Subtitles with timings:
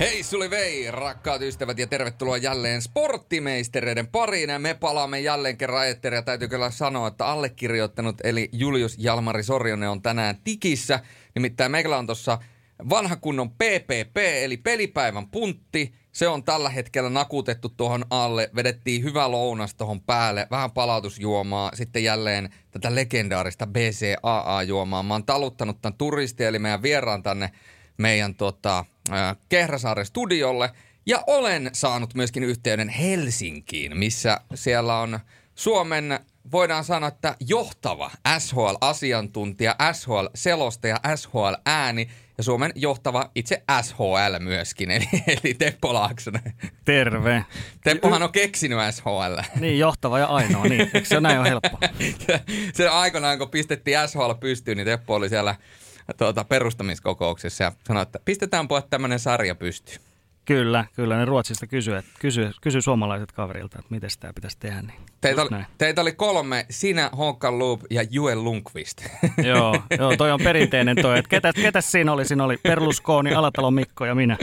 [0.00, 4.50] Hei Suli Vei, rakkaat ystävät ja tervetuloa jälleen sporttimeistereiden pariin.
[4.50, 6.22] Ja me palaamme jälleen kerran eetteriä.
[6.22, 11.00] Täytyy kyllä sanoa, että allekirjoittanut eli Julius Jalmari Sorjonen on tänään tikissä.
[11.34, 12.38] Nimittäin meillä on tuossa
[12.90, 15.94] vanha kunnon PPP eli pelipäivän puntti.
[16.16, 18.50] Se on tällä hetkellä nakutettu tuohon alle.
[18.54, 21.70] Vedettiin hyvä lounas tuohon päälle, vähän palautusjuomaa.
[21.74, 25.02] Sitten jälleen tätä legendaarista BCAA-juomaa.
[25.02, 27.50] Mä oon taluttanut tämän turisti eli meidän vieraan tänne
[27.96, 30.70] meidän tota, äh, Kehräsaaren studiolle.
[31.06, 35.20] Ja olen saanut myöskin yhteyden Helsinkiin, missä siellä on
[35.54, 36.20] Suomen,
[36.52, 42.08] voidaan sanoa, että johtava SHL-asiantuntija, SHL-selostaja, SHL-ääni
[42.38, 46.54] ja Suomen johtava itse SHL myöskin, eli, eli Teppo Laaksonen.
[46.84, 47.44] Terve.
[47.84, 49.60] Teppohan on keksinyt SHL.
[49.60, 50.80] Niin, johtava ja ainoa, niin.
[50.80, 51.78] Eikö se näin ole helppo?
[52.74, 55.54] se aikanaan, kun pistettiin SHL pystyyn, niin Teppo oli siellä
[56.18, 60.00] tuota, perustamiskokouksessa ja sanoi, että pistetään pojat tämmöinen sarja pystyyn.
[60.46, 61.16] Kyllä, kyllä.
[61.16, 64.82] Ne Ruotsista kysyy, kysy, kysy suomalaiset kaverilta, että miten sitä pitäisi tehdä.
[64.82, 69.04] Niin teitä, oli, teitä oli kolme, sinä, Håkan Loop ja Juel Lundqvist.
[69.50, 71.18] joo, joo, toi on perinteinen toi.
[71.18, 72.24] Että ketä, ketä siinä oli?
[72.24, 74.36] Siinä oli Perluskooni, Alatalo Mikko ja minä.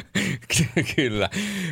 [0.96, 1.30] kyllä,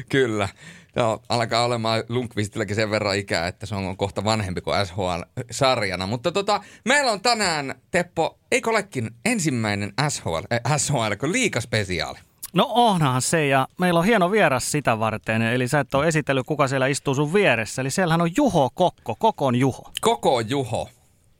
[0.09, 0.49] kyllä.
[0.95, 6.07] Joo, alkaa olemaan Lundqvistilläkin sen verran ikää, että se on kohta vanhempi kuin SHL-sarjana.
[6.07, 12.19] Mutta tota, meillä on tänään, Teppo, eikö olekin ensimmäinen SHL, äh, SHL liikaspesiaali?
[12.53, 15.41] No onhan se ja meillä on hieno vieras sitä varten.
[15.41, 17.81] Eli sä et ole esitellyt, kuka siellä istuu sun vieressä.
[17.81, 19.91] Eli siellähän on Juho Kokko, Kokon Juho.
[20.02, 20.89] Koko Juho.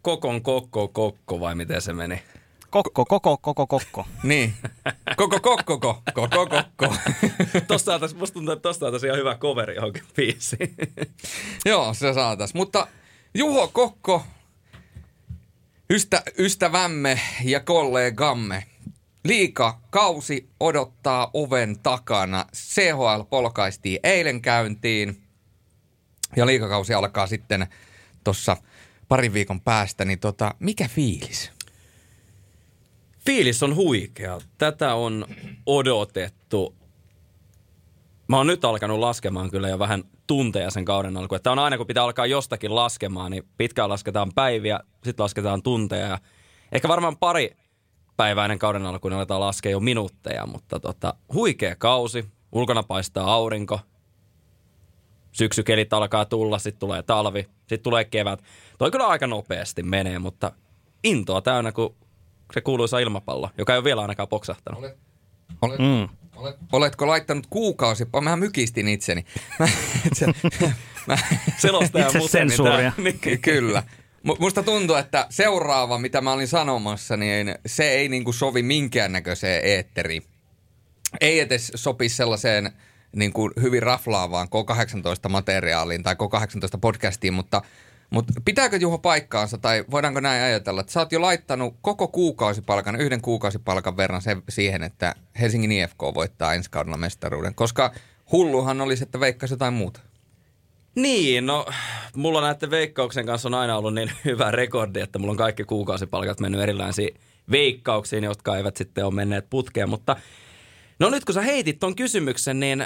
[0.02, 2.24] Kokon Kokko Kokko vai miten se meni?
[2.70, 4.06] Kokko, koko, koko, kokko.
[4.24, 4.54] niin.
[5.16, 6.96] Koko, kokko, koko, koko, kokko.
[7.68, 10.76] tosta saatais, musta tuntuu, että tosta ihan hyvä coveri johonkin biisiin.
[11.66, 12.54] Joo, se saatais.
[12.54, 12.88] Mutta
[13.34, 14.24] Juho Kokko,
[15.90, 18.64] ystä, ystävämme ja kollegamme,
[19.24, 22.46] liika kausi odottaa oven takana.
[22.56, 25.22] CHL polkaistiin eilen käyntiin
[26.36, 27.68] ja liikakausi alkaa sitten
[28.24, 28.58] tuossa
[29.08, 30.06] parin viikon päästä.
[30.06, 31.52] Niin tota, mikä fiilis?
[33.26, 34.40] Fiilis on huikea.
[34.58, 35.26] Tätä on
[35.66, 36.76] odotettu.
[38.28, 41.42] Mä oon nyt alkanut laskemaan kyllä jo vähän tunteja sen kauden alkuun.
[41.42, 46.08] Tämä on aina, kun pitää alkaa jostakin laskemaan, niin pitkään lasketaan päiviä, sitten lasketaan tunteja.
[46.08, 46.18] Ja
[46.72, 47.58] ehkä varmaan pari
[48.18, 52.26] päiväinen kauden alku, niin aletaan laskea jo minuutteja, mutta tota, huikea kausi.
[52.52, 53.80] Ulkona paistaa aurinko.
[55.32, 58.44] Syksykelit alkaa tulla, sitten tulee talvi, sitten tulee kevät.
[58.78, 60.52] Toi kyllä aika nopeasti menee, mutta
[61.04, 61.96] intoa täynnä, kun
[62.54, 64.80] se kuuluisa ilmapallo, joka ei ole vielä ainakaan poksahtanut.
[64.80, 64.98] Olet,
[65.62, 66.10] olet, mm.
[66.36, 68.08] olet, oletko laittanut kuukausi?
[68.22, 69.26] Mä mykistin itseni.
[69.60, 69.68] Mä,
[71.08, 71.18] mä,
[71.58, 72.92] Selostaja Itse sensuuria.
[72.98, 73.42] Niin.
[73.42, 73.84] Kyllä.
[74.40, 80.24] Musta tuntuu, että seuraava, mitä mä olin sanomassa, niin se ei niinku sovi minkäännäköiseen eetteriin.
[81.22, 82.72] Ei edes sopi sellaiseen
[83.16, 87.62] niin kuin hyvin raflaavaan K18-materiaaliin tai K18 podcastiin, mutta–
[88.12, 92.96] mutta pitääkö Juho paikkaansa tai voidaanko näin ajatella, että sä oot jo laittanut koko kuukausipalkan,
[92.96, 97.92] yhden kuukausipalkan verran se, siihen, että Helsingin IFK voittaa ensi kaudella mestaruuden, koska
[98.32, 100.00] hulluhan olisi, että veikkaisi jotain muuta.
[100.96, 101.66] Niin, no
[102.16, 106.40] mulla näiden veikkauksen kanssa on aina ollut niin hyvä rekordi, että mulla on kaikki kuukausipalkat
[106.40, 107.16] mennyt erilaisiin
[107.52, 110.16] veikkauksiin, jotka eivät sitten ole menneet putkeen, mutta
[111.00, 112.86] no nyt kun sä heitit ton kysymyksen, niin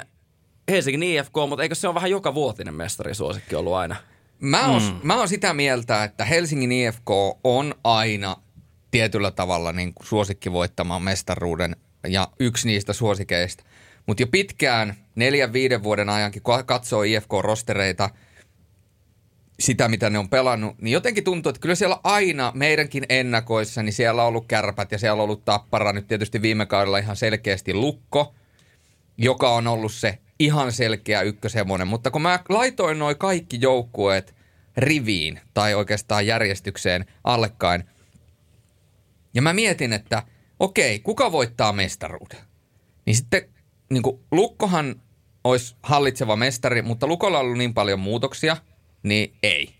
[0.70, 3.96] Helsingin IFK, mutta eikö se ole vähän joka vuotinen mestarisuosikki ollut aina?
[4.40, 5.00] Mä oon, mm.
[5.02, 7.10] mä oon sitä mieltä, että Helsingin IFK
[7.44, 8.36] on aina
[8.90, 11.76] tietyllä tavalla niin kuin suosikki voittamaan mestaruuden
[12.08, 13.64] ja yksi niistä suosikeista.
[14.06, 18.10] Mutta jo pitkään, neljän, viiden vuoden ajankin, kun katsoo IFK-rostereita,
[19.60, 23.92] sitä mitä ne on pelannut, niin jotenkin tuntuu, että kyllä siellä aina meidänkin ennakoissa, niin
[23.92, 25.92] siellä on ollut kärpät ja siellä on ollut tappara.
[25.92, 28.34] Nyt tietysti viime kaudella ihan selkeästi lukko,
[29.18, 34.34] joka on ollut se ihan selkeä ykköshevonen, mutta kun mä laitoin noin kaikki joukkueet
[34.76, 37.84] riviin tai oikeastaan järjestykseen allekkain,
[39.34, 40.22] ja mä mietin, että
[40.60, 42.38] okei, kuka voittaa mestaruuden?
[43.06, 43.48] Niin sitten
[43.90, 45.02] niin kuin, Lukkohan
[45.44, 48.56] olisi hallitseva mestari, mutta Lukolla on ollut niin paljon muutoksia,
[49.02, 49.74] niin ei.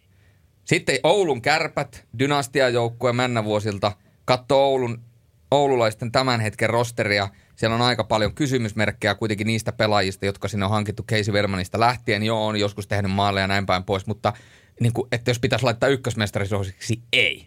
[0.65, 3.93] Sitten Oulun kärpät, dynastiajoukkue männävuosilta,
[4.25, 5.03] katsoo Oulun,
[5.51, 10.71] oululaisten tämän hetken rosteria– siellä on aika paljon kysymysmerkkejä kuitenkin niistä pelaajista, jotka sinne on
[10.71, 12.23] hankittu Casey Vermanista lähtien.
[12.23, 14.33] Joo, on joskus tehnyt maaleja ja näin päin pois, mutta
[14.81, 17.47] niin kuin, että jos pitäisi laittaa ykkösmestarisuosiksi, ei.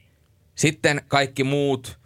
[0.56, 2.00] Sitten kaikki muut,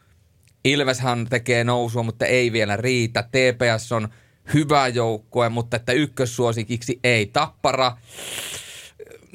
[0.66, 3.24] Ilveshan tekee nousua, mutta ei vielä riitä.
[3.24, 4.08] TPS on
[4.54, 7.26] hyvä joukkue, mutta että ykkössuosikiksi ei.
[7.26, 7.98] Tappara,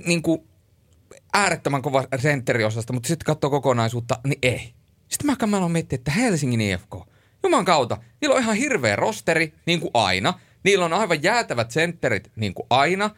[0.07, 0.49] niin kuin,
[1.33, 4.73] äärettömän kova sentteriosasta, mutta sitten katsoo kokonaisuutta, niin ei.
[5.09, 6.95] Sitten mä aloin miettiä, että Helsingin IFK,
[7.43, 10.35] Juman kautta, niillä on ihan hirveä rosteri, niin kuin aina.
[10.65, 13.11] Niillä on aivan jäätävät sentterit, niin kuin aina.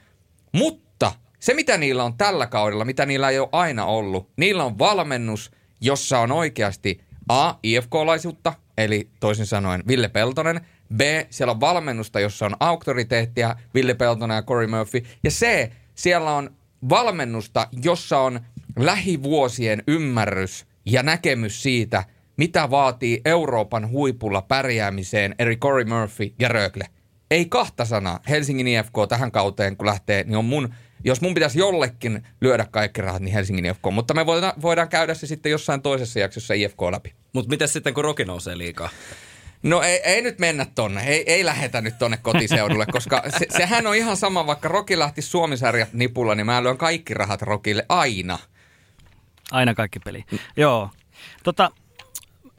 [0.53, 4.79] Mutta se, mitä niillä on tällä kaudella, mitä niillä ei ole aina ollut, niillä on
[4.79, 5.51] valmennus,
[5.81, 10.61] jossa on oikeasti A, IFK-laisuutta, eli toisin sanoen Ville Peltonen,
[10.97, 11.01] B,
[11.31, 16.51] siellä on valmennusta, jossa on auktoriteettia, Ville Peltonen ja Corey Murphy, ja C, siellä on
[16.89, 18.41] valmennusta, jossa on
[18.79, 22.05] lähivuosien ymmärrys ja näkemys siitä,
[22.37, 26.85] mitä vaatii Euroopan huipulla pärjäämiseen eri Corey Murphy ja Rögle.
[27.31, 28.21] Ei kahta sanaa.
[28.29, 33.01] Helsingin IFK tähän kauteen, kun lähtee, niin on mun, jos mun pitäisi jollekin lyödä kaikki
[33.01, 33.85] rahat, niin Helsingin IFK.
[33.93, 37.13] Mutta me voidaan, voidaan käydä se sitten jossain toisessa jaksossa IFK läpi.
[37.33, 38.89] Mutta miten sitten, kun Roki nousee liikaa?
[39.63, 43.87] No ei, ei nyt mennä tonne, ei, ei lähetä nyt tonne kotiseudulle, koska se, sehän
[43.87, 48.39] on ihan sama, vaikka Roki lähti Suomisarjat nipulla, niin mä lyön kaikki rahat Rokille aina.
[49.51, 50.25] Aina kaikki peli.
[50.33, 50.39] Mm.
[50.57, 50.91] Joo.
[51.45, 51.71] Tota,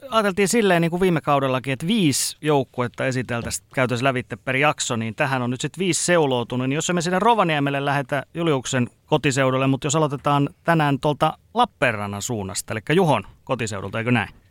[0.08, 5.14] ajateltiin silleen niin kuin viime kaudellakin, että viisi joukkuetta esiteltäisiin käytössä lävitte per jakso, niin
[5.14, 6.68] tähän on nyt sitten viisi seuloutunut.
[6.68, 12.74] Niin jos me sinne Rovaniemelle lähetä Juliuksen kotiseudulle, mutta jos aloitetaan tänään tuolta Lappeenrannan suunnasta,
[12.74, 14.41] eli Juhon kotiseudulta, eikö näin?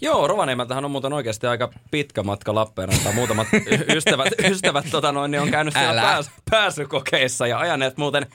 [0.00, 3.14] Joo, Rovaniemeltähän on muuten oikeasti aika pitkä matka Lappeenrantaan.
[3.14, 3.46] Muutamat
[3.96, 8.26] ystävät, ystävät tota noin, niin on käynyt siellä pääs, pääsykokeissa ja ajaneet muuten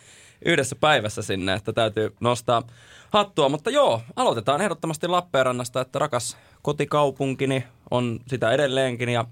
[0.45, 2.63] yhdessä päivässä sinne, että täytyy nostaa
[3.10, 3.50] hattua.
[3.50, 9.25] Mutta joo, aloitetaan ehdottomasti Lappeenrannasta, että rakas kotikaupunkini on sitä edelleenkin ja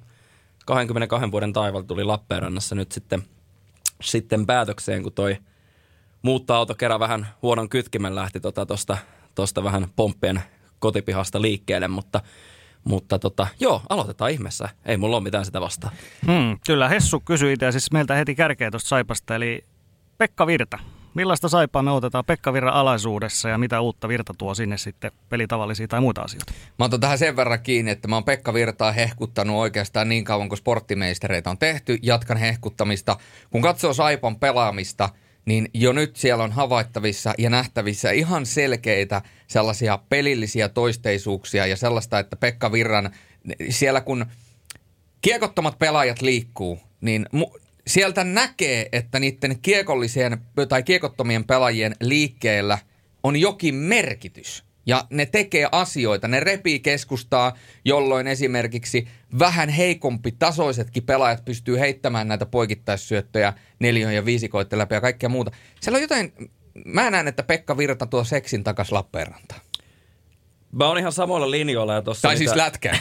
[0.66, 3.24] 22 vuoden taival tuli Lappeenrannassa nyt sitten,
[4.02, 5.38] sitten päätökseen, kun toi
[6.22, 8.98] muuttoauto kerran vähän huonon kytkimen lähti tuosta tota,
[9.36, 10.44] tosta vähän pomppien
[10.80, 12.22] kotipihasta liikkeelle, mutta
[12.84, 14.70] mutta tota, joo, aloitetaan ihmeessä.
[14.86, 15.94] Ei mulla ole mitään sitä vastaan.
[16.26, 19.66] Hmm, kyllä, Hessu kysyi itse siis meiltä heti kärkeä tuosta Saipasta, eli
[20.18, 20.80] Pekka Virta.
[21.14, 25.88] Millaista Saipaa me otetaan Pekka Virran alaisuudessa ja mitä uutta Virta tuo sinne sitten pelitavallisia
[25.88, 26.54] tai muita asioita?
[26.80, 30.50] Mä otan tähän sen verran kiinni, että mä oon Pekka Virtaa hehkuttanut oikeastaan niin kauan
[30.50, 31.98] kuin sporttimeistereitä on tehty.
[32.02, 33.18] Jatkan hehkuttamista.
[33.50, 35.10] Kun katsoo Saipan pelaamista–
[35.46, 42.20] niin jo nyt siellä on havaittavissa ja nähtävissä ihan selkeitä sellaisia pelillisiä toisteisuuksia ja sellaista,
[42.20, 43.12] että Pekka Virran,
[43.70, 44.26] siellä kun
[45.22, 50.38] kiekottomat pelaajat liikkuu, niin mu- sieltä näkee, että niiden kiekollisien
[50.70, 52.78] tai kiekottomien pelaajien liikkeellä
[53.24, 54.65] on jokin merkitys.
[54.86, 57.54] Ja ne tekee asioita, ne repii keskustaa,
[57.86, 59.08] jolloin esimerkiksi
[59.40, 65.52] vähän heikompi tasoisetkin pelaajat pystyy heittämään näitä poikittaissyöttöjä neljön ja viisikoitten läpi ja kaikkea muuta.
[65.82, 66.34] Siellä on jotain,
[66.86, 69.62] mä näen, että Pekka Virta tuo seksin takas Lappeenrantaan.
[70.72, 71.94] Mä oon ihan samoilla linjoilla.
[71.94, 72.92] Ja tossa tai siis lätkä.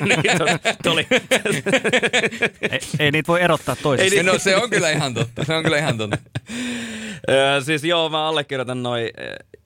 [0.00, 1.06] niin,
[2.70, 4.16] ei, ei, niitä voi erottaa toisista.
[4.16, 5.44] Ei, no se on kyllä ihan totta.
[5.44, 6.16] Se on kyllä ihan totta.
[7.66, 9.10] siis joo, mä allekirjoitan noin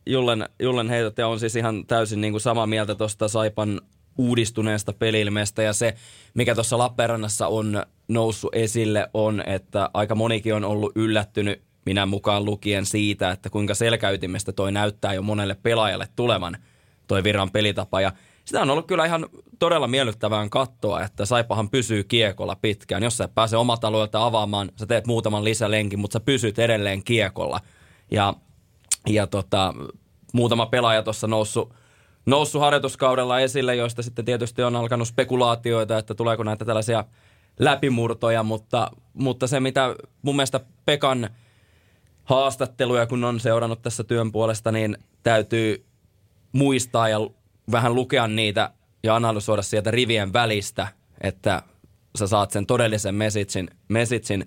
[0.09, 3.81] Jullen, Jullen heitot ja on siis ihan täysin niin kuin samaa mieltä tuosta Saipan
[4.19, 5.95] uudistuneesta pelilmeestä ja se,
[6.35, 12.45] mikä tuossa Lappeenrannassa on noussut esille on, että aika monikin on ollut yllättynyt minä mukaan
[12.45, 16.57] lukien siitä, että kuinka selkäytimestä toi näyttää jo monelle pelaajalle tulevan
[17.07, 18.13] toi virran pelitapa ja
[18.45, 19.27] sitä on ollut kyllä ihan
[19.59, 23.03] todella miellyttävään katsoa, että Saipahan pysyy kiekolla pitkään.
[23.03, 27.61] Jos sä pääse omat alueelta avaamaan, sä teet muutaman lisälenkin, mutta sä pysyt edelleen kiekolla.
[28.11, 28.35] Ja
[29.06, 29.75] ja tota,
[30.33, 31.75] muutama pelaaja tuossa noussut,
[32.27, 37.05] noussut harjoituskaudella esille, joista sitten tietysti on alkanut spekulaatioita, että tuleeko näitä tällaisia
[37.59, 41.31] läpimurtoja, mutta, mutta se mitä mun mielestä Pekan
[42.25, 45.85] haastatteluja, kun on seurannut tässä työn puolesta, niin täytyy
[46.52, 47.19] muistaa ja
[47.73, 48.71] vähän lukea niitä
[49.02, 50.88] ja analysoida sieltä rivien välistä,
[51.21, 51.62] että
[52.19, 54.45] sä saat sen todellisen mesitsin, mesitsin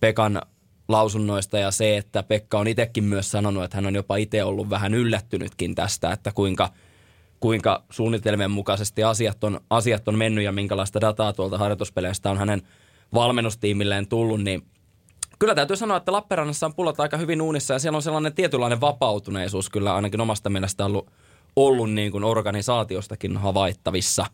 [0.00, 0.42] Pekan
[0.90, 4.70] lausunnoista ja se, että Pekka on itsekin myös sanonut, että hän on jopa itse ollut
[4.70, 6.68] vähän yllättynytkin tästä, että kuinka,
[7.40, 12.62] kuinka suunnitelmien mukaisesti asiat on, asiat on mennyt ja minkälaista dataa tuolta harjoituspeleistä on hänen
[13.14, 14.62] valmennustiimilleen tullut, niin
[15.38, 18.80] kyllä täytyy sanoa, että Lappeenrannassa on pullot aika hyvin uunissa ja siellä on sellainen tietynlainen
[18.80, 21.10] vapautuneisuus kyllä ainakin omasta mielestä ollut,
[21.56, 24.26] ollut niin kuin organisaatiostakin havaittavissa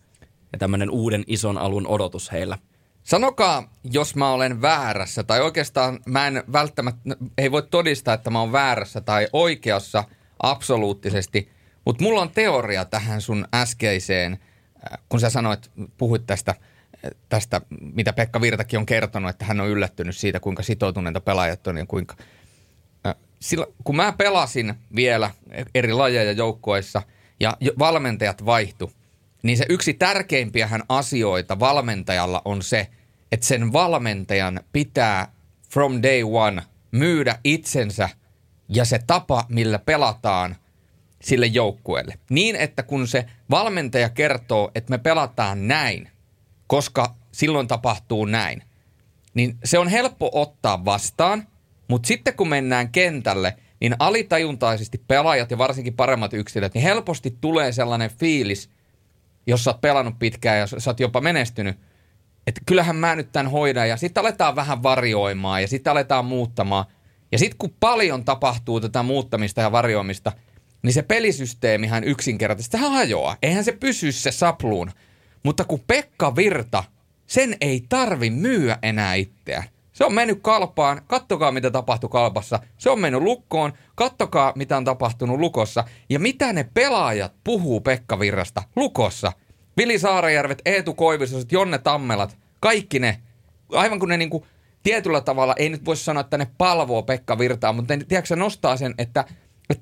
[0.52, 2.58] ja tämmöinen uuden ison alun odotus heillä–
[3.06, 8.40] Sanokaa, jos mä olen väärässä, tai oikeastaan mä en välttämättä, ei voi todistaa, että mä
[8.40, 10.04] oon väärässä tai oikeassa
[10.42, 11.50] absoluuttisesti,
[11.84, 17.60] mutta mulla on teoria tähän sun äskeiseen, äh, kun sä sanoit, puhuit tästä, äh, tästä,
[17.80, 21.86] mitä Pekka Virtakin on kertonut, että hän on yllättynyt siitä, kuinka sitoutuneita pelaajat on ja
[21.86, 22.16] kuinka...
[23.06, 25.30] Äh, Silloin, kun mä pelasin vielä
[25.74, 27.02] eri lajeja joukkueissa
[27.40, 28.92] ja valmentajat vaihtu,
[29.46, 32.88] niin se yksi tärkeimpiähän asioita valmentajalla on se,
[33.32, 35.32] että sen valmentajan pitää
[35.70, 38.08] from day one myydä itsensä
[38.68, 40.56] ja se tapa, millä pelataan
[41.22, 42.18] sille joukkueelle.
[42.30, 46.08] Niin, että kun se valmentaja kertoo, että me pelataan näin,
[46.66, 48.62] koska silloin tapahtuu näin,
[49.34, 51.46] niin se on helppo ottaa vastaan,
[51.88, 57.72] mutta sitten kun mennään kentälle, niin alitajuntaisesti pelaajat ja varsinkin paremmat yksilöt, niin helposti tulee
[57.72, 58.70] sellainen fiilis,
[59.46, 61.78] jos sä oot pelannut pitkään ja sä oot jopa menestynyt,
[62.46, 66.84] että kyllähän mä nyt tämän hoidan ja sitten aletaan vähän varjoimaan ja sitten aletaan muuttamaan.
[67.32, 70.32] Ja sitten kun paljon tapahtuu tätä muuttamista ja varjoimista,
[70.82, 73.36] niin se pelisysteemihän yksinkertaisesti hajoaa.
[73.42, 74.90] Eihän se pysy se sapluun.
[75.42, 76.84] Mutta kun Pekka Virta,
[77.26, 79.64] sen ei tarvi myyä enää itseään.
[79.92, 82.58] Se on mennyt kalpaan, kattokaa mitä tapahtui kalpassa.
[82.78, 85.84] Se on mennyt lukkoon, kattokaa mitä on tapahtunut lukossa.
[86.10, 89.32] Ja mitä ne pelaajat puhuu Pekka Virrasta lukossa.
[89.76, 93.20] Vili Saarajärvet, Eetu Koivisoset, Jonne Tammelat, kaikki ne,
[93.72, 94.46] aivan kun ne niinku
[94.82, 98.76] tietyllä tavalla, ei nyt voi sanoa, että ne palvoo Pekka Virtaa, mutta ne, tiedätkö, nostaa
[98.76, 99.24] sen, että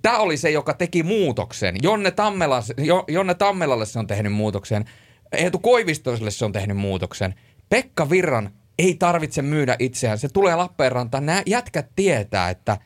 [0.03, 1.77] Tämä oli se, joka teki muutoksen.
[1.83, 2.63] Jonne, Tammela,
[3.09, 4.85] Jonne Tammelalle se on tehnyt muutoksen.
[5.33, 7.35] Eetu Koivistoiselle se on tehnyt muutoksen.
[7.69, 10.19] Pekka Virran ei tarvitse myydä itseään.
[10.19, 11.27] Se tulee Lappeenrantaan.
[11.27, 12.79] Nämä jätkät tietää, että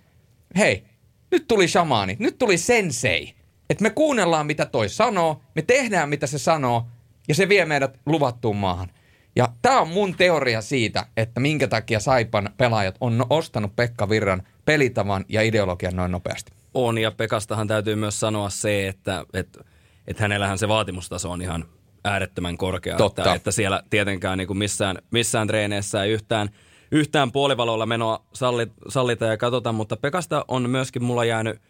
[0.56, 0.84] hei,
[1.30, 3.34] nyt tuli shamaani, nyt tuli sensei.
[3.70, 6.86] Että me kuunnellaan, mitä toi sanoo, me tehdään, mitä se sanoo,
[7.28, 8.88] ja se vie meidät luvattuun maahan.
[9.36, 14.42] Ja tämä on mun teoria siitä, että minkä takia Saipan pelaajat on ostanut Pekka Virran
[14.64, 16.52] pelitavan ja ideologian noin nopeasti.
[16.74, 19.64] On, ja Pekastahan täytyy myös sanoa se, että, että,
[20.06, 21.64] että hänellähän se vaatimustaso on ihan
[22.04, 22.96] äärettömän korkea.
[22.96, 23.22] Totta.
[23.22, 26.50] Että, että siellä tietenkään niin kuin missään, missään treeneissä ei yhtään,
[26.90, 31.60] yhtään puolivalolla menoa sallit, sallita ja katsota, mutta Pekasta on myöskin mulla jäänyt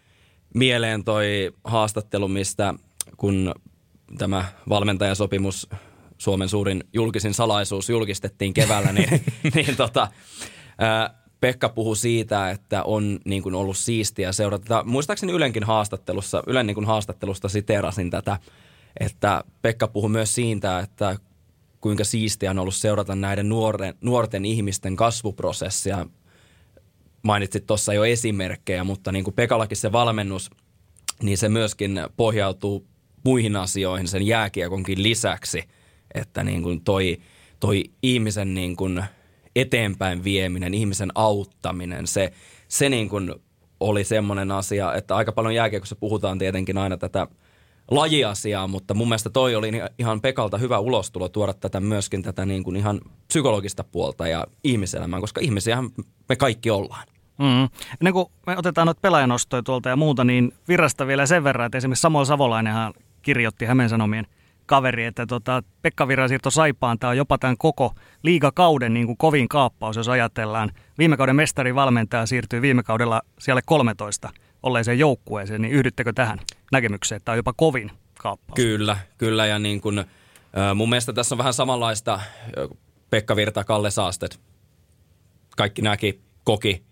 [0.55, 2.75] mieleen toi haastattelu, mistä
[3.17, 3.55] kun
[4.19, 5.69] tämä valmentajasopimus
[6.19, 9.09] Suomen suurin julkisin salaisuus julkistettiin keväällä, niin,
[9.55, 10.09] niin tota,
[10.79, 14.85] ää, Pekka puhui siitä, että on niin kuin ollut siistiä seurata.
[14.85, 18.39] Muistaakseni Ylenkin haastattelussa, Ylen niin kuin haastattelusta siterasin tätä,
[19.01, 21.17] että Pekka puhui myös siitä, että
[21.81, 26.07] kuinka siistiä on ollut seurata näiden nuoren, nuorten ihmisten kasvuprosessia.
[27.23, 30.51] Mainitsit tuossa jo esimerkkejä, mutta niin kuin Pekallakin se valmennus,
[31.23, 32.87] niin se myöskin pohjautuu
[33.25, 35.63] muihin asioihin sen jääkiekonkin lisäksi,
[36.15, 37.19] että niin kuin toi,
[37.61, 39.05] toi ihmisen niin kuin–
[39.61, 42.33] eteenpäin vieminen, ihmisen auttaminen, se,
[42.69, 43.35] se niin kuin
[43.81, 47.27] oli semmoinen asia, että aika paljon jääkiekossa puhutaan tietenkin aina tätä
[47.91, 52.63] lajiasiaa, mutta mun mielestä toi oli ihan Pekalta hyvä ulostulo tuoda tätä myöskin tätä niin
[52.63, 55.91] kuin ihan psykologista puolta ja ihmiselämää, koska ihmisiähän
[56.29, 57.07] me kaikki ollaan.
[57.39, 57.69] Mm.
[58.01, 61.79] Ennen kuin me otetaan noita pelaajanostoja tuolta ja muuta, niin virrasta vielä sen verran, että
[61.79, 64.27] esimerkiksi Samuel Savolainenhan kirjoitti Hämeen Sanomien–
[64.69, 69.19] kaveri, että tota, Pekka Virran siirto Saipaan, tämä on jopa tämän koko liigakauden niin kuin
[69.19, 70.71] kovin kaappaus, jos ajatellaan.
[70.99, 71.37] Viime kauden
[71.75, 74.31] valmentaja siirtyy viime kaudella siellä 13
[74.63, 76.39] olleeseen joukkueeseen, niin yhdyttekö tähän
[76.73, 78.57] näkemykseen, että tämä on jopa kovin kaappaus?
[78.57, 80.05] Kyllä, kyllä ja niin kuin,
[80.75, 82.21] mun mielestä tässä on vähän samanlaista
[83.11, 84.41] Pekka Virta, Kalle Saastet.
[85.57, 86.83] Kaikki näki, koki,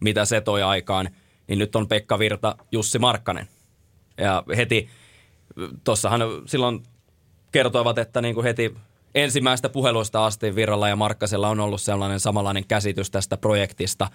[0.00, 1.08] mitä se toi aikaan,
[1.48, 3.48] niin nyt on Pekka Virta, Jussi Markkanen.
[4.18, 4.88] Ja heti,
[5.84, 6.82] tuossahan silloin
[7.52, 8.74] kertoivat, että niin kuin heti
[9.14, 14.10] ensimmäistä puheluista asti Virralla ja Markkasella on ollut sellainen samanlainen käsitys tästä projektista.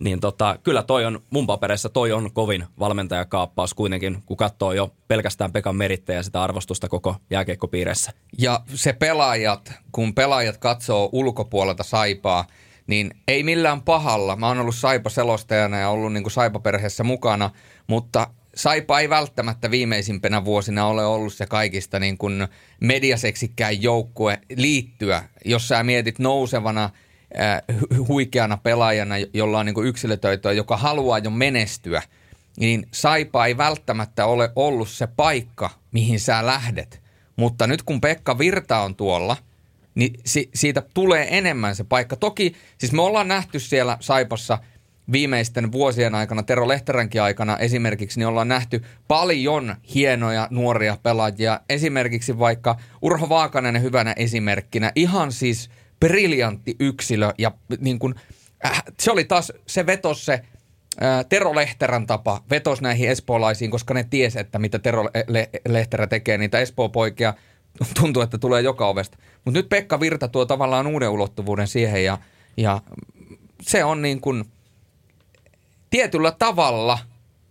[0.00, 4.94] Niin tota, kyllä toi on, mun paperissa toi on kovin valmentajakaappaus kuitenkin, kun katsoo jo
[5.08, 8.12] pelkästään Pekan merittejä sitä arvostusta koko jääkeikkopiirissä.
[8.38, 12.46] Ja se pelaajat, kun pelaajat katsoo ulkopuolelta Saipaa,
[12.86, 14.36] niin ei millään pahalla.
[14.36, 17.50] Mä oon ollut Saipa-selostajana ja ollut niin kuin Saipa-perheessä mukana,
[17.86, 18.26] mutta
[18.56, 22.48] Saipa ei välttämättä viimeisimpänä vuosina ole ollut se kaikista niin kuin
[22.80, 25.24] mediaseksikkäin joukkue liittyä.
[25.44, 26.90] Jos sä mietit nousevana
[28.08, 32.02] huikeana pelaajana, jolla on niin yksilötöitä, joka haluaa jo menestyä,
[32.56, 37.00] niin Saipa ei välttämättä ole ollut se paikka, mihin sä lähdet.
[37.36, 39.36] Mutta nyt kun Pekka Virta on tuolla,
[39.94, 42.16] niin si- siitä tulee enemmän se paikka.
[42.16, 44.58] Toki, siis me ollaan nähty siellä Saipassa–
[45.12, 51.60] viimeisten vuosien aikana, Tero Lehteränkin aikana esimerkiksi, niin ollaan nähty paljon hienoja nuoria pelaajia.
[51.68, 54.92] Esimerkiksi vaikka Urho Vaakanen hyvänä esimerkkinä.
[54.94, 57.50] Ihan siis briljantti yksilö ja
[57.80, 58.14] niin kuin,
[58.66, 63.94] äh, se oli taas, se vetos se äh, Tero Lehterän tapa, vetos näihin espoolaisiin, koska
[63.94, 67.34] ne ties, että mitä Tero Le- Lehterä tekee, niitä Espoo-poikia
[68.00, 69.18] tuntuu, että tulee joka ovesta.
[69.44, 72.18] Mutta nyt Pekka Virta tuo tavallaan uuden ulottuvuuden siihen ja,
[72.56, 72.80] ja
[73.62, 74.44] se on niin kuin–
[75.90, 76.98] tietyllä tavalla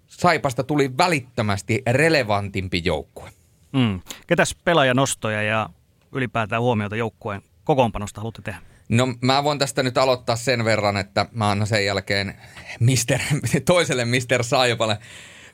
[0.08, 3.30] Saipasta tuli välittömästi relevantimpi joukkue.
[3.72, 4.02] Mm.
[4.28, 5.70] Ketäs pelaajanostoja ja
[6.12, 8.60] ylipäätään huomiota joukkueen kokoonpanosta haluatte tehdä?
[8.90, 12.36] No mä voin tästä nyt aloittaa sen verran, että mä annan sen jälkeen
[12.80, 13.20] mister,
[13.66, 14.44] toiselle Mr.
[14.44, 14.98] Saipalle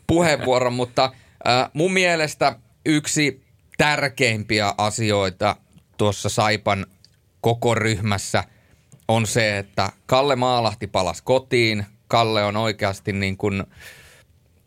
[0.08, 1.04] puheenvuoron, mutta
[1.48, 3.42] äh, mun mielestä yksi
[3.78, 5.56] tärkeimpiä asioita
[5.98, 6.86] tuossa Saipan
[7.42, 8.44] koko ryhmässä
[9.08, 11.86] on se, että Kalle Maalahti palasi kotiin.
[12.08, 13.64] Kalle on oikeasti niin kuin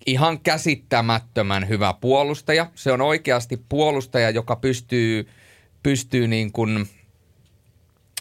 [0.07, 2.67] ihan käsittämättömän hyvä puolustaja.
[2.75, 5.29] Se on oikeasti puolustaja, joka pystyy,
[5.83, 6.89] pystyy niin kuin,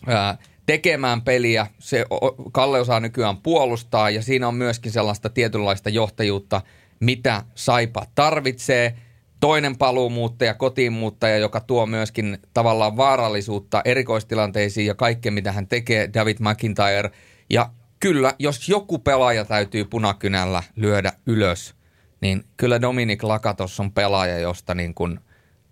[0.08, 1.68] ää, tekemään peliä.
[1.80, 2.06] Se,
[2.52, 6.62] Kalle osaa nykyään puolustaa ja siinä on myöskin sellaista tietynlaista johtajuutta,
[7.00, 8.94] mitä Saipa tarvitsee–
[9.44, 16.38] toinen paluumuuttaja, kotiinmuuttaja, joka tuo myöskin tavallaan vaarallisuutta erikoistilanteisiin ja kaikkea, mitä hän tekee, David
[16.40, 17.12] McIntyre.
[17.50, 17.70] Ja
[18.00, 21.76] kyllä, jos joku pelaaja täytyy punakynällä lyödä ylös,
[22.22, 25.20] niin kyllä Dominic Lakatos on pelaaja, josta niin kuin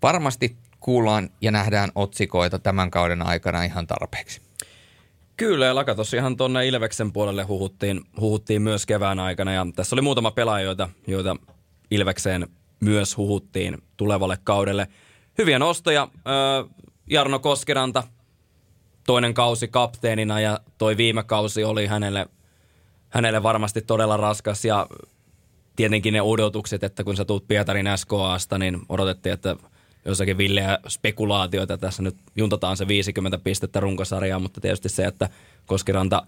[0.02, 4.40] varmasti kuullaan ja nähdään otsikoita tämän kauden aikana ihan tarpeeksi.
[5.36, 10.02] Kyllä, ja Lakatos ihan tuonne Ilveksen puolelle huhuttiin, huhuttiin myös kevään aikana, ja tässä oli
[10.02, 11.36] muutama pelaaja, joita, joita
[11.90, 12.48] Ilvekseen
[12.80, 14.88] myös huhuttiin tulevalle kaudelle.
[15.38, 16.08] Hyviä nostoja.
[17.06, 18.02] Jarno Koskeranta,
[19.06, 22.26] toinen kausi kapteenina ja toi viime kausi oli hänelle,
[23.08, 24.86] hänelle varmasti todella raskas ja
[25.76, 29.56] tietenkin ne odotukset, että kun sä tuut Pietarin SKAsta, niin odotettiin, että
[30.04, 31.78] jossakin villeä spekulaatioita.
[31.78, 35.28] Tässä nyt juntataan se 50 pistettä runkosarjaa, mutta tietysti se, että
[35.66, 36.26] Koskiranta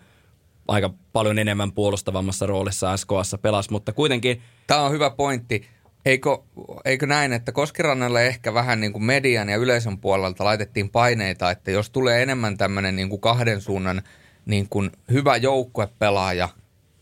[0.69, 4.43] aika paljon enemmän puolustavammassa roolissa SKassa pelasi, mutta kuitenkin...
[4.67, 5.67] Tämä on hyvä pointti.
[6.05, 6.39] Eikö,
[6.85, 11.71] eikö näin, että Koskirannalle ehkä vähän niin kuin median ja yleisön puolelta laitettiin paineita, että
[11.71, 14.03] jos tulee enemmän tämmöinen niin kuin kahden suunnan
[14.47, 16.49] niin kuin hyvä joukkuepelaaja,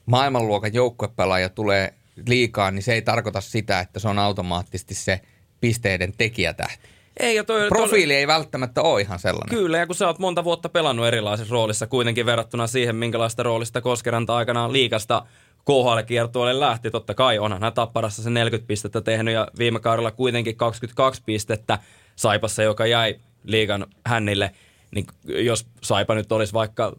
[0.07, 1.95] maailmanluokan joukkuepelaaja tulee
[2.26, 5.21] liikaa, niin se ei tarkoita sitä, että se on automaattisesti se
[5.62, 6.88] pisteiden tekijätähti.
[7.21, 8.19] Ei, ja toi, Profiili toi...
[8.19, 9.59] ei välttämättä ole ihan sellainen.
[9.59, 13.81] Kyllä, ja kun sä oot monta vuotta pelannut erilaisissa roolissa kuitenkin verrattuna siihen, minkälaista roolista
[13.81, 15.26] Koskeranta aikanaan liikasta
[15.64, 16.90] KHL-kiertueelle lähti.
[16.90, 21.78] Totta kai onhan hän tapparassa se 40 pistettä tehnyt ja viime kaudella kuitenkin 22 pistettä
[22.16, 24.50] Saipassa, joka jäi liigan hännille.
[24.95, 26.96] Niin jos Saipa nyt olisi vaikka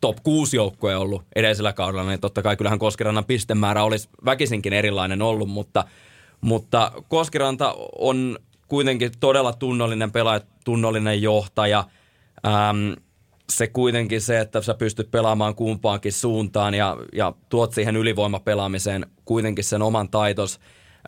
[0.00, 5.22] top 6 joukkue ollut edellisellä kaudella, niin totta kai kyllähän Koskirannan pistemäärä olisi väkisinkin erilainen
[5.22, 5.84] ollut, mutta,
[6.40, 11.84] mutta Koskiranta on kuitenkin todella tunnollinen pelaaja, tunnollinen johtaja.
[12.46, 12.92] Ähm,
[13.50, 19.64] se kuitenkin se, että sä pystyt pelaamaan kumpaankin suuntaan ja, ja tuot siihen ylivoimapelaamiseen kuitenkin
[19.64, 20.60] sen oman taitos.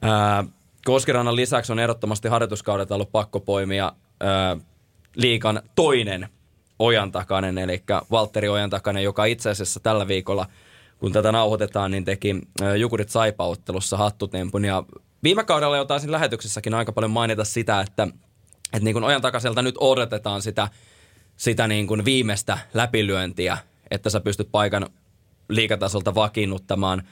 [0.02, 0.44] Ää,
[0.84, 4.56] Koskirannan lisäksi on ehdottomasti harjoituskaudet ollut pakko poimia ää,
[5.16, 6.28] liikan toinen
[6.78, 10.46] ojantakainen, eli Valtteri Ojantakainen, joka itse asiassa tällä viikolla,
[10.98, 12.40] kun tätä nauhoitetaan, niin teki
[12.78, 14.64] Jukurit Saipa-ottelussa hattutempun.
[14.64, 14.84] Ja
[15.22, 18.08] viime kaudella jo taisin lähetyksessäkin aika paljon mainita sitä, että,
[18.72, 20.68] että niin kuin Ojantakaiselta nyt odotetaan sitä–
[21.40, 23.58] sitä niin kuin viimeistä läpilyöntiä,
[23.90, 24.86] että sä pystyt paikan
[25.48, 27.02] liikatasolta vakiinnuttamaan.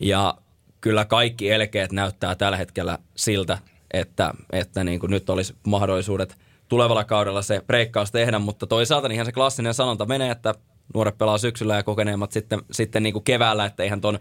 [0.00, 0.34] Ja
[0.80, 3.58] kyllä kaikki elkeet näyttää tällä hetkellä siltä,
[3.90, 6.36] että, että niin kuin nyt olisi mahdollisuudet
[6.68, 10.54] tulevalla kaudella se breikkaus tehdä, mutta toisaalta niin ihan se klassinen sanonta menee, että
[10.94, 14.18] nuoret pelaa syksyllä ja kokeneemmat sitten, sitten niin kuin keväällä, että eihän ton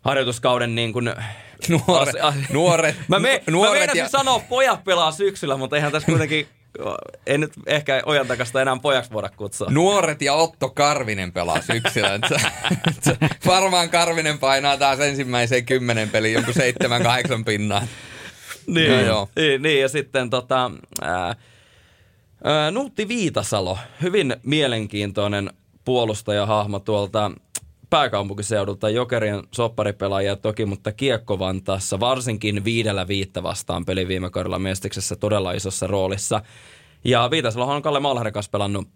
[0.00, 1.14] harjoituskauden niin kuin
[1.68, 4.08] Nuoret, as, as, nuoret, mä, me, nuoret mä ja...
[4.08, 6.48] sanoa pojat pelaa syksyllä, mutta eihän tässä kuitenkin
[7.26, 9.68] ei nyt ehkä ojan takasta enää pojaksi voida kutsua.
[9.70, 12.10] Nuoret ja Otto Karvinen pelaa syksyllä.
[13.46, 17.86] Varmaan Karvinen painaa taas ensimmäiseen kymmenen peliin jonkun seitsemän, kahdeksan pinnaa.
[18.66, 19.28] Niin, no, joo.
[19.36, 20.70] Niin, niin, ja sitten tota,
[21.02, 21.34] ää,
[22.44, 25.50] ää, Nuutti Viitasalo, hyvin mielenkiintoinen
[25.84, 27.30] puolustajahahmo tuolta
[27.90, 35.52] pääkaupunkiseudulta Jokerien sopparipelaajia toki, mutta Kiekko-Vantaassa varsinkin viidellä viittä vastaan peli viime kaudella Mestiksessä todella
[35.52, 36.42] isossa roolissa.
[37.04, 38.88] Ja Viitasalohan on Kalle kanssa pelannut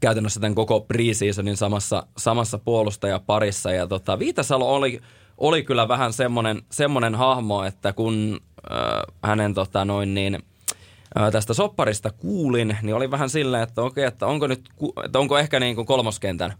[0.00, 3.72] käytännössä tämän koko preseasonin samassa, samassa puolustajaparissa.
[3.72, 5.00] Ja tota, Viitasalo oli,
[5.38, 10.38] oli kyllä vähän semmoinen, semmoinen hahmo, että kun äh, hänen tota, noin niin,
[11.20, 14.68] äh, tästä sopparista kuulin, niin oli vähän silleen, että okei, että onko nyt,
[15.04, 16.54] että onko ehkä niin kuin kolmoskentän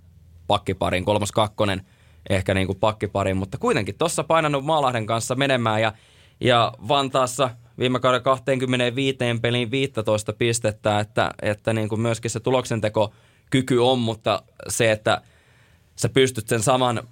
[0.49, 1.87] pakkiparin, kolmas kakkonen
[2.31, 5.93] ehkä niin kuin pakkiparin, mutta kuitenkin tuossa painanut Maalahden kanssa menemään ja,
[6.41, 13.13] ja Vantaassa viime kauden 25 peliin 15 pistettä, että, että niin kuin myöskin se tuloksenteko
[13.51, 15.21] kyky on, mutta se, että
[15.97, 17.03] sä pystyt sen saman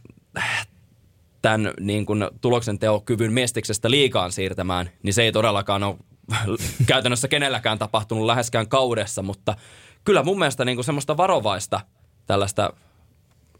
[1.42, 5.96] tämän niin kuin tuloksenteokyvyn mestiksestä liikaan siirtämään, niin se ei todellakaan ole
[6.86, 9.56] käytännössä kenelläkään tapahtunut läheskään kaudessa, mutta
[10.04, 11.80] kyllä mun mielestä niin kuin semmoista varovaista
[12.26, 12.72] tällaista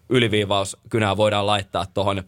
[0.09, 2.23] yliviivauskynää voidaan laittaa tuohon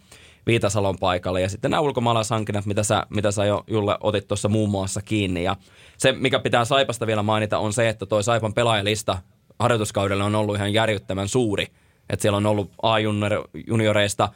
[0.47, 1.41] Viitasalon paikalle.
[1.41, 5.45] Ja sitten nämä ulkomaalaishankinnat, mitä sä, mitä sä jo Julle otit tuossa muun muassa kiinni.
[5.45, 5.57] Ja
[5.99, 9.19] se, mikä pitää Saipasta vielä mainita, on se, että toi Saipan pelaajalista
[9.59, 11.67] harjoituskaudelle on ollut ihan järjyttävän suuri.
[12.11, 14.29] Että siellä on ollut A-junioreista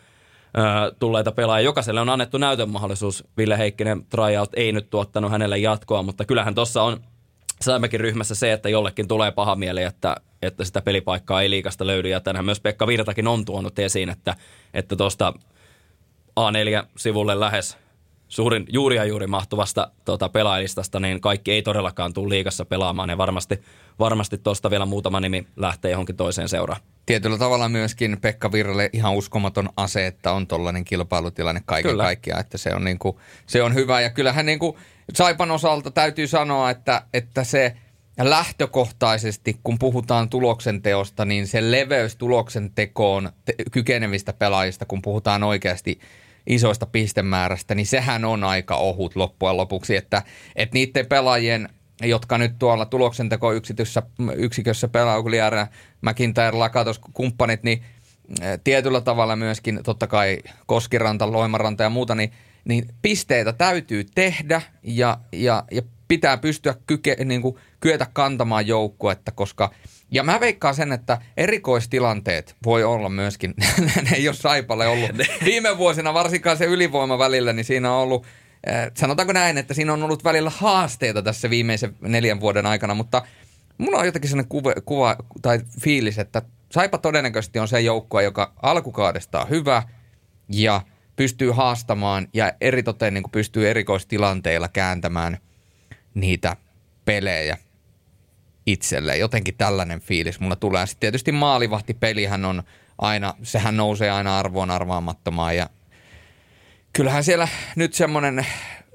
[0.98, 1.64] tulleita pelaajia.
[1.64, 3.24] Jokaiselle on annettu näytön mahdollisuus.
[3.36, 7.00] Ville Heikkinen tryout ei nyt tuottanut hänelle jatkoa, mutta kyllähän tuossa on
[7.62, 12.08] Saimekin ryhmässä se, että jollekin tulee paha mieli, että, että sitä pelipaikkaa ei liikasta löydy.
[12.08, 14.36] Ja tänään myös Pekka Virtakin on tuonut esiin, että
[14.74, 15.32] että tuosta
[16.40, 17.76] A4-sivulle lähes
[18.28, 23.10] suurin, juuri ja juuri mahtuvasta tuota, pelaajistasta, niin kaikki ei todellakaan tule liikassa pelaamaan.
[23.10, 23.62] Ja varmasti,
[23.98, 26.80] varmasti tuosta vielä muutama nimi lähtee johonkin toiseen seuraan.
[27.06, 32.04] Tietyllä tavalla myöskin Pekka Virralle ihan uskomaton ase, että on tuollainen kilpailutilanne kaiken Kyllä.
[32.04, 34.00] kaikkiaan, että se on, niin kuin, se on hyvä.
[34.00, 34.76] Ja kyllähän niin kuin
[35.14, 37.76] Saipan osalta täytyy sanoa, että, että se
[38.20, 46.00] lähtökohtaisesti, kun puhutaan tuloksenteosta, niin se leveys tuloksentekoon te- kykenevistä pelaajista, kun puhutaan oikeasti–
[46.46, 50.22] isoista pistemäärästä, niin sehän on aika ohut loppujen lopuksi, että,
[50.56, 51.68] että niiden pelaajien
[52.04, 54.02] jotka nyt tuolla tuloksentekoyksikössä
[54.36, 55.66] yksikössä pelaa, Ugliara,
[56.00, 57.84] McIntyre, Lakatos, kumppanit, niin
[58.40, 62.32] eh, tietyllä tavalla myöskin totta kai Koskiranta, Loimaranta ja muuta, niin,
[62.64, 69.32] niin pisteitä täytyy tehdä ja, ja, ja pitää pystyä kyke, niin kuin, kyetä kantamaan joukkuetta,
[69.32, 69.70] koska–
[70.12, 73.54] ja mä veikkaan sen, että erikoistilanteet voi olla myöskin,
[74.02, 75.10] ne ei ole Saipalle ollut.
[75.44, 78.26] Viime vuosina, varsinkaan se ylivoima välillä, niin siinä on ollut,
[78.66, 83.22] eh, sanotaanko näin, että siinä on ollut välillä haasteita tässä viimeisen neljän vuoden aikana, mutta
[83.78, 88.52] mulla on jotenkin sellainen kuva, kuva tai fiilis, että Saipa todennäköisesti on se joukkue, joka
[88.62, 89.82] alkukaudesta on hyvä
[90.48, 90.80] ja
[91.16, 95.38] pystyy haastamaan ja eritoten niin pystyy erikoistilanteilla kääntämään
[96.14, 96.56] niitä
[97.04, 97.58] pelejä
[98.66, 99.20] itselleen.
[99.20, 100.86] Jotenkin tällainen fiilis mulla tulee.
[100.86, 102.62] Sitten tietysti maalivahtipelihän on
[102.98, 105.70] aina, sehän nousee aina arvoon arvaamattomaan ja
[106.92, 108.46] kyllähän siellä nyt semmoinen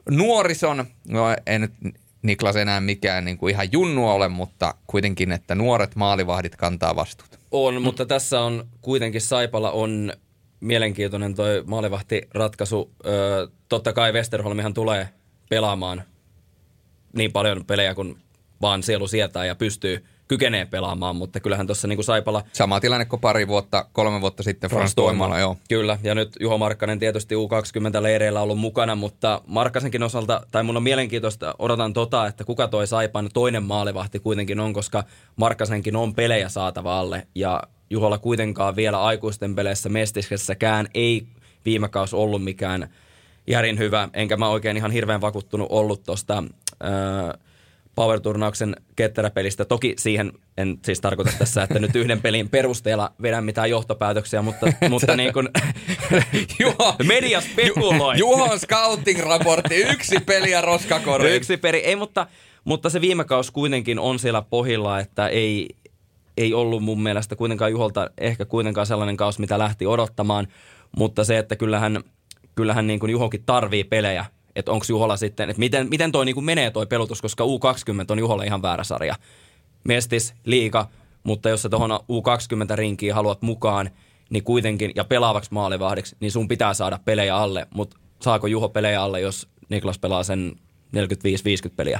[0.10, 1.74] nuorison, no ei nyt
[2.22, 7.38] Niklas enää mikään niin kuin ihan junnu ole, mutta kuitenkin, että nuoret maalivahdit kantaa vastuuta.
[7.52, 10.14] On, mutta tässä on kuitenkin Saipala on
[10.60, 12.92] mielenkiintoinen toi maalivahtiratkaisu.
[13.06, 15.10] Öö, totta kai Westerholmihan tulee
[15.50, 16.04] pelaamaan
[17.14, 18.18] niin paljon pelejä kuin
[18.62, 22.44] vaan sielu sietää ja pystyy kykenee pelaamaan, mutta kyllähän tuossa niin Saipala...
[22.54, 25.58] Sama tilanne kuin pari vuotta, kolme vuotta sitten Frans Toimala, joo.
[25.70, 30.84] Kyllä, ja nyt Juho Markkanen tietysti U20-leireillä ollut mukana, mutta Markkasenkin osalta, tai mun on
[30.84, 35.04] mielenkiintoista, odotan tota, että kuka toi Saipan toinen maalivahti kuitenkin on, koska
[35.36, 41.28] Markkasenkin on pelejä saatava alle, ja Juholla kuitenkaan vielä aikuisten peleissä Mestiskessäkään ei
[41.66, 42.90] viime kaus ollut mikään
[43.48, 46.44] järin hyvä, enkä mä oikein ihan hirveän vakuuttunut ollut tuosta...
[47.98, 49.66] Power-turnauksen ketteräpelistä.
[49.66, 54.68] Toki siihen en siis tarkoita tässä, että nyt yhden pelin perusteella vedän mitään johtopäätöksiä, mutta,
[54.90, 55.50] mutta niin kuin
[56.60, 58.18] Juho, media spekuloi.
[58.18, 61.36] Juhon scouting-raportti, yksi peli ja roskakori.
[61.36, 62.28] Yksi peli, ei, mutta,
[62.64, 65.68] mutta se viime kaus kuitenkin on siellä pohjilla, että ei,
[66.38, 70.48] ei ollut mun mielestä kuitenkaan Juholta ehkä kuitenkaan sellainen kaus, mitä lähti odottamaan,
[70.98, 72.04] mutta se, että kyllähän,
[72.56, 74.26] kyllähän niin kuin Juhokin tarvii pelejä–
[74.58, 77.48] että onko Juhola sitten, että miten, miten toi niin menee toi pelutus, koska U20
[78.10, 79.16] on Juhola ihan väärä sarja.
[79.84, 80.88] Mestis, liika,
[81.24, 83.90] mutta jos sä tuohon U20-rinkiin haluat mukaan,
[84.30, 87.68] niin kuitenkin, ja pelaavaksi maalivahdiksi, niin sun pitää saada pelejä alle.
[87.74, 90.56] Mutta saako Juho pelejä alle, jos Niklas pelaa sen
[90.96, 91.00] 45-50
[91.76, 92.00] peliä?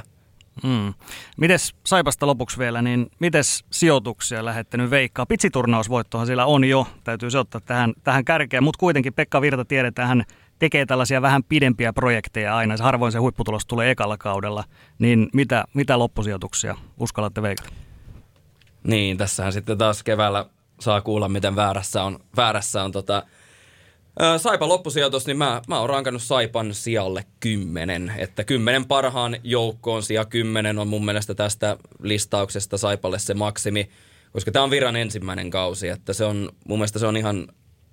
[0.62, 0.94] Mm.
[1.36, 5.26] Mites Saipasta lopuksi vielä, niin mites sijoituksia lähettänyt veikkaa?
[5.26, 10.08] Pitsiturnausvoittohan siellä on jo, täytyy se ottaa tähän, tähän kärkeen, mutta kuitenkin Pekka Virta tiedetään,
[10.08, 10.24] hän
[10.58, 12.74] tekee tällaisia vähän pidempiä projekteja aina.
[12.80, 14.64] Harvoin se huipputulos tulee ekalla kaudella.
[14.98, 17.70] Niin mitä, mitä loppusijoituksia uskallatte veikata?
[18.84, 20.46] Niin, tässähän sitten taas keväällä
[20.80, 23.22] saa kuulla, miten väärässä on, väärässä on tota,
[24.36, 28.12] Saipa loppusijoitus, niin mä, mä oon rankannut Saipan sijalle kymmenen.
[28.16, 33.90] Että kymmenen parhaan joukkoon sija kymmenen on mun mielestä tästä listauksesta Saipalle se maksimi,
[34.32, 35.88] koska tämä on Viran ensimmäinen kausi.
[35.88, 37.48] Että se on, mun mielestä se on ihan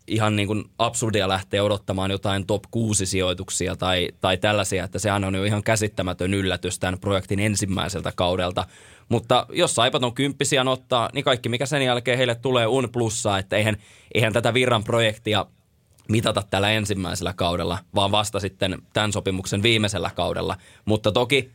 [0.07, 5.23] ihan niin kuin absurdia lähteä odottamaan jotain top 6 sijoituksia tai, tai tällaisia, että sehän
[5.23, 8.65] on jo ihan käsittämätön yllätys tämän projektin ensimmäiseltä kaudelta.
[9.09, 13.39] Mutta jos Saipat on kymppisiä ottaa, niin kaikki mikä sen jälkeen heille tulee on plussaa,
[13.39, 13.77] että eihän,
[14.13, 15.45] eihän tätä Virran projektia
[16.09, 20.57] mitata tällä ensimmäisellä kaudella, vaan vasta sitten tämän sopimuksen viimeisellä kaudella.
[20.85, 21.51] Mutta toki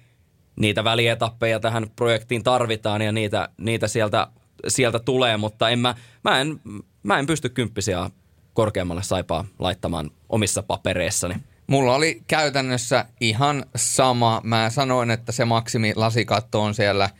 [0.56, 4.26] niitä välietappeja tähän projektiin tarvitaan ja niitä, niitä sieltä,
[4.68, 6.60] sieltä tulee, mutta en mä, mä, en,
[7.02, 8.10] mä en pysty kymppisiä
[8.54, 11.34] korkeammalle saipaa laittamaan omissa papereissani.
[11.66, 14.40] Mulla oli käytännössä ihan sama.
[14.44, 17.10] Mä sanoin, että se maksimi lasikatto on siellä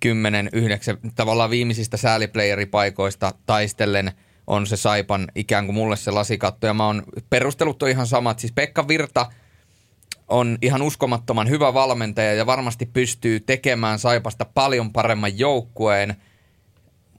[0.00, 4.12] 10, 9, tavallaan viimeisistä sääliplayeripaikoista taistellen
[4.46, 6.66] on se Saipan ikään kuin mulle se lasikatto.
[6.66, 8.38] Ja mä oon perustelut on ihan samat.
[8.38, 9.26] Siis Pekka Virta
[10.28, 16.16] on ihan uskomattoman hyvä valmentaja ja varmasti pystyy tekemään Saipasta paljon paremman joukkueen–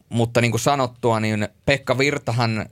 [0.09, 2.65] mutta niin kuin sanottua, niin Pekka Virtahan,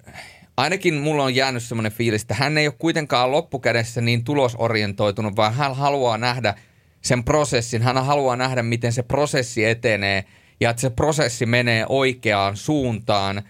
[0.58, 5.54] ainakin mulla on jäänyt semmoinen fiilis, että hän ei ole kuitenkaan loppukädessä niin tulosorientoitunut, vaan
[5.54, 6.56] hän haluaa nähdä
[7.02, 7.82] sen prosessin.
[7.82, 10.26] Hän haluaa nähdä, miten se prosessi etenee
[10.60, 13.44] ja että se prosessi menee oikeaan suuntaan.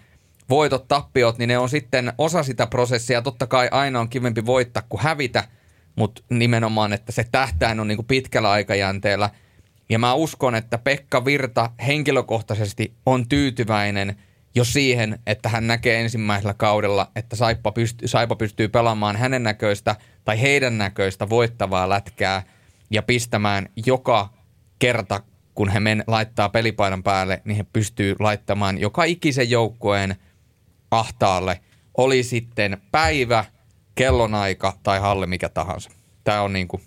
[0.50, 3.22] Voitot, tappiot, niin ne on sitten osa sitä prosessia.
[3.22, 5.44] Totta kai aina on kivempi voittaa kuin hävitä,
[5.96, 9.30] mutta nimenomaan, että se tähtäin on niin kuin pitkällä aikajänteellä–
[9.88, 14.16] ja mä uskon, että Pekka Virta henkilökohtaisesti on tyytyväinen
[14.54, 19.96] jo siihen, että hän näkee ensimmäisellä kaudella, että Saipa pystyy, Saipa pystyy pelaamaan hänen näköistä
[20.24, 22.42] tai heidän näköistä voittavaa lätkää
[22.90, 24.28] ja pistämään joka
[24.78, 25.20] kerta,
[25.54, 30.16] kun he men, laittaa pelipaidan päälle, niin he pystyy laittamaan joka ikisen joukkueen
[30.98, 31.60] ahtaalle.
[31.96, 33.44] Oli sitten päivä,
[33.94, 35.90] kellonaika tai halli mikä tahansa.
[36.24, 36.82] Tämä on niin kuin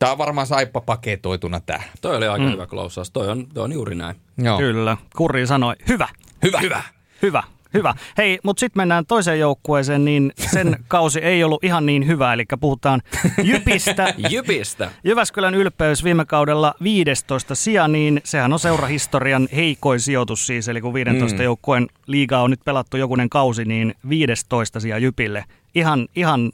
[0.00, 1.88] Tämä on varmaan saippa paketoituna tähän.
[2.00, 2.52] Toi oli aika mm.
[2.52, 3.10] hyvä klausaus.
[3.10, 4.16] Toi on, toi on juuri näin.
[4.38, 4.58] Joo.
[4.58, 4.96] Kyllä.
[5.16, 6.08] Kurri sanoi, hyvä.
[6.42, 6.60] Hyvä.
[6.60, 6.82] Hyvä.
[7.22, 7.42] Hyvä.
[7.74, 7.94] Hyvä.
[8.18, 12.44] Hei, mutta sitten mennään toiseen joukkueeseen, niin sen kausi ei ollut ihan niin hyvä, eli
[12.60, 13.02] puhutaan
[13.42, 14.14] Jypistä.
[14.30, 14.90] Jypistä.
[15.04, 20.94] Jyväskylän ylpeys viime kaudella 15 sija, niin sehän on seurahistorian heikoin sijoitus siis, eli kun
[20.94, 21.44] 15 mm.
[21.44, 25.44] joukkueen liigaa on nyt pelattu jokunen kausi, niin 15 sija Jypille.
[25.74, 26.52] Ihan, ihan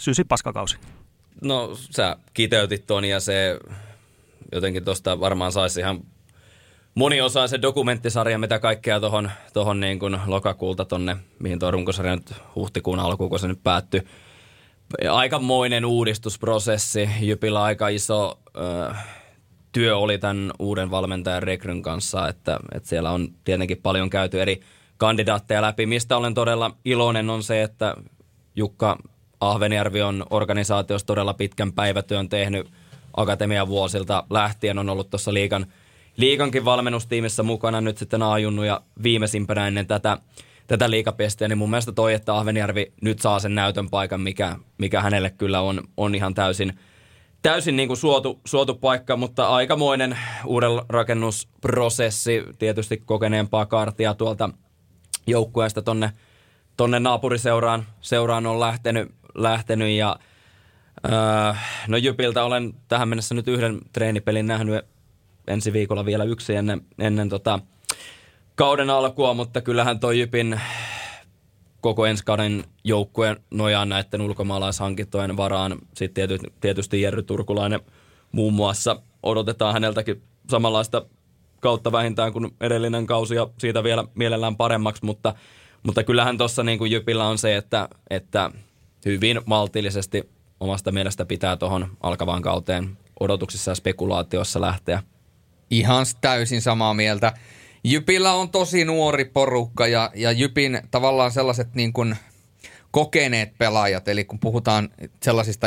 [0.00, 0.76] sysi paskakausi.
[1.42, 3.58] No sä kiteytit ton ja se
[4.52, 6.00] jotenkin tuosta varmaan saisi ihan
[6.94, 12.98] moniosaisen dokumenttisarja, mitä kaikkea tuohon tohon niin kuin lokakuulta tonne, mihin tuo runkosarja nyt huhtikuun
[12.98, 14.02] alkuun, kun se nyt päättyi.
[15.10, 17.10] Aikamoinen uudistusprosessi.
[17.20, 18.94] Jypillä aika iso ö,
[19.72, 24.60] työ oli tämän uuden valmentajan Rekryn kanssa, että, että siellä on tietenkin paljon käyty eri
[24.96, 25.86] kandidaatteja läpi.
[25.86, 27.94] Mistä olen todella iloinen on se, että
[28.56, 28.98] Jukka
[29.40, 32.70] Ahvenjärvi on organisaatiossa todella pitkän päivätyön tehnyt
[33.16, 34.78] akatemian vuosilta lähtien.
[34.78, 35.66] On ollut tuossa liikan,
[36.16, 40.18] liikankin valmennustiimissä mukana nyt sitten ajunnut ja viimeisimpänä ennen tätä,
[40.66, 45.00] tätä liikapestiä, niin mun mielestä toi, että Ahvenjärvi nyt saa sen näytön paikan, mikä, mikä
[45.00, 46.78] hänelle kyllä on, on ihan täysin,
[47.42, 54.50] täysin niin kuin suotu, suotu paikka, mutta aikamoinen uuden rakennusprosessi, tietysti kokeneempaa kartia tuolta
[55.26, 56.12] joukkueesta tonne,
[56.76, 60.16] tonne naapuriseuraan seuraan on lähtenyt, lähtenyt ja
[61.04, 61.54] öö,
[61.88, 64.93] no Jypiltä olen tähän mennessä nyt yhden treenipelin nähnyt
[65.46, 67.60] ensi viikolla vielä yksi ennen, ennen tota
[68.54, 70.60] kauden alkua, mutta kyllähän toi Jypin
[71.80, 75.78] koko ensi kauden joukkueen nojaan näiden ulkomaalaishankintojen varaan.
[75.94, 77.80] Sitten tietysti, tietysti Jerry Turkulainen
[78.32, 81.06] muun muassa odotetaan häneltäkin samanlaista
[81.60, 85.34] kautta vähintään kuin edellinen kausi ja siitä vielä mielellään paremmaksi, mutta,
[85.82, 88.50] mutta kyllähän tuossa niin Jypillä on se, että, että
[89.04, 90.30] hyvin maltillisesti
[90.60, 95.02] omasta mielestä pitää tuohon alkavaan kauteen odotuksissa ja spekulaatiossa lähteä.
[95.70, 97.32] Ihan täysin samaa mieltä.
[97.84, 102.16] Jypillä on tosi nuori porukka ja, ja Jypin tavallaan sellaiset niin kuin
[102.90, 104.88] kokeneet pelaajat, eli kun puhutaan
[105.22, 105.66] sellaisista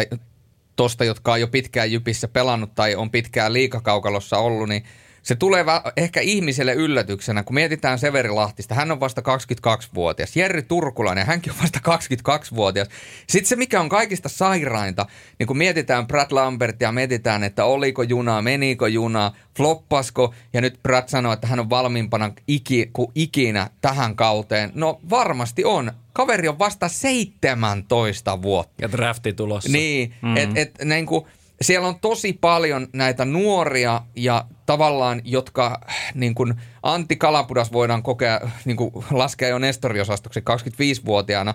[0.75, 4.83] tosta, jotka on jo pitkään Jypissä pelannut tai on pitkään liikakaukalossa ollut, niin
[5.27, 5.65] se tulee
[5.97, 8.75] ehkä ihmiselle yllätyksenä, kun mietitään Severi Lahtista.
[8.75, 10.35] Hän on vasta 22-vuotias.
[10.35, 12.87] Jerry Turkulainen, hänkin on vasta 22-vuotias.
[13.27, 15.05] Sitten se, mikä on kaikista sairainta,
[15.39, 21.07] niin kun mietitään Brad Lambertia, mietitään, että oliko junaa, menikö junaa, floppasko, ja nyt Brad
[21.07, 24.71] sanoo, että hän on valmiimpana iki, kuin ikinä tähän kauteen.
[24.75, 25.91] No varmasti on.
[26.13, 28.73] Kaveri on vasta 17 vuotta.
[28.81, 29.71] Ja drafti tulossa.
[29.71, 30.37] Niin, mm-hmm.
[30.37, 31.25] että et, niin kuin,
[31.61, 35.81] siellä on tosi paljon näitä nuoria ja tavallaan, jotka
[36.13, 41.53] niin kuin Antti Kalapudas voidaan kokea, niin kuin laskea jo Nestoriosastoksi 25-vuotiaana.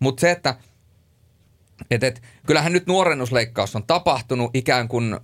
[0.00, 0.54] Mutta se, että
[1.90, 5.16] et, et, kyllähän nyt nuorennusleikkaus on tapahtunut ikään kuin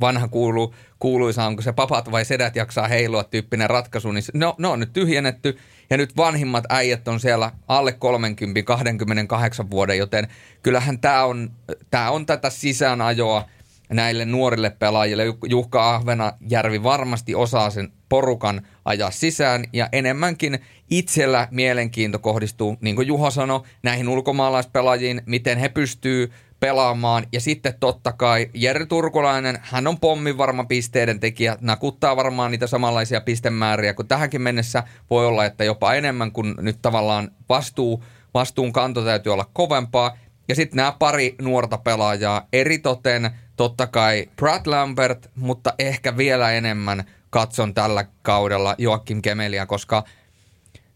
[0.00, 4.68] vanha kuulu, kuuluisa, onko se papat vai sedät jaksaa heilua tyyppinen ratkaisu, niin ne, ne
[4.68, 5.58] on nyt tyhjennetty
[5.90, 10.28] ja nyt vanhimmat äijät on siellä alle 30, 28 vuoden, joten
[10.62, 11.50] kyllähän tämä on,
[11.90, 13.44] tää on tätä sisäänajoa–
[13.92, 15.24] näille nuorille pelaajille.
[15.48, 20.58] Juhka Ahvenajärvi varmasti osaa sen porukan ajaa sisään ja enemmänkin
[20.90, 27.26] itsellä mielenkiinto kohdistuu, niin kuin Juho sanoi, näihin ulkomaalaispelaajiin, miten he pystyy pelaamaan.
[27.32, 32.66] Ja sitten totta kai Jere Turkulainen, hän on pommin varma pisteiden tekijä, nakuttaa varmaan niitä
[32.66, 34.82] samanlaisia pistemääriä kuin tähänkin mennessä.
[35.10, 40.16] Voi olla, että jopa enemmän, kun nyt tavallaan vastuu, vastuun kanto täytyy olla kovempaa.
[40.48, 47.04] Ja sitten nämä pari nuorta pelaajaa, eritoten totta kai Brad Lambert, mutta ehkä vielä enemmän
[47.30, 50.04] katson tällä kaudella Joakim Kemeliä, koska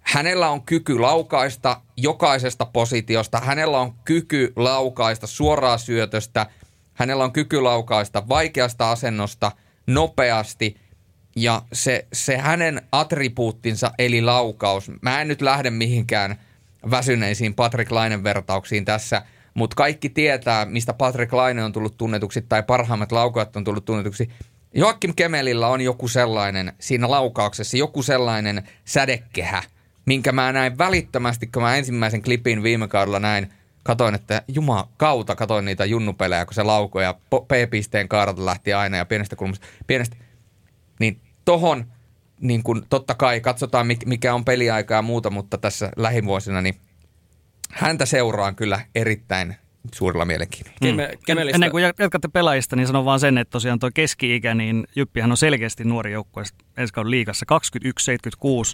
[0.00, 6.46] hänellä on kyky laukaista jokaisesta positiosta, hänellä on kyky laukaista suoraa syötöstä,
[6.94, 9.52] hänellä on kyky laukaista vaikeasta asennosta
[9.86, 10.76] nopeasti
[11.36, 16.40] ja se, se hänen attribuuttinsa eli laukaus, mä en nyt lähde mihinkään
[16.90, 19.22] väsyneisiin Patrick Lainen vertauksiin tässä,
[19.54, 24.28] mutta kaikki tietää, mistä Patrick Laine on tullut tunnetuksi tai parhaimmat laukaat on tullut tunnetuksi.
[24.74, 29.62] Joakim Kemelillä on joku sellainen siinä laukauksessa, joku sellainen sädekehä,
[30.06, 35.36] minkä mä näin välittömästi, kun mä ensimmäisen klipin viime kaudella näin, katoin, että juma kautta
[35.36, 40.16] katoin niitä junnupelejä, kun se laukoi ja P-pisteen kaaralta lähti aina ja pienestä kulmasta, pienestä,
[41.00, 41.86] niin tohon
[42.40, 46.74] niin kun, totta kai katsotaan mikä on peliaika ja muuta, mutta tässä lähivuosina niin
[47.72, 49.56] häntä seuraan kyllä erittäin
[49.94, 50.78] suurella mielenkiinnolla.
[50.82, 50.98] Mm.
[51.54, 55.36] Ennen kuin jatkatte pelaajista, niin sanon vaan sen, että tosiaan tuo keski-ikä, niin Jyppihän on
[55.36, 56.42] selkeästi nuori joukkue
[56.76, 57.46] ensi kauden liigassa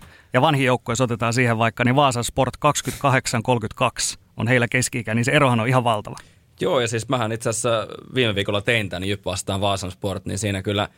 [0.02, 2.54] 21-76, ja vanhi joukkue, jos otetaan siihen vaikka, niin Vaasan Sport
[4.16, 6.16] 28-32 on heillä keski-ikä, niin se erohan on ihan valtava.
[6.60, 10.38] Joo, ja siis mähän itse asiassa viime viikolla tein tämän Jypp vastaan Vaasan Sport, niin
[10.38, 10.88] siinä kyllä,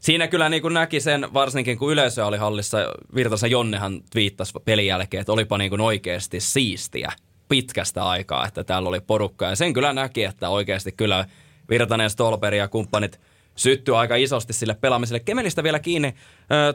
[0.00, 2.78] siinä kyllä niin kuin näki sen, varsinkin kun yleisö oli hallissa,
[3.14, 7.12] Virtasen Jonnehan twiittasi pelin jälkeen, että olipa niin kuin oikeasti siistiä
[7.48, 9.46] pitkästä aikaa, että täällä oli porukka.
[9.46, 11.24] Ja sen kyllä näki, että oikeasti kyllä
[11.68, 13.20] Virtanen, Stolperi ja kumppanit
[13.56, 15.20] syttyi aika isosti sille pelaamiselle.
[15.20, 16.14] Kemelistä vielä kiinni.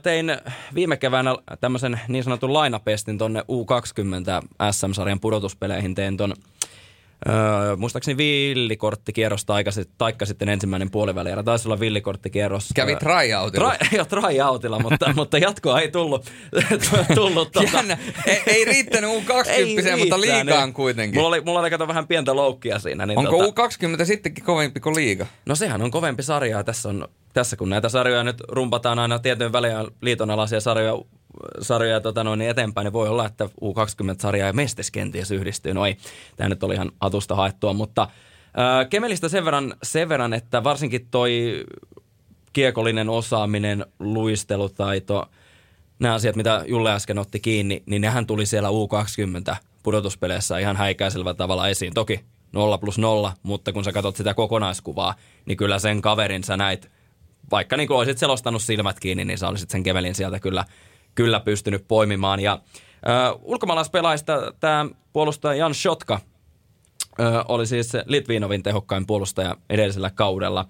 [0.03, 0.37] Tein
[0.75, 5.95] viime keväänä tämmöisen niin sanotun lainapestin tonne U20 SM-sarjan pudotuspeleihin.
[5.95, 6.33] Tein ton
[7.29, 12.69] Öö, muistaakseni villikorttikierros taikka, taikka sitten ensimmäinen puoliväli Taisi olla villikorttikierros.
[12.75, 13.75] Kävi tryoutilla.
[13.75, 16.31] Tra, joo, tryoutilla, mutta, mutta jatkoa ei tullut.
[17.15, 17.49] tullut.
[17.73, 17.97] Jännä.
[18.25, 20.73] Ei, ei riittänyt U20, mutta liigaan niin.
[20.73, 21.17] kuitenkin.
[21.17, 23.05] Mulla oli, mulla oli kato vähän pientä loukkia siinä.
[23.05, 23.67] Niin Onko tota,
[24.01, 25.25] U20 sittenkin kovempi kuin liiga?
[25.45, 26.63] No sehän on kovempi sarja.
[26.63, 30.93] Tässä, on, tässä kun näitä sarjoja nyt rumpataan aina tietyn väliä liitonalaisia sarjoja
[31.61, 35.73] sarjoja tota noin, niin eteenpäin, niin voi olla, että U20-sarja ja Mestes kenties yhdistyy.
[35.73, 35.97] No ei,
[36.37, 41.07] tämä nyt oli ihan atusta haettua, mutta äh, Kemelistä sen verran, sen verran, että varsinkin
[41.11, 41.63] toi
[42.53, 45.29] kiekollinen osaaminen, luistelutaito,
[45.99, 51.33] nämä asiat, mitä Julle äsken otti kiinni, niin nehän tuli siellä U20 pudotuspeleissä ihan häikäisellä
[51.33, 51.93] tavalla esiin.
[51.93, 52.19] Toki
[52.53, 55.15] 0 plus 0, mutta kun sä katsot sitä kokonaiskuvaa,
[55.45, 56.91] niin kyllä sen kaverin sä näit,
[57.51, 60.65] vaikka niin kuin olisit selostanut silmät kiinni, niin sä olisit sen kevelin sieltä kyllä
[61.15, 62.39] kyllä pystynyt poimimaan.
[62.39, 62.61] Ja
[63.09, 66.19] äh, ulkomaalaispelaajista tämä puolustaja Jan Shotka
[67.19, 70.65] äh, oli siis Litvinovin tehokkain puolustaja edellisellä kaudella.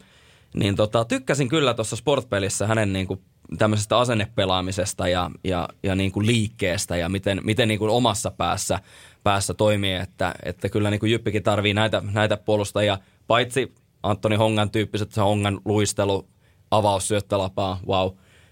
[0.54, 3.21] Niin tota, tykkäsin kyllä tuossa sportpelissä hänen niin kuin
[3.58, 8.80] tämmöisestä asennepelaamisesta ja, ja, ja niin kuin liikkeestä ja miten, miten niin kuin omassa päässä,
[9.23, 13.73] päässä toimii, että, että kyllä niin kuin Jyppikin tarvii näitä, näitä puolustajia, paitsi
[14.04, 16.27] Antoni Hongan tyyppiset, se Hongan luistelu,
[16.71, 18.10] avaus, syöttölapaa, wow,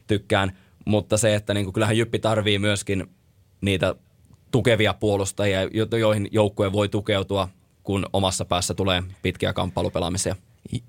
[0.07, 0.51] tykkään–
[0.85, 3.07] mutta se, että niin kuin, kyllähän Jyppi tarvii myöskin
[3.61, 3.95] niitä
[4.51, 5.59] tukevia puolustajia,
[5.99, 7.49] joihin joukkue voi tukeutua,
[7.83, 10.35] kun omassa päässä tulee pitkiä kamppailupelaamisia.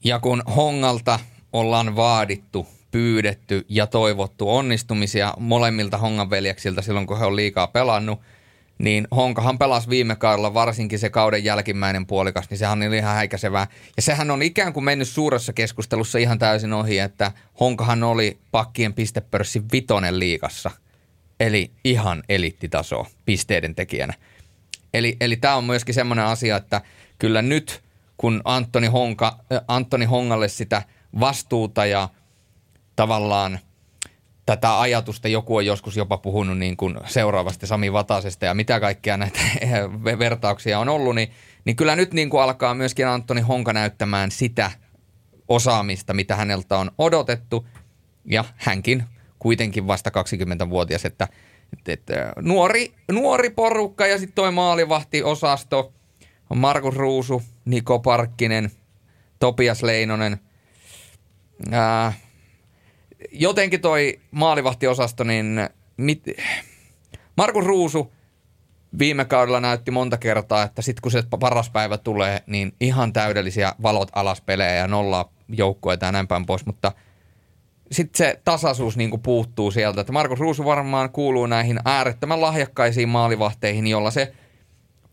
[0.04, 1.20] Ja kun Hongalta
[1.52, 8.20] ollaan vaadittu, pyydetty ja toivottu onnistumisia molemmilta Hongan veljeksiltä silloin, kun he on liikaa pelannut–
[8.80, 13.66] niin Honkahan pelasi viime kaudella varsinkin se kauden jälkimmäinen puolikas, niin sehän oli ihan häikäisevää.
[13.96, 18.94] Ja sehän on ikään kuin mennyt suuressa keskustelussa ihan täysin ohi, että Honkahan oli pakkien
[18.94, 20.70] pistepörssin vitonen liikassa.
[21.40, 24.14] Eli ihan elittitaso pisteiden tekijänä.
[24.94, 26.80] Eli, eli tämä on myöskin semmoinen asia, että
[27.18, 27.82] kyllä nyt
[28.16, 30.82] kun Antoni, Honka, äh, Antoni Hongalle sitä
[31.20, 32.08] vastuuta ja
[32.96, 33.58] tavallaan–
[34.50, 39.16] tätä ajatusta joku on joskus jopa puhunut niin kuin seuraavasti Sami Vatasesta ja mitä kaikkea
[39.16, 39.40] näitä
[40.18, 41.30] vertauksia on ollut, niin,
[41.64, 44.70] niin kyllä nyt niin kuin alkaa myöskin Antoni Honka näyttämään sitä
[45.48, 47.66] osaamista, mitä häneltä on odotettu.
[48.24, 49.04] Ja hänkin
[49.38, 51.28] kuitenkin vasta 20-vuotias, että,
[51.72, 55.92] että, että nuori, nuori porukka ja sitten toi maalivahtiosasto,
[56.54, 58.70] Markus Ruusu, Niko Parkkinen,
[59.38, 60.40] Topias Leinonen,
[61.70, 62.12] ää,
[63.32, 66.22] jotenkin toi maalivahtiosasto, niin mit,
[67.36, 68.12] Markus Ruusu
[68.98, 73.72] viime kaudella näytti monta kertaa, että sitten kun se paras päivä tulee, niin ihan täydellisiä
[73.82, 76.92] valot alas pelejä ja nollaa joukkueita ja näin päin pois, mutta
[77.92, 80.00] sitten se tasaisuus niin puuttuu sieltä.
[80.00, 84.32] Että Markus Ruusu varmaan kuuluu näihin äärettömän lahjakkaisiin maalivahteihin, jolla se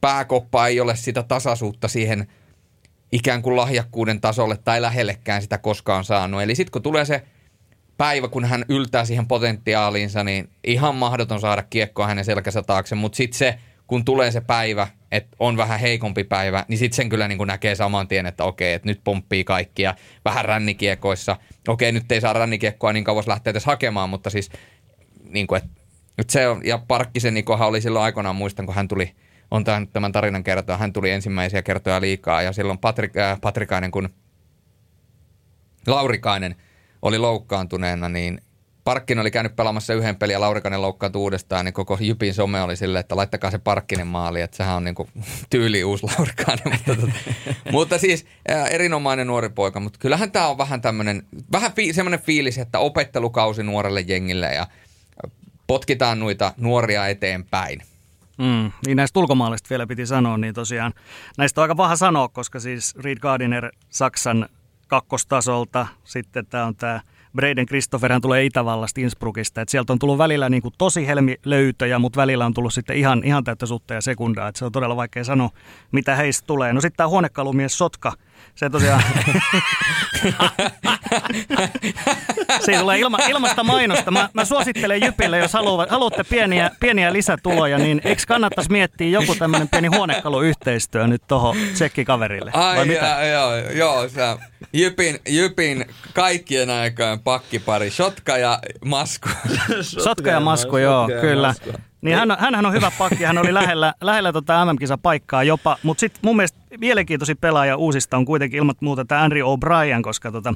[0.01, 2.27] pääkoppa ei ole sitä tasaisuutta siihen
[3.11, 6.41] ikään kuin lahjakkuuden tasolle tai lähellekään sitä koskaan saanut.
[6.41, 7.23] Eli sitten kun tulee se–
[7.97, 12.95] päivä, kun hän yltää siihen potentiaaliinsa, niin ihan mahdoton saada kiekkoa hänen selkänsä taakse.
[12.95, 17.09] Mutta sitten se, kun tulee se päivä, että on vähän heikompi päivä, niin sitten sen
[17.09, 19.95] kyllä niin kuin näkee saman tien, että okei, että nyt pomppii kaikkia
[20.25, 21.37] vähän rännikiekoissa.
[21.67, 24.49] Okei, nyt ei saa rännikiekkoa niin kauas lähteä edes hakemaan, mutta siis
[25.29, 25.81] niin kuin, että
[26.17, 29.11] nyt se on, ja Parkkisen Nikohan oli silloin aikoinaan, muistan, kun hän tuli,
[29.51, 33.91] on tämän, tämän tarinan kertoa, hän tuli ensimmäisiä kertoja liikaa, ja silloin Patrik, äh, Patrikainen,
[33.91, 34.09] kun
[35.87, 36.55] Laurikainen–
[37.01, 38.41] oli loukkaantuneena, niin
[38.87, 42.75] Parkkinen oli käynyt pelaamassa yhden pelin ja Laurikanen loukkaantui uudestaan, niin koko Jypin some oli
[42.75, 45.09] silleen, että laittakaa se Parkkinen maali, että sehän on niin kuin
[45.49, 46.63] tyyli uusi Laurikanen.
[46.71, 47.11] mutta, tota,
[47.71, 52.21] mutta siis ää, erinomainen nuori poika, mutta kyllähän tämä on vähän tämmöinen, vähän fi, semmoinen
[52.21, 54.67] fiilis, että opettelukausi nuorelle jengille ja
[55.67, 57.81] potkitaan noita nuoria eteenpäin.
[58.37, 60.93] Mm, niin näistä ulkomaalaisista vielä piti sanoa, niin tosiaan
[61.37, 64.49] näistä on aika paha sanoa, koska siis Reed Gardiner Saksan
[64.87, 67.01] kakkostasolta, sitten tämä on tämä
[67.35, 72.21] Breiden Christopher tulee Itävallasta Innsbruckista, että sieltä on tullut välillä niin kuin tosi helmilöytöjä, mutta
[72.21, 75.23] välillä on tullut sitten ihan, ihan täyttä sutta ja sekundaa, että se on todella vaikea
[75.23, 75.49] sanoa,
[75.91, 76.73] mitä heistä tulee.
[76.73, 78.13] No sitten tämä huonekalumies Sotka,
[78.57, 79.03] se tosiaan...
[82.65, 84.11] Siinä tulee ilma, ilmasta mainosta.
[84.11, 89.35] Mä, mä suosittelen Jypille, jos haluavat, haluatte pieniä, pieniä lisätuloja, niin eikö kannattaisi miettiä joku
[89.35, 92.51] tämmöinen pieni huonekaluyhteistyö nyt tuohon tsekkikaverille?
[92.53, 93.17] Ai Vai mitä?
[93.25, 94.21] joo, joo, se
[94.73, 99.29] Jypin, Jypin kaikkien aikojen pakkipari, Shotka ja Masku.
[99.81, 101.53] Sotka ja Masku, joo, kyllä.
[102.01, 106.19] Niin hän, hänhän on hyvä pakki, hän oli lähellä, lähellä tota MM-kisapaikkaa jopa, mutta sitten
[106.23, 110.53] mun mielestä mielenkiintoisin pelaaja uusista on kuitenkin ilman muuta tämä Andrew O'Brien, koska tota,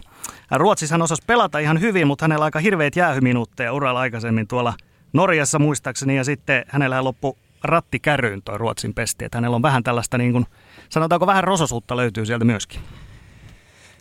[0.52, 4.74] Ruotsissa hän osasi pelata ihan hyvin, mutta hänellä aika hirveät jäähyminuutteja uralla aikaisemmin tuolla
[5.14, 9.84] Norjassa muistaakseni, ja sitten hänellä loppu ratti kärryyn toi Ruotsin pesti, että hänellä on vähän
[9.84, 10.46] tällaista niin kuin,
[10.90, 12.82] sanotaanko vähän rososuutta löytyy sieltä myöskin.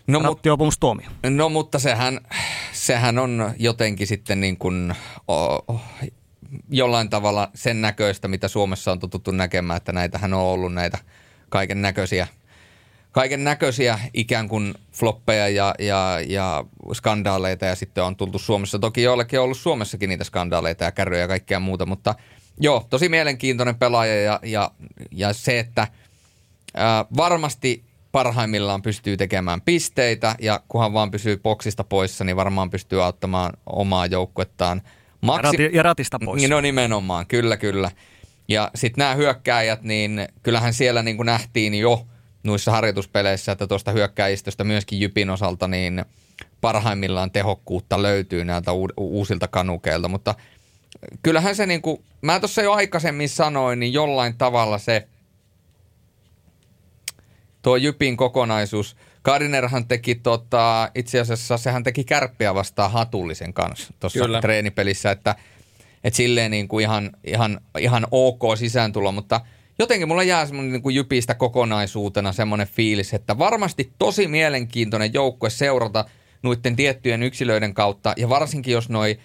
[0.07, 0.39] No,
[0.81, 1.09] tuomio.
[1.31, 2.21] No mutta sehän,
[2.73, 4.95] sehän on jotenkin sitten niin kuin,
[5.29, 5.81] oh,
[6.71, 10.99] jollain tavalla sen näköistä, mitä Suomessa on totuttu näkemään, että näitähän on ollut näitä
[11.51, 12.27] kaiken näköisiä
[13.13, 18.79] kaiken näköisiä ikään kuin floppeja ja, ja, ja skandaaleita ja sitten on tultu Suomessa.
[18.79, 22.15] Toki joillekin on ollut Suomessakin niitä skandaaleita ja kärryjä ja kaikkea muuta, mutta
[22.61, 24.71] joo, tosi mielenkiintoinen pelaaja ja, ja,
[25.11, 25.89] ja se, että
[26.75, 33.05] ää, varmasti parhaimmillaan pystyy tekemään pisteitä ja kunhan vaan pysyy boksista poissa, niin varmaan pystyy
[33.05, 34.83] auttamaan omaa joukkuettaan–
[35.21, 35.71] Maksi...
[35.73, 36.49] Ja ratista pois.
[36.49, 37.91] No nimenomaan, kyllä, kyllä.
[38.51, 42.07] Ja sitten nämä hyökkääjät, niin kyllähän siellä niin kuin nähtiin jo
[42.43, 46.05] noissa harjoituspeleissä, että tuosta hyökkääjistöstä myöskin Jypin osalta, niin
[46.61, 50.35] parhaimmillaan tehokkuutta löytyy näiltä uusilta kanukeilta, mutta
[51.23, 55.09] kyllähän se niin kuin, mä tuossa jo aikaisemmin sanoin, niin jollain tavalla se
[57.63, 64.25] tuo Jypin kokonaisuus– Gardinerhan teki tota, itse asiassa, sehän teki kärppiä vastaan hatullisen kanssa tuossa
[64.41, 65.35] treenipelissä, että
[66.05, 69.41] et silleen niin kuin ihan, ihan, ihan ok sisääntulo, mutta
[69.79, 75.51] jotenkin mulla jää semmoinen niin kuin jypistä kokonaisuutena semmoinen fiilis, että varmasti tosi mielenkiintoinen joukkue
[75.51, 76.05] seurata
[76.43, 79.19] noiden tiettyjen yksilöiden kautta, ja varsinkin jos noi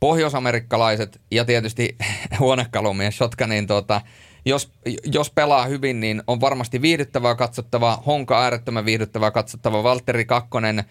[0.00, 1.96] pohjoisamerikkalaiset ja tietysti
[2.40, 4.00] huonekalumies Shotka, niin tota,
[4.44, 4.72] jos,
[5.04, 8.02] jos pelaa hyvin, niin on varmasti viihdyttävää katsottavaa.
[8.06, 9.82] Honka äärettömän viihdyttävää katsottavaa.
[9.82, 10.84] Valtteri Kakkonen,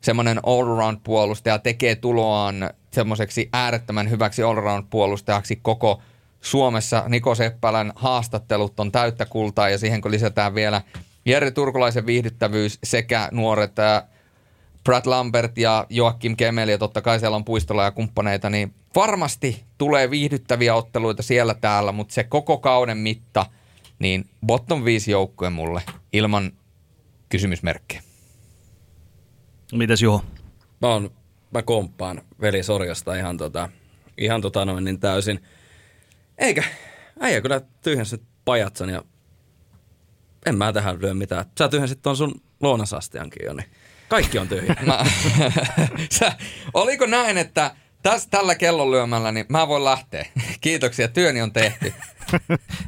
[0.00, 6.02] semmoinen all-round-puolustaja, tekee tuloaan semmoiseksi äärettömän hyväksi all-round-puolustajaksi koko
[6.40, 7.04] Suomessa.
[7.08, 10.82] Niko Seppälän haastattelut on täyttä kultaa ja siihen kun lisätään vielä
[11.24, 13.72] Jere Turkulaisen viihdyttävyys sekä nuoret
[14.84, 19.64] Brad Lambert ja Joakim Kemel ja totta kai siellä on puistolla ja kumppaneita, niin varmasti
[19.78, 23.46] tulee viihdyttäviä otteluita siellä täällä, mutta se koko kauden mitta,
[23.98, 25.82] niin bottom 5 joukkue mulle
[26.12, 26.52] ilman
[27.28, 28.05] kysymysmerkkejä.
[29.72, 30.24] Mitäs Juho?
[30.82, 31.10] Mä, on,
[31.50, 33.68] mä komppaan veli Sorjasta ihan, tota,
[34.18, 35.42] ihan tota noin niin täysin.
[36.38, 36.64] Eikä,
[37.20, 39.02] äijä kyllä tyhjensit pajatson ja
[40.46, 41.44] en mä tähän lyö mitään.
[41.58, 43.70] Sä tyhjensit ton sun lounasastiankin jo, niin
[44.08, 44.76] kaikki on tyhjä.
[44.86, 45.04] mä,
[46.18, 46.32] sä,
[46.74, 50.26] oliko näin, että Täs, tällä kellonlyömällä niin mä voin lähteä.
[50.60, 51.94] Kiitoksia, työni on tehty.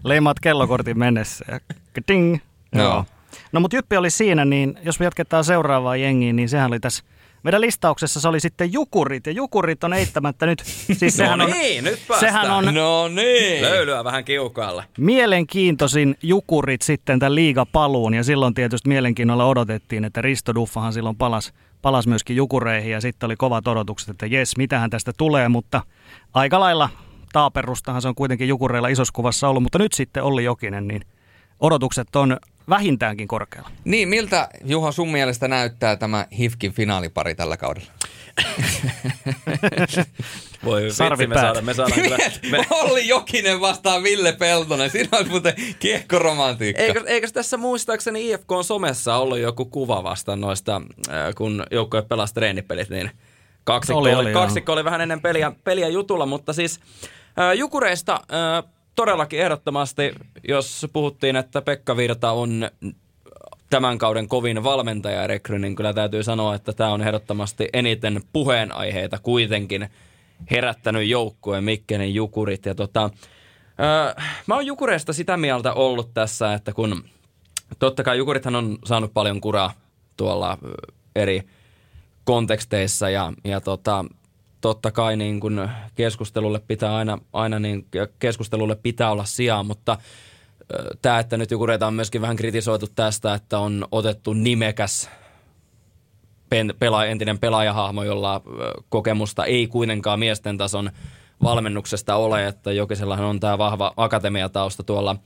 [0.04, 1.60] Leimaat kellokortin mennessä ja
[2.08, 2.38] ding.
[2.72, 2.82] No.
[2.82, 2.94] Joo.
[2.94, 3.04] No
[3.60, 7.04] mutta Jyppi oli siinä, niin jos me jatketaan seuraavaa jengiä, niin sehän oli tässä
[7.42, 10.62] meidän listauksessa se oli sitten Jukurit, ja Jukurit on eittämättä nyt,
[10.98, 13.62] siis sehän no on, niin, nyt sehän on no niin.
[13.62, 14.84] löylyä vähän kiukaalla.
[14.98, 21.52] Mielenkiintoisin Jukurit sitten tämän liigapaluun, ja silloin tietysti mielenkiinnolla odotettiin, että Risto Duffahan silloin palasi
[21.82, 25.82] palas myöskin Jukureihin, ja sitten oli kovat odotukset, että jes, mitähän tästä tulee, mutta
[26.34, 26.90] aika lailla
[27.32, 31.02] taaperustahan se on kuitenkin Jukureilla isossa kuvassa ollut, mutta nyt sitten Olli Jokinen, niin
[31.60, 32.36] odotukset on
[32.68, 33.70] vähintäänkin korkealla.
[33.84, 37.92] Niin, miltä Juha sun mielestä näyttää tämä HIFKin finaalipari tällä kaudella?
[40.64, 42.18] Voi vitsi, me saadaan, me saadaan kyllä.
[42.50, 42.66] Me...
[42.70, 46.82] Olli Jokinen vastaa Ville Peltonen, siinä on muuten kiekkoromantiikka.
[46.82, 52.02] Eikö, eikö tässä muistaakseni IFK on somessa ollut joku kuva vasta noista, äh, kun joukkoja
[52.02, 53.10] pelasi treenipelit, niin
[53.64, 56.80] kaksikko oli, oli, kaksikko oli vähän ennen peliä, peliä jutulla, mutta siis
[57.38, 60.12] äh, Jukureista äh, todellakin ehdottomasti,
[60.48, 62.70] jos puhuttiin, että Pekka Virta on
[63.70, 69.88] tämän kauden kovin valmentajarekry, niin kyllä täytyy sanoa, että tämä on ehdottomasti eniten puheenaiheita kuitenkin
[70.50, 72.66] herättänyt joukkueen Mikkelin Jukurit.
[72.66, 73.10] Ja tota,
[73.80, 77.04] öö, mä oon Jukureista sitä mieltä ollut tässä, että kun
[77.78, 79.72] totta kai Jukurithan on saanut paljon kuraa
[80.16, 80.58] tuolla
[81.16, 81.42] eri
[82.24, 84.04] konteksteissa ja, ja tota,
[84.60, 87.86] totta kai niin kun keskustelulle pitää aina, aina niin,
[88.18, 89.98] keskustelulle pitää olla sijaa, mutta
[91.02, 95.10] tämä, että nyt Jukureita on myöskin vähän kritisoitu tästä, että on otettu nimekäs
[96.78, 98.42] pela, entinen pelaajahahmo, jolla
[98.88, 100.90] kokemusta ei kuitenkaan miesten tason
[101.42, 105.16] valmennuksesta ole, että Jokisellahan on tämä vahva akatemiatausta tuolla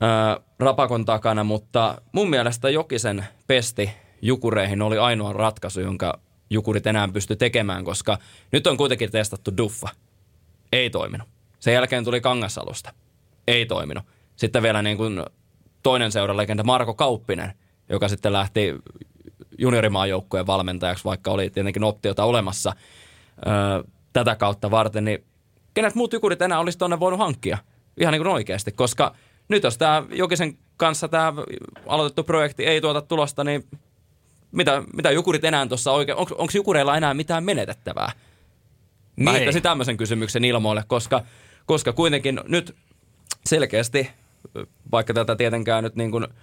[0.00, 3.90] ää, Rapakon takana, mutta mun mielestä Jokisen pesti
[4.22, 6.18] Jukureihin oli ainoa ratkaisu, jonka
[6.50, 8.18] Jukurit enää pysty tekemään, koska
[8.52, 9.88] nyt on kuitenkin testattu Duffa.
[10.72, 11.28] Ei toiminut.
[11.58, 12.92] Sen jälkeen tuli Kangasalusta.
[13.46, 14.04] Ei toiminut.
[14.36, 15.22] Sitten vielä niin kuin
[15.82, 17.52] toinen seuralegenda Marko Kauppinen,
[17.88, 18.74] joka sitten lähti
[19.58, 22.72] juniorimaajoukkueen valmentajaksi, vaikka oli tietenkin optiota olemassa
[23.46, 23.82] öö,
[24.12, 25.24] tätä kautta varten, niin
[25.74, 27.58] kenet muut jukurit enää olisi tuonne voinut hankkia?
[28.00, 29.14] Ihan niin kuin oikeasti, koska
[29.48, 31.32] nyt jos tämä Jokisen kanssa tämä
[31.86, 33.64] aloitettu projekti ei tuota tulosta, niin
[34.56, 38.12] mitä, mitä jukurit enää tuossa oikein, onko, onko jukureilla enää mitään menetettävää?
[39.16, 39.32] Mä niin.
[39.32, 41.22] heittäisin tämmöisen kysymyksen ilmoille, koska,
[41.66, 42.76] koska kuitenkin nyt
[43.46, 44.10] selkeästi,
[44.92, 46.26] vaikka tätä tietenkään nyt niin kuin–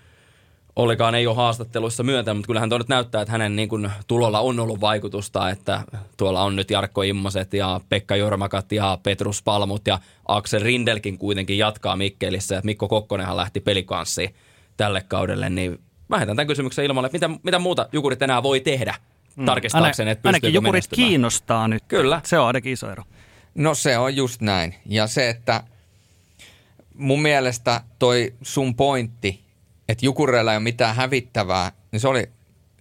[0.76, 4.40] Ollikaan ei ole haastatteluissa myöntänyt, mutta kyllähän tuo nyt näyttää, että hänen niin kuin, tulolla
[4.40, 5.84] on ollut vaikutusta, että
[6.18, 11.58] tuolla on nyt Jarkko Immoset ja Pekka Jormakat ja Petrus Palmut ja Aksel Rindelkin kuitenkin
[11.58, 12.62] jatkaa Mikkelissä.
[12.64, 14.36] Mikko Kokkonenhan lähti pelikanssiin
[14.78, 15.80] tälle kaudelle, niin
[16.14, 18.96] mä heitän tämän kysymyksen ilmalle, että mitä, mitä muuta Jukurit enää voi tehdä
[19.36, 19.46] mm.
[19.46, 21.84] tarkistaakseen, että Ainakin Jukurit kiinnostaa nyt.
[21.88, 22.22] Kyllä.
[22.24, 23.04] Se on ainakin iso ero.
[23.56, 24.76] No se on just näin.
[24.86, 25.64] Ja se, että
[26.94, 29.44] mun mielestä toi sun pointti,
[29.90, 32.30] että Jukureilla ei ole mitään hävittävää, niin se oli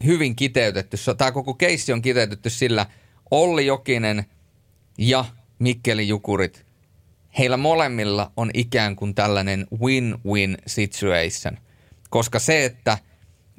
[0.05, 0.97] hyvin kiteytetty.
[1.18, 2.87] Tämä koko keissi on kiteytetty sillä
[3.30, 4.24] Olli Jokinen
[4.99, 5.24] ja
[5.59, 6.66] Mikkeli Jukurit.
[7.39, 11.59] Heillä molemmilla on ikään kuin tällainen win-win situation.
[12.11, 12.99] Koska se, että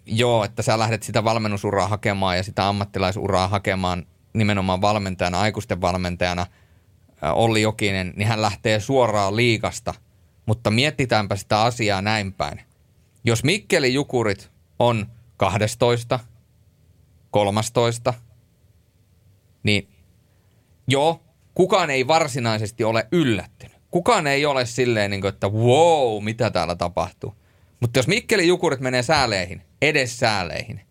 [0.06, 6.46] joo, että sä lähdet sitä valmennusuraa hakemaan ja sitä ammattilaisuraa hakemaan nimenomaan valmentajana, aikuisten valmentajana,
[7.22, 9.94] Olli Jokinen, niin hän lähtee suoraan liikasta.
[10.46, 12.62] Mutta mietitäänpä sitä asiaa näin päin
[13.24, 16.20] jos Mikkeli Jukurit on 12,
[17.32, 18.14] 13,
[19.64, 19.90] niin
[20.88, 21.24] joo,
[21.54, 23.78] kukaan ei varsinaisesti ole yllättynyt.
[23.92, 27.36] Kukaan ei ole silleen, niin kuin, että wow, mitä täällä tapahtuu.
[27.80, 30.82] Mutta jos Mikkeli Jukurit menee sääleihin, edes sääleihin,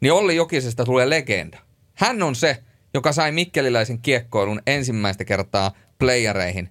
[0.00, 1.58] niin Olli Jokisesta tulee legenda.
[1.94, 2.62] Hän on se,
[2.94, 6.70] joka sai mikkeliläisen kiekkoilun ensimmäistä kertaa playereihin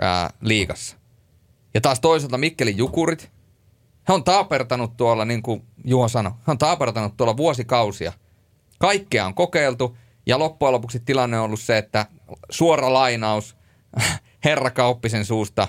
[0.00, 0.96] ää, liigassa.
[1.74, 3.30] Ja taas toisaalta Mikkelin Jukurit,
[4.08, 8.12] he on taapertanut tuolla, niin kuin Juho sanoi, he on taapertanut tuolla vuosikausia.
[8.78, 12.06] Kaikkea on kokeiltu ja loppujen lopuksi tilanne on ollut se, että
[12.50, 13.56] suora lainaus
[14.44, 15.68] herra Kauppisen suusta,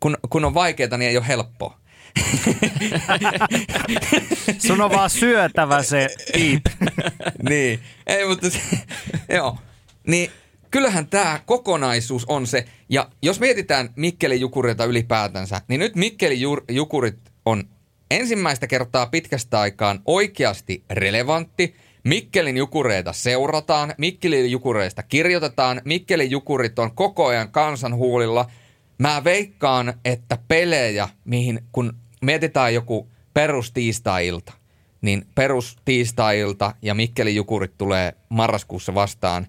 [0.00, 1.80] kun, kun on vaikeaa, niin ei ole helppoa.
[4.66, 6.66] Sun on vaan syötävä se piip.
[7.48, 8.46] niin, ei mutta
[9.36, 9.58] joo.
[10.06, 10.30] Niin
[10.70, 16.40] kyllähän tämä kokonaisuus on se, ja jos mietitään Mikkeli Jukurilta ylipäätänsä, niin nyt Mikkeli
[16.70, 17.64] Jukurit on
[18.10, 21.74] ensimmäistä kertaa pitkästä aikaan oikeasti relevantti.
[22.04, 28.50] Mikkelin jukureita seurataan, Mikkelin jukureista kirjoitetaan, Mikkelin jukurit on koko ajan kansanhuulilla.
[28.98, 34.52] Mä veikkaan, että pelejä, mihin kun mietitään joku perustiistai-ilta,
[35.00, 39.46] niin perustiistai-ilta ja Mikkelin jukurit tulee marraskuussa vastaan,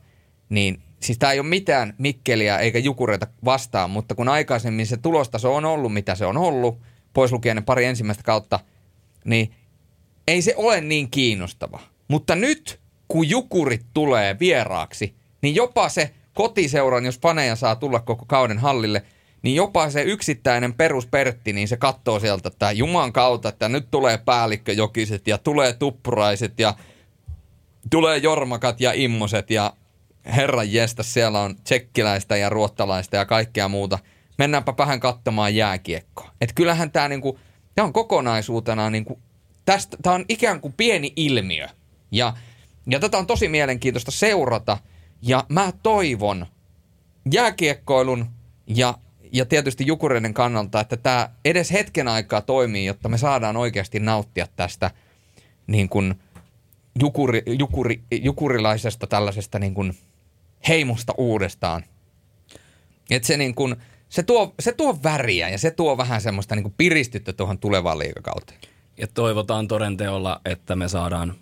[0.49, 5.55] niin siis tämä ei ole mitään Mikkeliä eikä Jukureita vastaan, mutta kun aikaisemmin se tulostaso
[5.55, 6.80] on ollut, mitä se on ollut,
[7.13, 8.59] pois lukien ne pari ensimmäistä kautta,
[9.26, 9.53] niin
[10.28, 11.80] ei se ole niin kiinnostava.
[12.07, 18.26] Mutta nyt, kun Jukurit tulee vieraaksi, niin jopa se kotiseuran, jos faneja saa tulla koko
[18.26, 19.03] kauden hallille,
[19.41, 24.17] niin jopa se yksittäinen peruspertti, niin se katsoo sieltä, että Juman kautta, että nyt tulee
[24.17, 26.73] päällikköjokiset ja tulee tuppuraiset ja
[27.89, 29.73] tulee jormakat ja immoset ja
[30.25, 33.99] herran jestä, siellä on tsekkiläistä ja ruottalaista ja kaikkea muuta.
[34.37, 36.31] Mennäänpä vähän katsomaan jääkiekkoa.
[36.41, 37.39] Et kyllähän tämä niinku,
[37.75, 39.19] tää on kokonaisuutena, niinku,
[40.01, 41.67] tämä on ikään kuin pieni ilmiö.
[42.11, 42.33] Ja,
[42.87, 44.77] ja tätä on tosi mielenkiintoista seurata.
[45.21, 46.45] Ja mä toivon
[47.31, 48.25] jääkiekkoilun
[48.67, 48.97] ja,
[49.32, 54.47] ja tietysti Jukureiden kannalta, että tämä edes hetken aikaa toimii, jotta me saadaan oikeasti nauttia
[54.55, 54.91] tästä
[55.67, 56.15] niin kuin
[57.01, 59.93] jukuri, jukuri, jukurilaisesta tällaisesta niin kuin–
[60.67, 61.84] heimosta uudestaan.
[63.09, 63.75] Et se, niin kun,
[64.09, 68.59] se, tuo, se tuo väriä ja se tuo vähän semmoista niin piristyttä tuohon tulevaan liikakauteen.
[68.97, 71.36] ja toivotaan todenteolla, että me saadaan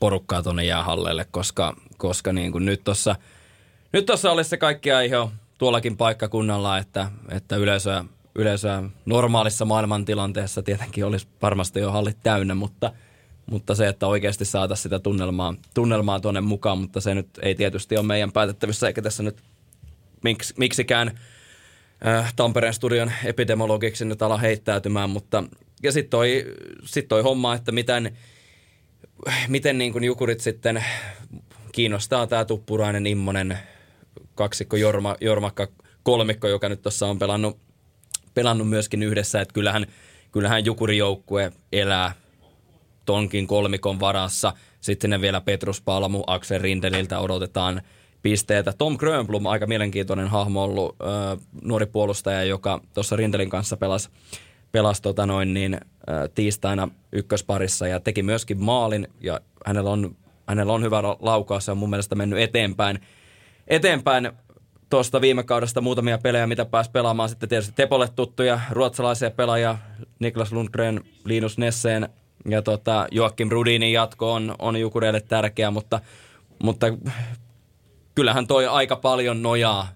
[0.00, 3.16] porukkaa tuonne jäähalleille, koska, koska niin kuin nyt tuossa
[3.92, 5.16] nyt tossa olisi se kaikki aihe
[5.62, 8.04] tuollakin paikkakunnalla, että, että yleisöä,
[8.34, 12.92] yleisöä normaalissa maailmantilanteessa tietenkin olisi varmasti jo hallit täynnä, mutta,
[13.50, 17.96] mutta se, että oikeasti saataisiin sitä tunnelmaa, tunnelmaa tuonne mukaan, mutta se nyt ei tietysti
[17.96, 19.42] ole meidän päätettävissä, eikä tässä nyt
[20.22, 21.18] miksi, miksikään
[22.06, 25.44] äh, Tampereen studion epidemiologiksi nyt ala heittäytymään, mutta
[25.82, 26.44] ja sitten toi,
[26.84, 28.16] sit toi homma, että miten,
[29.48, 30.84] miten niin kuin jukurit sitten
[31.72, 33.58] kiinnostaa tämä Tuppurainen, Immonen,
[34.34, 35.68] kaksikko Jorma, Jormakka
[36.02, 37.58] kolmikko, joka nyt tuossa on pelannut,
[38.34, 39.86] pelannut myöskin yhdessä, että kyllähän,
[40.32, 42.12] kyllähän Jukurijoukkue elää
[43.04, 44.52] tonkin kolmikon varassa.
[44.80, 47.82] Sitten ne vielä Petrus Palmu, Axel Rindeliltä odotetaan
[48.22, 48.72] pisteitä.
[48.72, 50.96] Tom Grönblom, aika mielenkiintoinen hahmo ollut
[51.62, 54.08] nuori puolustaja, joka tuossa Rindelin kanssa pelasi,
[54.72, 55.80] pelasi tota noin, niin,
[56.34, 60.16] tiistaina ykkösparissa ja teki myöskin maalin ja hänellä on,
[60.48, 63.00] hänellä on hyvä laukaus, se on mun mielestä mennyt eteenpäin
[63.68, 64.32] eteenpäin
[64.90, 67.28] tuosta viime kaudesta muutamia pelejä, mitä pääsi pelaamaan.
[67.28, 69.78] Sitten tietysti Tepolle tuttuja ruotsalaisia pelaajia,
[70.18, 72.08] Niklas Lundgren, Linus Nesseen
[72.48, 76.00] ja tota, Joakim Rudinin jatko on, on Jukureille tärkeä, mutta,
[76.62, 76.86] mutta
[78.14, 79.88] kyllähän toi aika paljon nojaa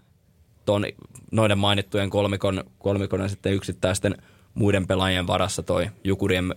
[0.64, 0.84] ton,
[1.32, 4.16] noiden mainittujen kolmikon, kolmikon ja sitten yksittäisten
[4.54, 6.54] muiden pelaajien varassa toi Jukurien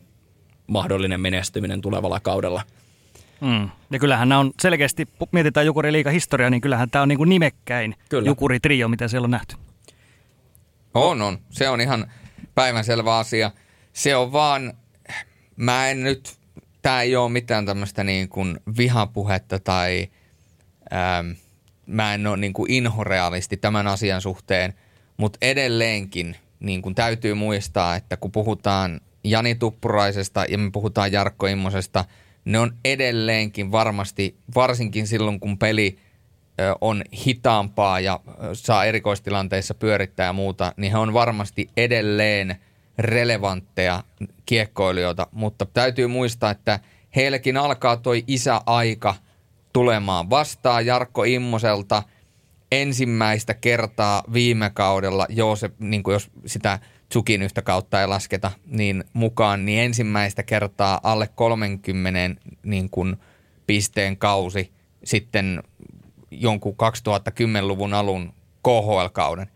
[0.68, 2.62] mahdollinen menestyminen tulevalla kaudella–
[3.41, 3.69] Mm.
[3.91, 7.29] Ja kyllähän nämä on selkeästi, mietitään Jukuri liiga historia, niin kyllähän tämä on niin kuin
[7.29, 8.27] nimekkäin Kyllä.
[8.27, 9.55] Jukuri trio, mitä siellä on nähty.
[10.93, 11.37] On, on.
[11.49, 12.11] Se on ihan
[12.55, 13.51] päivänselvä asia.
[13.93, 14.73] Se on vaan,
[15.55, 16.37] mä en nyt,
[16.81, 20.07] tämä ei ole mitään tämmöistä niin kuin vihapuhetta tai
[20.93, 21.31] ähm,
[21.85, 24.73] mä en ole niin kuin inhorealisti tämän asian suhteen,
[25.17, 31.47] mutta edelleenkin niin kuin täytyy muistaa, että kun puhutaan Jani Tuppuraisesta ja me puhutaan Jarkko
[31.47, 32.05] Immosesta–
[32.45, 35.97] ne on edelleenkin varmasti, varsinkin silloin kun peli
[36.81, 38.19] on hitaampaa ja
[38.53, 42.55] saa erikoistilanteissa pyörittää ja muuta, niin he on varmasti edelleen
[42.97, 44.03] relevantteja
[44.45, 46.79] kiekkoilijoita, mutta täytyy muistaa, että
[47.15, 49.15] heillekin alkaa toi isäaika
[49.73, 50.29] tulemaan.
[50.29, 52.03] Vastaa Jarkko Immoselta
[52.71, 56.79] ensimmäistä kertaa viime kaudella, joo se, niin jos sitä
[57.10, 63.18] Tsukin yhtä kautta ei lasketa niin mukaan, niin ensimmäistä kertaa alle 30 niin kuin
[63.68, 64.72] pisteen kausi
[65.03, 65.64] sitten
[66.32, 68.34] jonkun 2010-luvun alun
[68.64, 69.47] KHL-kauden.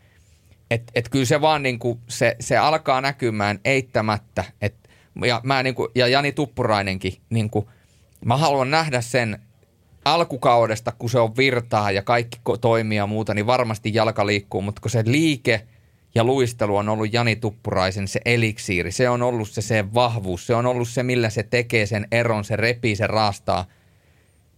[0.72, 4.44] Et, et kyllä se vaan niin kuin, se, se alkaa näkymään eittämättä.
[4.62, 4.76] Et,
[5.26, 7.66] ja, mä niin kuin, ja Jani Tuppurainenkin, niin kuin,
[8.26, 9.40] mä haluan nähdä sen
[10.06, 14.82] alkukaudesta, kun se on virtaa ja kaikki toimii ja muuta, niin varmasti jalka liikkuu, mutta
[14.82, 15.68] kun se liike–
[16.16, 18.92] ja luistelu on ollut Jani Tuppuraisen se eliksiiri.
[18.92, 22.46] Se on ollut se, se vahvuus, se on ollut se, millä se tekee sen eron,
[22.46, 23.66] se repii, se raastaa.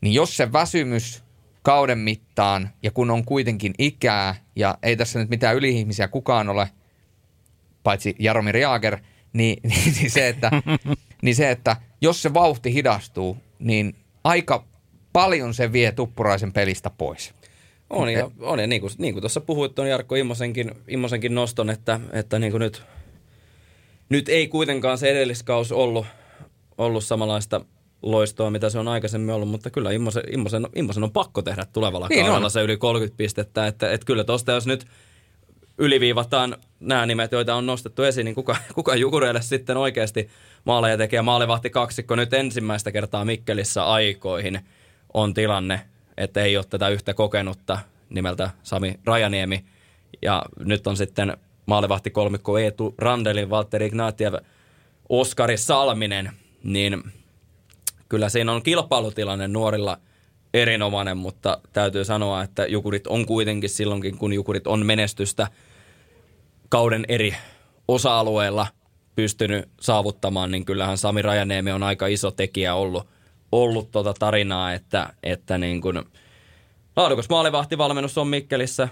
[0.02, 1.24] Niin jos se väsymys
[1.64, 6.70] kauden mittaan ja kun on kuitenkin ikää ja ei tässä nyt mitään yliihmisiä kukaan ole,
[7.84, 8.98] paitsi Jaromir Jaager,
[9.34, 10.52] niin, niin, niin, se, että,
[11.22, 14.66] niin se, että jos se vauhti hidastuu, niin aika
[15.14, 17.34] paljon se vie Tuppuraisen pelistä pois.
[17.96, 21.70] On ja, on, ja niin kuin, niin kuin tuossa puhuit tuon Jarkko Immosenkin, Immosenkin noston,
[21.70, 22.84] että, että niin kuin nyt,
[24.10, 26.06] nyt ei kuitenkaan se edelliskaus ollut,
[26.78, 27.62] ollut samanlaista
[28.02, 32.08] loistoa, mitä se on aikaisemmin ollut, mutta kyllä Immosen, Immosen, Immosen on pakko tehdä tulevalla
[32.08, 32.52] niin kaudella on.
[32.52, 34.86] se yli 30 pistettä, että, että kyllä tuosta jos nyt
[35.78, 40.30] yliviivataan nämä nimet, joita on nostettu esiin, niin kuka, kuka Jukureille sitten oikeasti
[40.66, 41.22] maaleja tekee.
[41.22, 44.60] Maalivahti kaksikko nyt ensimmäistä kertaa Mikkelissä aikoihin
[45.14, 45.82] on tilanne,
[46.18, 49.66] että ei ole tätä yhtä kokenutta nimeltä Sami Rajaniemi.
[50.22, 54.34] Ja nyt on sitten maalivahti kolmikko Eetu Randelin, Valtteri Ignatiev,
[55.10, 56.32] Oskari Salminen,
[56.64, 57.04] niin
[58.10, 59.98] kyllä siinä on kilpailutilanne nuorilla
[60.54, 65.48] erinomainen, mutta täytyy sanoa, että Jukurit on kuitenkin silloinkin, kun Jukurit on menestystä
[66.70, 67.36] kauden eri
[67.88, 68.68] osa-alueilla
[69.16, 73.08] pystynyt saavuttamaan, niin kyllähän Sami Rajaniemi on aika iso tekijä ollut
[73.52, 76.02] ollut tuota tarinaa, että, että niin kuin
[76.96, 78.90] laadukas maalivahtivalmennus on Mikkelissä,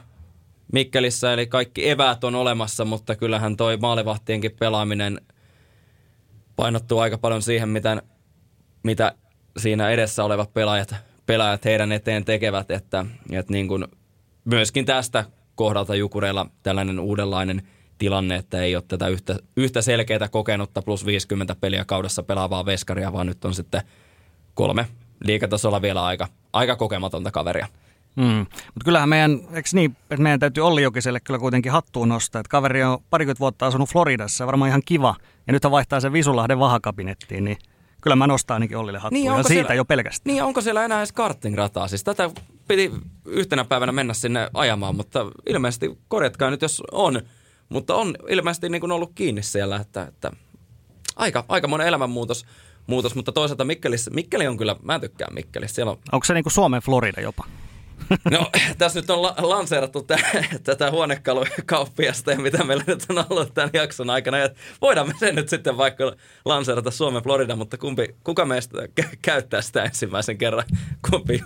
[0.73, 5.21] Mikkelissä, eli kaikki eväät on olemassa, mutta kyllähän toi maalivahtienkin pelaaminen
[6.55, 8.01] painottuu aika paljon siihen, mitä,
[8.83, 9.15] mitä
[9.57, 10.95] siinä edessä olevat pelaajat,
[11.25, 13.85] pelaajat heidän eteen tekevät, että, että niin kuin
[14.45, 15.25] myöskin tästä
[15.55, 17.61] kohdalta Jukureilla tällainen uudenlainen
[17.97, 23.13] tilanne, että ei ole tätä yhtä, yhtä selkeää kokenutta plus 50 peliä kaudessa pelaavaa veskaria,
[23.13, 23.81] vaan nyt on sitten
[24.53, 24.87] kolme
[25.23, 27.67] liikatasolla vielä aika, aika kokematonta kaveria.
[28.15, 28.37] Mm.
[28.47, 32.49] Mutta kyllähän meidän, eikö niin, että meidän täytyy Olli Jokiselle kyllä kuitenkin hattuun nostaa, että
[32.49, 35.15] kaveri on parikymmentä vuotta asunut Floridassa, varmaan ihan kiva,
[35.47, 37.57] ja nyt hän vaihtaa sen Visulahden vahakabinettiin, niin
[38.01, 40.33] kyllä mä nostan ainakin Ollille hattuun, niin, ja siitä siellä, jo pelkästään.
[40.33, 41.87] Niin, onko siellä enää edes kartingrataa?
[41.87, 42.29] Siis tätä
[42.67, 42.91] piti
[43.25, 47.21] yhtenä päivänä mennä sinne ajamaan, mutta ilmeisesti korjatkaa nyt, jos on.
[47.69, 50.31] Mutta on ilmeisesti niin kuin ollut kiinni siellä, että, että
[51.15, 52.45] aika, aika monen elämänmuutos
[52.87, 53.65] muutos, mutta toisaalta
[54.11, 55.75] Mikkeli on kyllä, mä tykkään Mikkelistä.
[55.75, 55.97] Siellä on...
[56.11, 57.43] Onko se niin kuin Suomen Florida jopa?
[58.31, 60.19] No, tässä nyt on la- lanseerattu tä-
[60.63, 64.37] tätä huonekalukauppiasta ja mitä meillä nyt on ollut tämän jakson aikana.
[64.37, 64.49] Ja
[64.81, 69.61] voidaan me sen nyt sitten vaikka lanseerata Suomen Florida, mutta kumpi, kuka meistä kä- käyttää
[69.61, 70.63] sitä ensimmäisen kerran?
[71.11, 71.41] Kumpi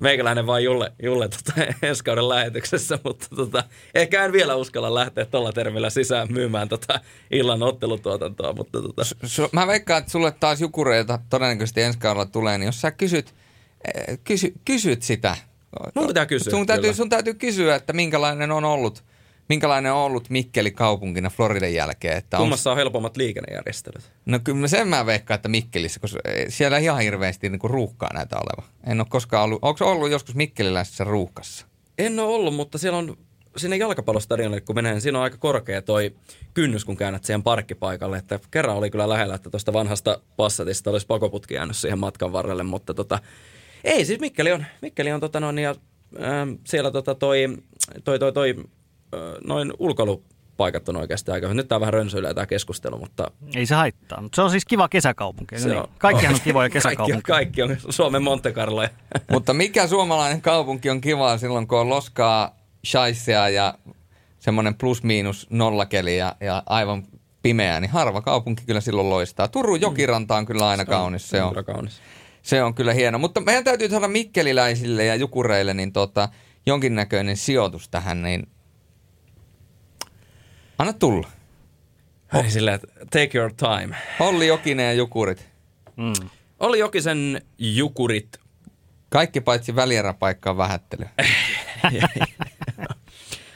[0.00, 1.52] meikäläinen vai Julle, Julle tota,
[1.88, 3.64] ensi kauden lähetyksessä, mutta tota,
[3.94, 8.52] ehkä en vielä uskalla lähteä tuolla termillä sisään myymään tota illan ottelutuotantoa.
[8.52, 9.04] Mutta tota.
[9.04, 13.34] S- mä veikkaan, että sulle taas jukureita todennäköisesti ensi kaudella tulee, niin jos sä kysyt,
[13.94, 15.36] eh, kysy, kysyt sitä–
[15.94, 16.50] Mun pitää kysyä.
[16.50, 19.04] Sun täytyy, sun täytyy kysyä, että minkälainen on ollut,
[19.48, 22.16] minkälainen on ollut Mikkeli kaupunkina Floridan jälkeen.
[22.16, 24.12] Että Kummassa on helpommat liikennejärjestelyt?
[24.26, 26.18] No kyllä sen mä veikkaan, että Mikkelissä, koska
[26.48, 28.68] siellä ihan hirveästi niin kuin ruuhkaa näitä oleva.
[28.86, 31.66] En ole koskaan ollut, onko ollut joskus Mikkeliläisessä ruuhkassa?
[31.98, 33.16] En ole ollut, mutta siellä on
[33.56, 36.14] sinne jalkapallostadionille, kun menee, niin siinä on aika korkea toi
[36.54, 38.18] kynnys, kun käännät siihen parkkipaikalle.
[38.18, 42.62] Että kerran oli kyllä lähellä, että tuosta vanhasta passatista olisi pakoputki jäänyt siihen matkan varrelle,
[42.62, 43.18] mutta tota,
[43.84, 47.58] ei, siis Mikkeli on, Mikkeli on tota noin, ja äh, siellä tota toi,
[48.04, 48.54] toi, toi, toi
[49.14, 53.30] äh, noin ulkoilupaikat on oikeasti aika Nyt tää vähän rönsyilee tämä keskustelu, mutta...
[53.54, 55.58] Ei se haittaa, mutta se on siis kiva kesäkaupunki.
[55.58, 55.78] Se niin?
[55.78, 57.22] on, Kaikkihan on kivoja kesäkaupunkeja.
[57.22, 58.88] kaikki, kaikki on Suomen Monte Carlo.
[59.32, 62.56] mutta mikä suomalainen kaupunki on kiva silloin, kun on loskaa,
[62.86, 63.74] shaissia ja
[64.38, 67.04] semmoinen plus-miinus nollakeli ja, ja aivan
[67.42, 69.48] pimeää, niin harva kaupunki kyllä silloin loistaa.
[69.48, 71.30] Turun jokiranta on kyllä aina se kaunis.
[71.30, 72.00] Se on, kaunis.
[72.42, 73.18] Se on kyllä hieno.
[73.18, 76.28] Mutta meidän täytyy saada mikkeliläisille ja jukureille niin tota,
[76.66, 78.48] jonkinnäköinen sijoitus tähän, niin
[80.78, 81.28] anna tulla.
[82.32, 82.48] Hei, oh.
[82.48, 82.78] sillä,
[83.10, 83.96] take your time.
[84.20, 85.48] Olli Jokinen ja Jukurit.
[85.96, 86.28] Mm.
[86.60, 88.38] Olli Jokisen Jukurit.
[89.10, 91.04] Kaikki paitsi välieräpaikkaa vähättely.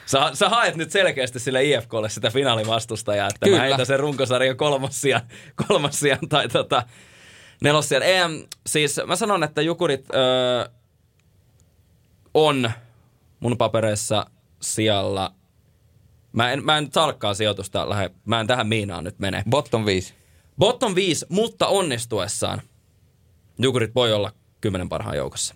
[0.05, 3.57] Sä, sä haet nyt selkeästi sille IFKlle sitä finaalivastustajaa, että Kyllä.
[3.57, 5.21] mä heitän sen runkosarjan kolmossian,
[5.67, 6.83] kolmossian tai tota,
[7.61, 8.03] nelossijan.
[8.03, 8.19] Ei,
[8.67, 10.69] siis mä sanon, että Jukurit öö,
[12.33, 12.71] on
[13.39, 14.25] mun papereissa
[14.61, 15.33] sijalla.
[16.31, 19.43] Mä en, mä en tarkkaa sijoitusta lähde, mä en tähän miinaan nyt mene.
[19.49, 20.13] Bottom 5.
[20.59, 22.61] Bottom 5, mutta onnistuessaan
[23.57, 24.31] Jukurit voi olla
[24.61, 25.55] kymmenen parhaan joukossa.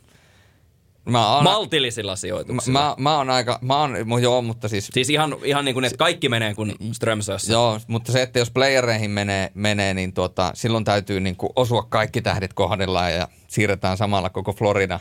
[1.06, 2.80] Mä oon, Maltillisilla sijoituksilla.
[2.80, 4.89] Mä, mä, mä oon aika, mä oon, joo, mutta siis...
[4.93, 7.54] Siis ihan, ihan niin kuin, että kaikki menee kuin Strömsössä.
[7.54, 11.84] Joo, mutta se, että jos playereihin menee, menee niin tuota, silloin täytyy niin kuin osua
[11.89, 15.00] kaikki tähdet kohdillaan ja siirretään samalla koko Florida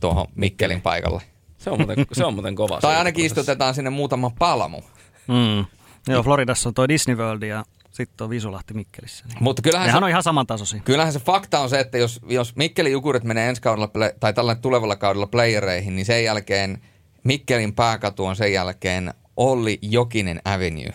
[0.00, 1.22] tuohon Mikkelin paikalle.
[1.58, 2.80] Se on muuten, se on muuten kova.
[2.80, 4.80] tai ainakin istutetaan sinne muutama palmu.
[5.28, 5.66] Mm.
[6.12, 7.64] Joo, Floridassa on toi Disney World ja
[8.00, 9.24] sitten on Visulahti Mikkelissä.
[9.28, 9.36] Niin.
[9.40, 10.80] Mutta kyllähän Nehän se, on ihan samantasoisia.
[10.84, 13.90] Kyllähän se fakta on se, että jos, jos Mikkelin Jukurit menee ensi kaudella
[14.20, 16.82] tai tällä tulevalla kaudella playereihin, niin sen jälkeen
[17.24, 20.94] Mikkelin pääkatu on sen jälkeen Olli Jokinen Avenue.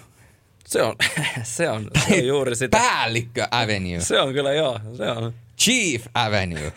[0.68, 0.96] Se on,
[1.44, 2.78] se on, se on juuri sitä.
[2.78, 4.00] Päällikkö Avenue.
[4.00, 5.34] Se on kyllä joo, se on.
[5.60, 6.74] Chief Avenue.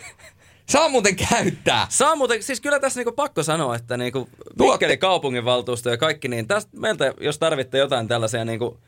[0.68, 1.86] Saa muuten käyttää.
[1.90, 6.46] Saa muuten, siis kyllä tässä niinku pakko sanoa, että niinku Mikkeli kaupunginvaltuusto ja kaikki, niin
[6.46, 8.78] tästä meiltä, jos tarvitte jotain tällaisia niinku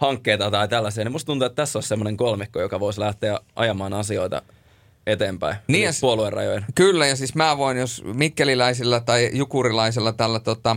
[0.00, 3.92] hankkeita tai tällaisia, niin musta tuntuu, että tässä on semmoinen kolmikko, joka voisi lähteä ajamaan
[3.92, 4.42] asioita
[5.06, 6.64] eteenpäin niin ja, puolueen rajojen.
[6.74, 10.76] Kyllä, ja siis mä voin, jos mikkeliläisillä tai jukurilaisilla tällä tota,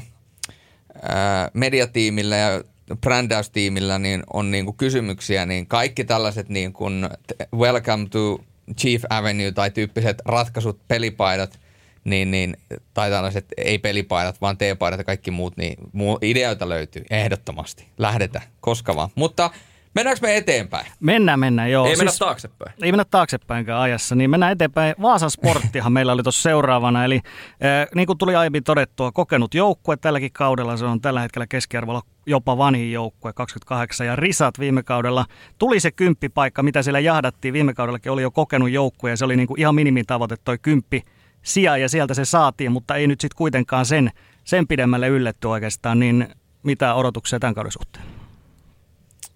[1.01, 2.63] ää, mediatiimillä ja
[3.01, 7.09] brändäystiimillä niin on niin kuin kysymyksiä, niin kaikki tällaiset niin kuin
[7.55, 8.39] Welcome to
[8.79, 11.59] Chief Avenue tai tyyppiset ratkaisut, pelipaidat,
[12.03, 12.57] niin, niin,
[12.93, 17.87] tai tällaiset ei pelipaidat, vaan teepaidat ja kaikki muut, niin muu, ideoita löytyy ehdottomasti.
[17.97, 19.09] Lähdetään, koska vaan.
[19.15, 19.49] Mutta
[19.95, 20.85] mennäänkö me eteenpäin?
[20.99, 21.85] Mennään, mennään, joo.
[21.85, 22.73] Ei siis, mennä taaksepäin.
[22.83, 24.95] Ei mennä taaksepäinkään ajassa, niin mennään eteenpäin.
[25.01, 29.97] Vaasan sporttihan meillä oli tuossa seuraavana, eli äh, niin kuin tuli aiemmin todettua, kokenut joukkue
[29.97, 35.25] tälläkin kaudella, se on tällä hetkellä keskiarvolla jopa vanhin joukkue, 28, ja Risat viime kaudella
[35.57, 37.53] tuli se kymppipaikka, mitä siellä jahdattiin.
[37.53, 41.03] Viime kaudellakin oli jo kokenut joukkue, ja se oli niin kuin ihan minimitavoite toi kymppi
[41.43, 44.11] sijaa ja sieltä se saatiin, mutta ei nyt sitten kuitenkaan sen,
[44.43, 46.27] sen pidemmälle ylletty oikeastaan, niin
[46.63, 48.05] mitä odotuksia tämän kauden suhteen?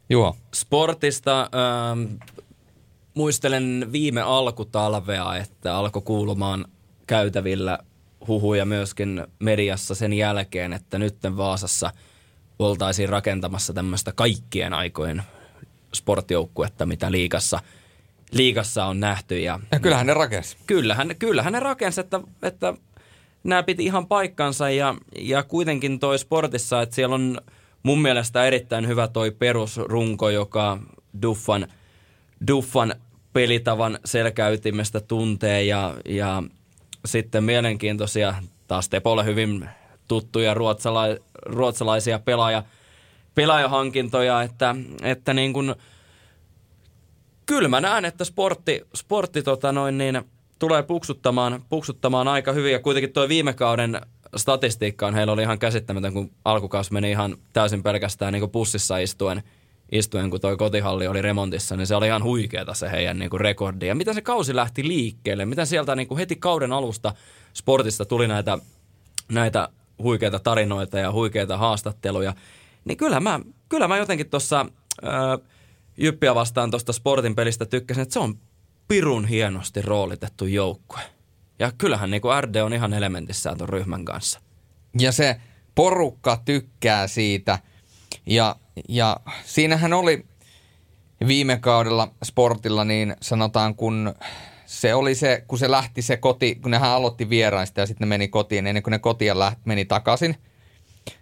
[0.09, 0.35] Joo.
[0.53, 2.13] Sportista ähm,
[3.13, 6.65] muistelen viime alkutalvea, että alkoi kuulumaan
[7.07, 7.79] käytävillä
[8.27, 11.91] huhuja myöskin mediassa sen jälkeen, että nyt Vaasassa
[12.59, 15.23] oltaisiin rakentamassa tämmöistä kaikkien aikojen
[15.93, 17.59] sportjoukkuetta, mitä liikassa–
[18.31, 19.39] liigassa on nähty.
[19.39, 20.57] Ja, ja kyllähän ne rakensi.
[20.67, 22.73] Kyllähän, kyllähän ne rakensi, että, että
[23.43, 27.41] nämä piti ihan paikkansa ja, ja kuitenkin toi sportissa, että siellä on
[27.83, 30.77] mun mielestä erittäin hyvä toi perusrunko, joka
[31.21, 31.67] Duffan,
[32.47, 32.95] Duffan
[33.33, 36.43] pelitavan selkäytimestä tuntee ja, ja
[37.05, 38.33] sitten mielenkiintoisia,
[38.67, 39.69] taas Tepolle hyvin
[40.07, 42.63] tuttuja ruotsala- ruotsalaisia pelaaja,
[43.35, 45.75] pelaajahankintoja, että, että niin kuin,
[47.47, 50.21] kyllä mä näen, että sportti, sportti tota noin, niin,
[50.59, 52.71] tulee puksuttamaan, puksuttamaan aika hyvin.
[52.71, 54.01] Ja kuitenkin tuo viime kauden
[54.35, 59.43] statistiikkaan heillä oli ihan käsittämätön, kun alkukausi meni ihan täysin pelkästään niin pussissa istuen,
[59.91, 63.41] istuen, kun toi kotihalli oli remontissa, niin se oli ihan huikeeta se heidän niin kuin
[63.41, 63.87] rekordi.
[63.87, 67.13] Ja miten se kausi lähti liikkeelle, miten sieltä niin kuin heti kauden alusta
[67.53, 68.57] sportista tuli näitä,
[69.31, 69.69] näitä
[70.03, 72.33] huikeita tarinoita ja huikeita haastatteluja,
[72.85, 73.39] niin kyllä mä,
[73.69, 74.65] kyllä mä jotenkin tuossa
[75.97, 78.37] Jyppiä vastaan tuosta sportin pelistä tykkäsin, että se on
[78.87, 80.99] pirun hienosti roolitettu joukkue.
[81.59, 84.39] Ja kyllähän niin kuin RD on ihan elementissään tuon ryhmän kanssa.
[84.99, 85.41] Ja se
[85.75, 87.59] porukka tykkää siitä.
[88.25, 88.55] Ja,
[88.89, 90.25] ja siinähän oli
[91.27, 94.13] viime kaudella sportilla, niin sanotaan, kun
[94.65, 98.09] se oli se, kun se lähti se koti, kun nehän aloitti vieraista ja sitten ne
[98.09, 100.35] meni kotiin, ennen kuin ne kotiin lähti, meni takaisin.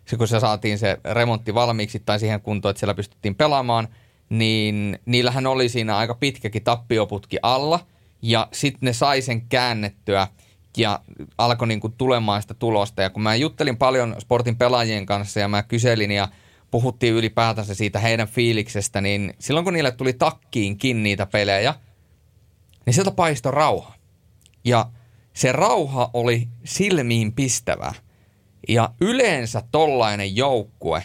[0.05, 3.88] Se, kun se saatiin se remontti valmiiksi tai siihen kuntoon, että siellä pystyttiin pelaamaan,
[4.30, 7.80] niin niillähän oli siinä aika pitkäkin tappioputki alla–
[8.26, 10.28] ja sitten ne sai sen käännettyä
[10.78, 10.99] ja
[11.38, 13.01] alkoi niinku tulemaan sitä tulosta.
[13.01, 16.28] Ja kun mä juttelin paljon sportin pelaajien kanssa ja mä kyselin ja
[16.71, 21.76] puhuttiin ylipäätänsä siitä heidän fiiliksestä, niin silloin kun niille tuli takkiinkin niitä pelejä,
[22.86, 23.93] niin sieltä paistoi rauha.
[24.63, 24.89] Ja
[25.34, 27.93] se rauha oli silmiin pistävää.
[28.67, 31.03] Ja yleensä tollainen joukkue,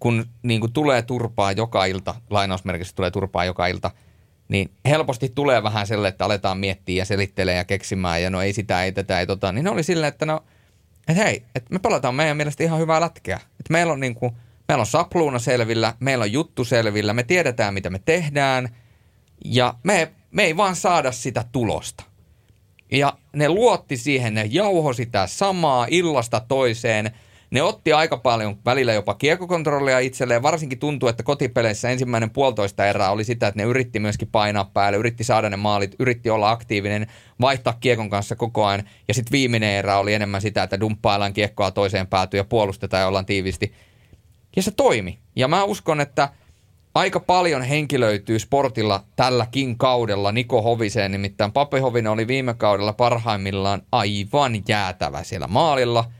[0.00, 3.90] kun niin kuin tulee turpaa joka ilta, lainausmerkissä tulee turpaa joka ilta–
[4.48, 8.52] niin helposti tulee vähän sellainen, että aletaan miettiä ja selittelee ja keksimään ja no ei
[8.52, 9.52] sitä, ei tätä, ei tota.
[9.52, 10.44] Niin ne oli silleen, että no,
[11.08, 13.36] että hei, että me pelataan meidän mielestä ihan hyvää lätkeä.
[13.36, 14.36] Että meillä on niinku,
[14.68, 18.68] meillä on sapluuna selvillä, meillä on juttu selvillä, me tiedetään mitä me tehdään
[19.44, 22.04] ja me, me ei vaan saada sitä tulosta.
[22.92, 27.10] Ja ne luotti siihen, ne jauho sitä samaa illasta toiseen–
[27.56, 30.42] ne otti aika paljon välillä jopa kiekokontrollia itselleen.
[30.42, 34.98] Varsinkin tuntuu, että kotipeleissä ensimmäinen puolitoista erää oli sitä, että ne yritti myöskin painaa päälle,
[34.98, 37.06] yritti saada ne maalit, yritti olla aktiivinen,
[37.40, 38.88] vaihtaa kiekon kanssa koko ajan.
[39.08, 43.08] Ja sitten viimeinen erä oli enemmän sitä, että dumppaillaan kiekkoa toiseen päätyyn ja puolustetaan ja
[43.08, 43.72] ollaan tiivisti.
[44.56, 45.18] Ja se toimi.
[45.36, 46.28] Ja mä uskon, että
[46.94, 53.82] aika paljon henkilöityy sportilla tälläkin kaudella Niko Hoviseen, nimittäin Pape Hovinen oli viime kaudella parhaimmillaan
[53.92, 56.04] aivan jäätävä siellä maalilla–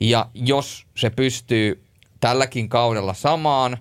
[0.00, 1.84] ja jos se pystyy
[2.20, 3.78] tälläkin kaudella samaan,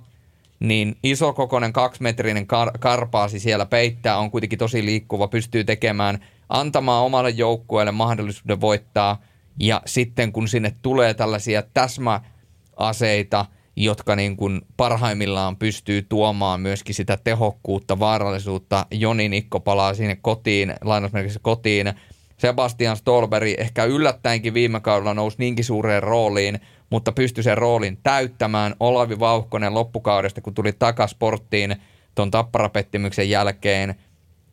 [0.59, 7.29] niin isokokoinen kaksimetrinen kar- karpaasi siellä peittää, on kuitenkin tosi liikkuva, pystyy tekemään, antamaan omalle
[7.29, 9.21] joukkueelle mahdollisuuden voittaa.
[9.59, 13.45] Ja sitten kun sinne tulee tällaisia täsmäaseita,
[13.75, 18.85] jotka niin kuin parhaimmillaan pystyy tuomaan myöskin sitä tehokkuutta, vaarallisuutta.
[18.91, 21.93] Joni Nikko palaa sinne kotiin, lainausmerkissä kotiin–
[22.37, 26.59] Sebastian Stolberg ehkä yllättäenkin viime kaudella nousi niinkin suureen rooliin,
[26.89, 28.75] mutta pystyi sen roolin täyttämään.
[28.79, 31.75] Olavi Vauhkonen loppukaudesta, kun tuli takasporttiin
[32.15, 33.95] tuon tapparapettymyksen jälkeen,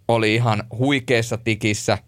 [0.09, 1.99] oli ihan huikeassa tikissä.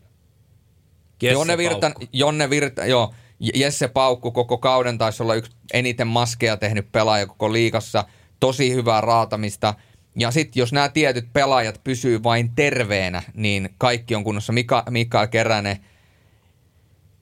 [1.22, 3.14] Jesse Jonne Virta, Jonne Virta, joo,
[3.54, 8.04] Jesse Paukku koko kauden taisi olla yksi eniten maskeja tehnyt pelaaja koko liikassa.
[8.40, 9.74] Tosi hyvää raatamista–
[10.16, 14.52] ja sitten jos nämä tietyt pelaajat pysyy vain terveenä, niin kaikki on kunnossa.
[14.52, 15.76] Mika, Mikael Keränen,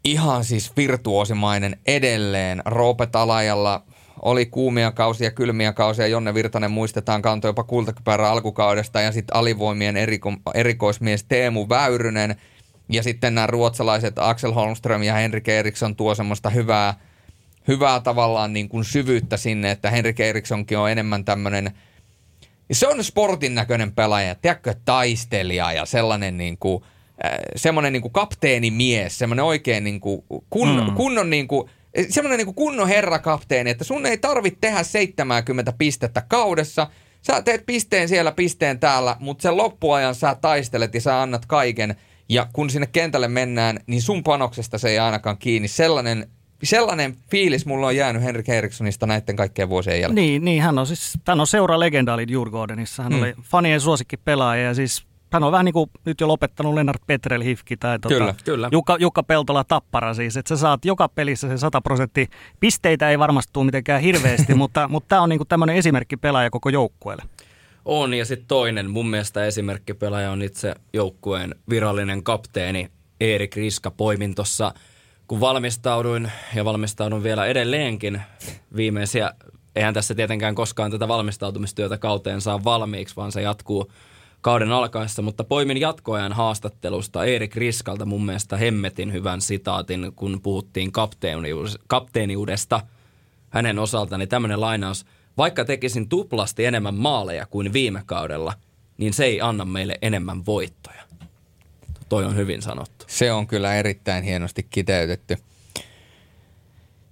[0.05, 2.63] ihan siis virtuosimainen edelleen.
[2.65, 3.83] Roope Talajalla
[4.23, 6.07] oli kuumia kausia, kylmiä kausia.
[6.07, 9.01] Jonne Virtanen muistetaan kantoi jopa kultakypärä alkukaudesta.
[9.01, 12.37] Ja sitten alivoimien eriko, erikoismies Teemu Väyrynen.
[12.89, 16.95] Ja sitten nämä ruotsalaiset Axel Holmström ja Henrik Eriksson tuo semmoista hyvää,
[17.69, 21.71] hyvää tavallaan niin kuin syvyyttä sinne, että Henrik Erikssonkin on enemmän tämmöinen–
[22.73, 26.85] ja se on sportin näköinen pelaaja, tiedätkö, taistelija ja sellainen niin kuin,
[27.25, 30.95] äh, semmoinen niin kuin kapteenimies, semmoinen oikein niin kuin kun, mm.
[30.95, 31.71] kunnon niin kuin,
[32.09, 36.87] semmoinen niin kuin kunnon herrakapteeni, että sun ei tarvitse tehdä 70 pistettä kaudessa.
[37.27, 41.97] Sä teet pisteen siellä, pisteen täällä, mutta sen loppuajan sä taistelet ja sä annat kaiken.
[42.29, 45.69] Ja kun sinne kentälle mennään, niin sun panoksesta se ei ainakaan kiinni.
[45.69, 46.29] Sellainen
[46.63, 50.15] sellainen fiilis mulla on jäänyt Henrik Erikssonista näiden kaikkien vuosien jälkeen.
[50.15, 53.03] Niin, niin hän on siis, hän on seura legendaali Djurgårdenissa.
[53.03, 53.19] Hän mm.
[53.19, 57.03] oli fanien suosikki pelaaja ja siis hän on vähän niin kuin nyt jo lopettanut Lennart
[57.07, 58.69] Petrel Hifki tai tuota, kyllä, kyllä.
[58.73, 62.27] Jukka, Jukka Peltola Tappara siis, että sä saat joka pelissä se 100 prosenttia.
[62.61, 66.51] Pisteitä ei varmasti tule mitenkään hirveästi, mutta, mutta tämä on niin kuin tämmöinen esimerkki pelaaja
[66.51, 67.23] koko joukkueelle.
[67.85, 72.91] On ja sitten toinen mun mielestä esimerkkipelaaja on itse joukkueen virallinen kapteeni
[73.21, 73.91] Erik Riska.
[73.91, 74.75] Poimin tuossa–
[75.33, 78.23] kun valmistauduin ja valmistaudun vielä edelleenkin
[78.77, 79.35] viimeisiä,
[79.77, 83.93] eihän tässä tietenkään koskaan tätä valmistautumistyötä kauteen saa valmiiksi, vaan se jatkuu
[84.41, 90.93] kauden alkaessa, mutta poimin jatkoajan haastattelusta Erik Riskalta mun mielestä hemmetin hyvän sitaatin, kun puhuttiin
[91.89, 92.81] kapteeniudesta
[93.51, 95.07] hänen osaltaan, niin tämmöinen lainaus,
[95.39, 98.55] vaikka tekisin tuplasti enemmän maaleja kuin viime kaudella,
[98.99, 101.02] niin se ei anna meille enemmän voittoja.
[102.13, 103.05] Toi on hyvin sanottu.
[103.09, 105.37] Se on kyllä erittäin hienosti kiteytetty.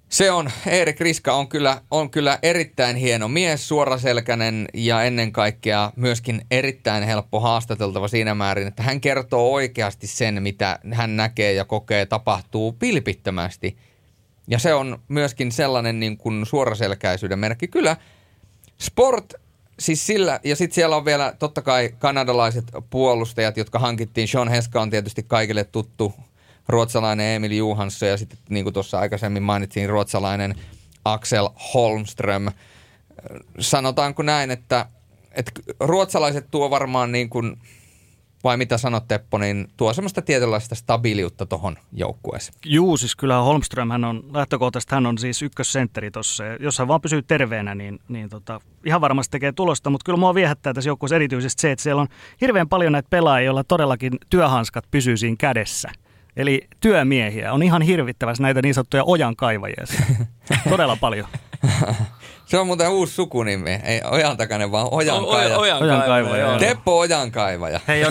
[0.09, 5.93] Se on, Erik Riska on kyllä, on kyllä erittäin hieno mies, suoraselkäinen ja ennen kaikkea
[5.97, 11.65] myöskin erittäin helppo haastateltava siinä määrin, että hän kertoo oikeasti sen, mitä hän näkee ja
[11.65, 13.77] kokee tapahtuu pilpittömästi.
[14.49, 17.69] Ja se on myöskin sellainen niin kuin suoraselkäisyyden merkki.
[17.69, 17.97] Kyllä
[18.79, 19.35] sport,
[19.81, 24.29] siis sillä, ja sitten siellä on vielä totta kai kanadalaiset puolustajat, jotka hankittiin.
[24.29, 26.15] Sean Heska on tietysti kaikille tuttu
[26.69, 30.55] ruotsalainen Emil Johansson ja sitten niin kuin tuossa aikaisemmin mainittiin ruotsalainen
[31.05, 32.47] Axel Holmström.
[33.59, 34.87] Sanotaanko näin, että,
[35.33, 37.59] että ruotsalaiset tuo varmaan niin kuin,
[38.45, 42.59] vai mitä sanot Teppo, niin tuo semmoista tietynlaista stabiiliutta tuohon joukkueeseen.
[42.67, 46.45] Juu, siis kyllä Holmström, hän on lähtökohtaisesti, hän on siis ykkössentteri tuossa.
[46.61, 50.35] Jos hän vaan pysyy terveenä, niin, niin tota, ihan varmasti tekee tulosta, mutta kyllä mua
[50.35, 52.09] viehättää tässä joukkueessa erityisesti se, että siellä on
[52.41, 55.89] hirveän paljon näitä pelaajia, joilla todellakin työhanskat pysyy siinä kädessä–
[56.37, 57.53] Eli työmiehiä.
[57.53, 59.85] On ihan hirvittävästi näitä niin sanottuja ojankaivajia.
[60.71, 61.27] Todella paljon.
[62.47, 63.71] Se on muuten uusi sukunimi.
[63.71, 65.59] Ei Ojantakainen, vaan Ojankaivaja.
[65.59, 66.59] Ojankaivaja.
[66.59, 67.81] Teppo Ojankaivaja.
[67.89, 68.11] He ei ole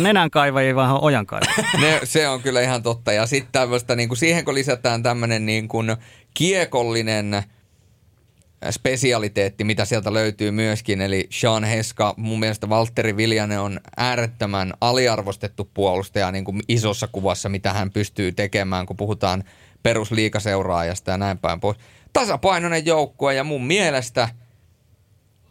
[0.76, 1.54] vaan Ojankaivaja.
[1.82, 3.14] ne, se on kyllä ihan totta.
[3.14, 5.95] Ja sitten tämmöistä, niin kuin siihen kun lisätään tämmöinen niin kuin
[6.34, 7.43] kiekollinen–
[8.70, 12.14] spesialiteetti, mitä sieltä löytyy myöskin, eli Sean Heska.
[12.18, 18.32] Mun mielestä Valtteri Viljanen on äärettömän aliarvostettu puolustaja niin kuin isossa kuvassa, mitä hän pystyy
[18.32, 19.43] tekemään, kun puhutaan
[19.84, 21.78] perusliikaseuraajasta ja näin päin pois.
[22.14, 24.30] Tasapainoinen joukkue ja mun mielestä,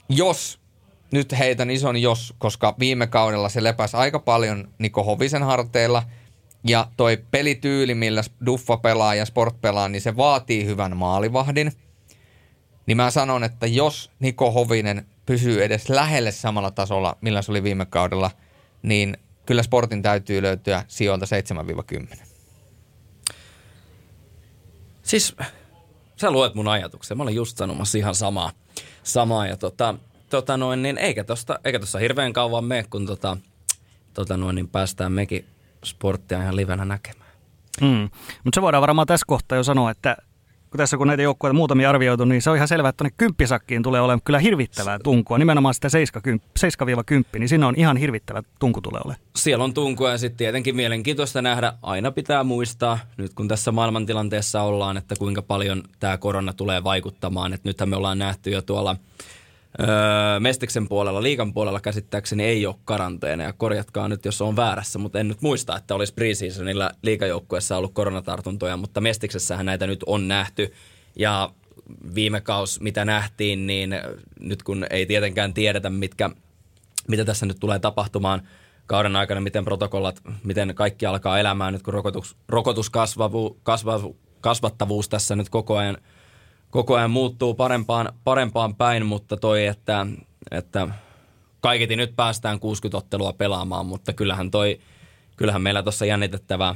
[0.09, 0.61] jos
[1.11, 6.03] nyt heitän ison jos, koska viime kaudella se lepäsi aika paljon Niko Hovisen harteilla–
[6.65, 11.73] ja toi pelityyli, millä Duffa pelaa ja Sport pelaa, niin se vaatii hyvän maalivahdin–
[12.89, 17.63] niin mä sanon, että jos Niko Hovinen pysyy edes lähelle samalla tasolla, millä se oli
[17.63, 18.31] viime kaudella,
[18.83, 21.27] niin kyllä sportin täytyy löytyä sijoilta
[22.15, 22.17] 7-10.
[25.03, 25.37] Siis
[26.21, 27.17] sä luet mun ajatuksia.
[27.17, 28.51] Mä olin just sanomassa ihan samaa.
[29.03, 29.95] samaa ja tota,
[30.31, 33.37] tota noin, niin eikä tosta, eikä tossa hirveän kauan mene, kun tota,
[34.15, 35.47] tota noin, niin päästään mekin
[35.85, 37.31] sporttia ihan livenä näkemään.
[37.81, 38.11] Mm.
[38.45, 40.17] Mutta se voidaan varmaan tässä kohtaa jo sanoa, että
[40.71, 43.83] kun tässä kun näitä joukkueita muutamia arvioitu, niin se on ihan selvää, että tuonne kymppisakkiin
[43.83, 45.39] tulee olemaan kyllä hirvittävää tunkua.
[45.39, 49.25] Nimenomaan sitä 7-10, niin siinä on ihan hirvittävä tunku tulee olemaan.
[49.37, 51.73] Siellä on tunkua ja sitten tietenkin mielenkiintoista nähdä.
[51.83, 57.53] Aina pitää muistaa, nyt kun tässä maailmantilanteessa ollaan, että kuinka paljon tämä korona tulee vaikuttamaan.
[57.53, 58.97] Että nythän me ollaan nähty jo tuolla
[59.81, 63.53] Öö, Mestiksen puolella, liikan puolella käsittääkseni ei ole karanteeneja.
[63.53, 68.77] Korjatkaa nyt, jos on väärässä, mutta en nyt muista, että olisi preseasonilla liikajoukkueessa ollut koronatartuntoja,
[68.77, 70.73] mutta Mestiksessähän näitä nyt on nähty.
[71.17, 71.51] Ja
[72.15, 73.95] viime kaus, mitä nähtiin, niin
[74.41, 76.31] nyt kun ei tietenkään tiedetä, mitkä,
[77.09, 78.43] mitä tässä nyt tulee tapahtumaan
[78.87, 85.37] kauden aikana, miten protokollat, miten kaikki alkaa elämään nyt, kun rokotus, rokotuskasvavu, kasvavu, kasvattavuus tässä
[85.37, 85.99] nyt koko ajan–
[86.71, 90.07] koko ajan muuttuu parempaan, parempaan päin, mutta toi, että,
[90.51, 90.89] että
[91.61, 94.81] kaiketi nyt päästään 60 ottelua pelaamaan, mutta kyllähän toi,
[95.37, 96.75] kyllähän meillä tuossa jännitettävää,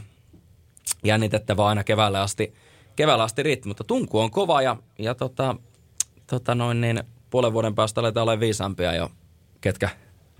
[1.05, 2.55] jännitettävää aina keväällä asti,
[2.97, 5.57] keväällä asti riitti, mutta tunku on kova ja, ja tota,
[6.27, 9.11] tota noin niin, puolen vuoden päästä aletaan olla viisaampia jo,
[9.61, 9.89] ketkä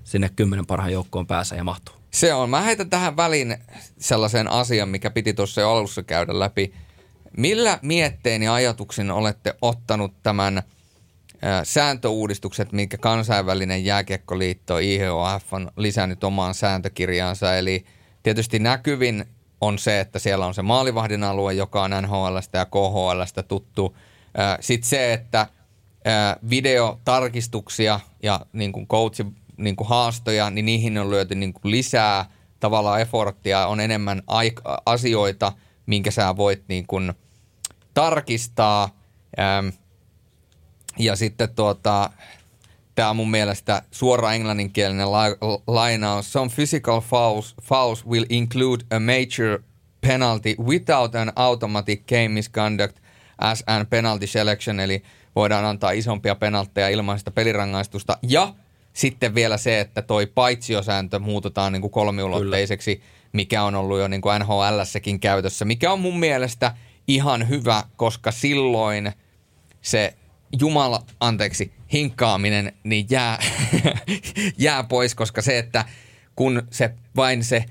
[0.05, 1.95] sinne kymmenen parhaan joukkoon pääsee ja mahtuu.
[2.11, 2.51] Se on.
[2.51, 3.57] Mä heitän tähän väliin
[3.99, 6.75] sellaisen asian, mikä piti tuossa jo alussa käydä läpi.
[7.37, 10.63] Millä mietteen ja ajatuksen olette ottanut tämän
[11.65, 17.57] sääntöuudistukset, minkä kansainvälinen jääkiekkoliitto IHF on lisännyt omaan sääntökirjaansa.
[17.57, 17.85] Eli
[18.23, 19.25] tietysti näkyvin
[19.61, 23.97] on se, että siellä on se maalivahdin alue, joka on NHLstä ja KHLstä tuttu.
[24.61, 25.47] Sitten se, että
[26.51, 32.31] videotarkistuksia ja niin kuin coachin niin kuin haastoja, niin niihin on lyöty niin kuin lisää
[32.61, 34.23] tavallaan efforttia, on enemmän
[34.87, 35.53] asioita,
[35.87, 37.13] minkä sä voit niin kuin
[37.95, 38.89] tarkistaa.
[39.39, 39.69] Ähm,
[40.99, 42.11] ja sitten tuota,
[42.95, 46.33] tämä on mun mielestä suora englanninkielinen la- lainaus.
[46.33, 49.63] Some physical fouls, fouls will include a major
[50.01, 52.97] penalty without an automatic game misconduct
[53.39, 55.03] as an penalty selection, eli
[55.37, 58.19] voidaan antaa isompia penaltteja ilman sitä pelirangaistusta.
[58.23, 58.55] Ja
[58.93, 63.09] sitten vielä se, että toi paitsiosääntö muutetaan niin kuin kolmiulotteiseksi, Kyllä.
[63.33, 66.75] mikä on ollut jo niin kuin NHLssäkin käytössä, mikä on mun mielestä–
[67.07, 69.13] ihan hyvä, koska silloin
[69.83, 70.15] se
[70.61, 73.39] Jumala, anteeksi, hinkkaaminen, niin jää,
[74.59, 75.85] jää pois, koska se, että
[76.37, 77.65] kun se vain se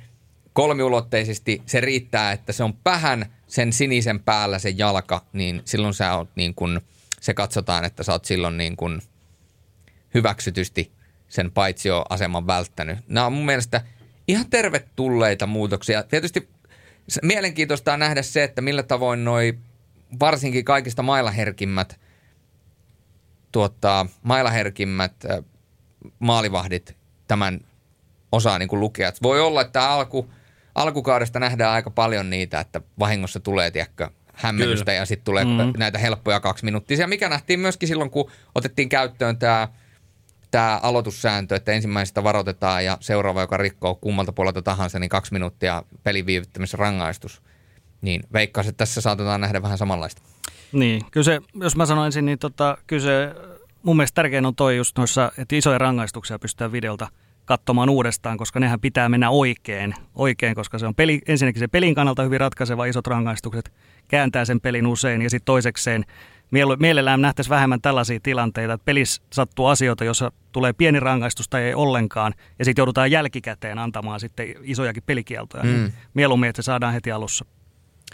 [0.54, 6.18] kolmiulotteisesti, se riittää, että se on vähän sen sinisen päällä se jalka, niin silloin sä
[6.18, 6.82] oot niin kuin,
[7.20, 9.02] se katsotaan, että sä oot silloin niin kuin
[10.14, 10.92] hyväksytysti
[11.30, 12.98] sen paitsioaseman välttänyt.
[13.08, 13.82] Nämä on mun mielestä
[14.28, 16.04] ihan tervetulleita muutoksia.
[16.04, 16.50] Tietysti
[17.24, 19.58] mielenkiintoista on nähdä se, että millä tavoin noi
[20.20, 22.00] varsinkin kaikista mailaherkimmät,
[23.52, 25.14] tuottaa, mailaherkimmät
[26.20, 26.98] maalivahdit
[27.28, 27.60] tämän
[28.32, 29.12] osaa niin kuin lukea.
[29.24, 30.32] Voi olla, että alku,
[30.76, 35.00] alkukaudesta nähdään aika paljon niitä, että vahingossa tulee, tiedätkö, hämmennystä Kyllä.
[35.00, 35.74] ja sitten tulee mm.
[35.78, 37.08] näitä helppoja kaksi minuuttia.
[37.08, 39.68] Mikä nähtiin myöskin silloin, kun otettiin käyttöön tämä
[40.52, 45.84] tämä aloitussääntö, että ensimmäisestä varoitetaan ja seuraava, joka rikkoo kummalta puolelta tahansa, niin kaksi minuuttia
[46.04, 46.26] pelin
[46.74, 47.42] rangaistus.
[48.02, 50.22] Niin veikkaus, että tässä saatetaan nähdä vähän samanlaista.
[50.72, 53.36] Niin, kyllä se, jos mä sanoin ensin, niin tota, kyllä se
[53.84, 57.08] mun mielestä tärkein on toi just noissa, että isoja rangaistuksia pystytään videolta
[57.46, 61.96] katsomaan uudestaan, koska nehän pitää mennä oikein, oikein koska se on peli, ensinnäkin se pelin
[61.96, 63.74] kannalta hyvin ratkaiseva isot rangaistukset,
[64.08, 66.06] kääntää sen pelin usein ja sitten toisekseen
[66.80, 71.74] mielellään nähtäisiin vähemmän tällaisia tilanteita, että pelissä sattuu asioita, jossa tulee pieni rangaistus tai ei
[71.74, 75.64] ollenkaan, ja sitten joudutaan jälkikäteen antamaan sitten isojakin pelikieltoja.
[75.64, 75.92] Mm.
[76.14, 77.46] Mieluummin, että se saadaan heti alussa,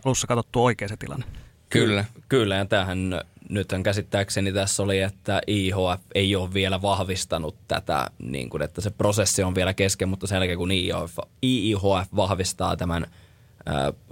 [0.05, 1.25] alussa katsottua oikea se tilanne.
[1.69, 8.11] Kyllä, kyllä ja tämähän nyt käsittääkseni tässä oli, että IHF ei ole vielä vahvistanut tätä,
[8.19, 12.77] niin kuin, että se prosessi on vielä kesken, mutta sen jälkeen kun IHF, IIHF vahvistaa
[12.77, 13.07] tämän–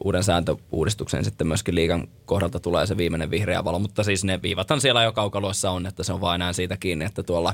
[0.04, 4.82] uuden sääntöuudistuksen sitten myöskin liikan kohdalta tulee se viimeinen vihreä valo, mutta siis ne viivathan
[4.82, 7.54] siellä jo kaukaloissa on, että se on vain enää siitä kiinni, että tuolla,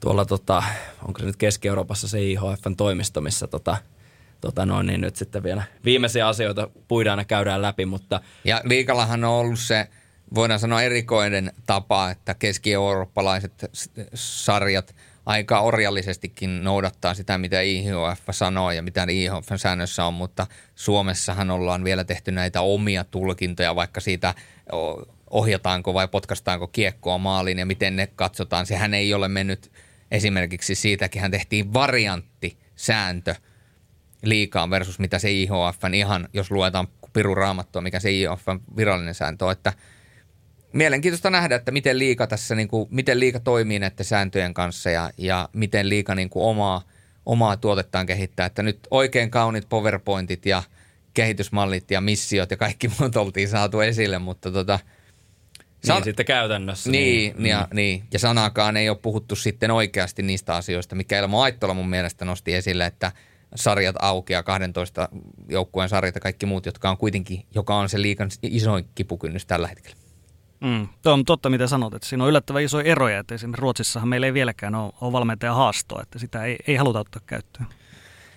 [0.00, 0.62] tuolla tota,
[1.06, 3.76] onko se nyt Keski-Euroopassa se IHFn toimisto, missä tota,
[4.40, 8.20] tota noin, niin nyt sitten vielä viimeisiä asioita puidaan ja käydään läpi, mutta...
[8.44, 9.88] Ja liikallahan on ollut se,
[10.34, 13.70] voidaan sanoa erikoinen tapa, että keski-eurooppalaiset
[14.14, 14.94] sarjat–
[15.26, 21.84] aika orjallisestikin noudattaa sitä, mitä IHF sanoo ja mitä IHF säännössä on, mutta Suomessahan ollaan
[21.84, 24.34] vielä tehty näitä omia tulkintoja, vaikka siitä
[25.30, 28.66] ohjataanko vai potkastaanko kiekkoa maaliin ja miten ne katsotaan.
[28.66, 29.72] Sehän ei ole mennyt
[30.10, 33.34] esimerkiksi siitäkin, hän tehtiin variantti, sääntö
[34.22, 38.46] liikaan versus mitä se IHF ihan, jos luetaan piru raamattua, mikä se IHF
[38.76, 39.72] virallinen sääntö on, että–
[40.74, 45.10] mielenkiintoista nähdä, että miten liika tässä, niin kuin, miten liika toimii näiden sääntöjen kanssa ja,
[45.18, 46.82] ja miten liika niin kuin omaa,
[47.26, 48.46] omaa tuotettaan kehittää.
[48.46, 50.62] Että nyt oikein kaunit PowerPointit ja
[51.14, 54.78] kehitysmallit ja missiot ja kaikki muut oltiin saatu esille, mutta tota,
[55.84, 55.96] San...
[55.96, 56.90] Niin sitten käytännössä.
[56.90, 57.50] Niin, niin.
[57.50, 57.76] Ja, mm.
[57.76, 62.24] niin, ja sanakaan ei ole puhuttu sitten oikeasti niistä asioista, mikä Elmo Aittola mun mielestä
[62.24, 63.12] nosti esille, että
[63.54, 65.08] sarjat auki ja 12
[65.48, 69.68] joukkueen sarjat ja kaikki muut, jotka on kuitenkin, joka on se liikan isoin kipukynnys tällä
[69.68, 70.03] hetkellä.
[70.64, 74.08] Mm, tuo on totta, mitä sanot, että siinä on yllättävän isoja eroja, että esimerkiksi Ruotsissahan
[74.08, 77.66] meillä ei vieläkään ole, ole valmentaja haastoa, että sitä ei, ei haluta ottaa käyttöön.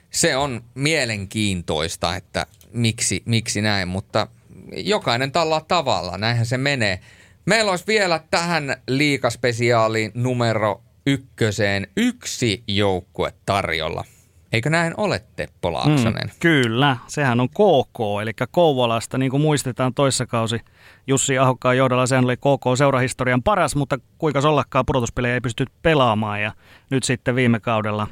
[0.09, 4.27] Se on mielenkiintoista, että miksi, miksi näin, mutta
[4.71, 6.99] jokainen tällä tavalla, näinhän se menee.
[7.45, 14.05] Meillä olisi vielä tähän liikaspesiaaliin numero ykköseen yksi joukkue tarjolla.
[14.53, 16.27] Eikö näin ole, Teppo Laaksonen?
[16.27, 20.59] Mm, kyllä, sehän on KK, eli Kouvolasta, niin kuin muistetaan toissa kausi
[21.07, 26.51] Jussi Ahokkaan johdolla, sehän oli KK-seurahistorian paras, mutta kuinka ollakaan pudotuspelejä ei pysty pelaamaan, ja
[26.89, 28.07] nyt sitten viime kaudella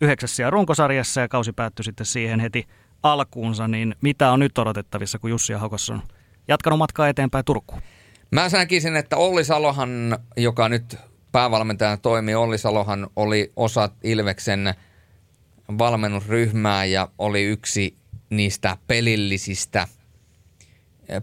[0.00, 2.66] yhdeksässä runkosarjassa, ja kausi päättyi sitten siihen heti
[3.02, 6.02] alkuunsa, niin mitä on nyt odotettavissa, kun Jussi Ahokas on
[6.48, 7.82] jatkanut matkaa eteenpäin Turkuun?
[8.30, 10.96] Mä näkisin, että Olli Salohan, joka nyt
[11.32, 14.74] päävalmentajana toimii, Olli Salohan oli osa Ilveksen–
[15.78, 17.96] valmennusryhmää ja oli yksi
[18.30, 19.88] niistä pelillisistä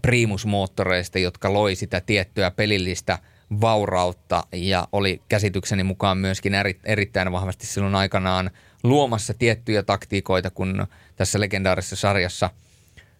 [0.02, 3.18] primusmoottoreista, jotka loi sitä tiettyä pelillistä
[3.60, 8.50] vaurautta ja oli käsitykseni mukaan myöskin eri, erittäin vahvasti silloin aikanaan
[8.82, 10.86] luomassa tiettyjä taktiikoita, kun
[11.16, 12.50] tässä legendaarisessa sarjassa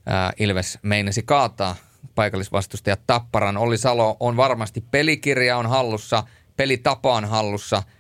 [0.06, 1.76] ää, Ilves meinasi kaataa
[2.14, 3.56] paikallisvastustajat Tapparan.
[3.56, 6.22] Olli Salo on varmasti pelikirja on hallussa,
[6.56, 7.82] pelitapa on hallussa–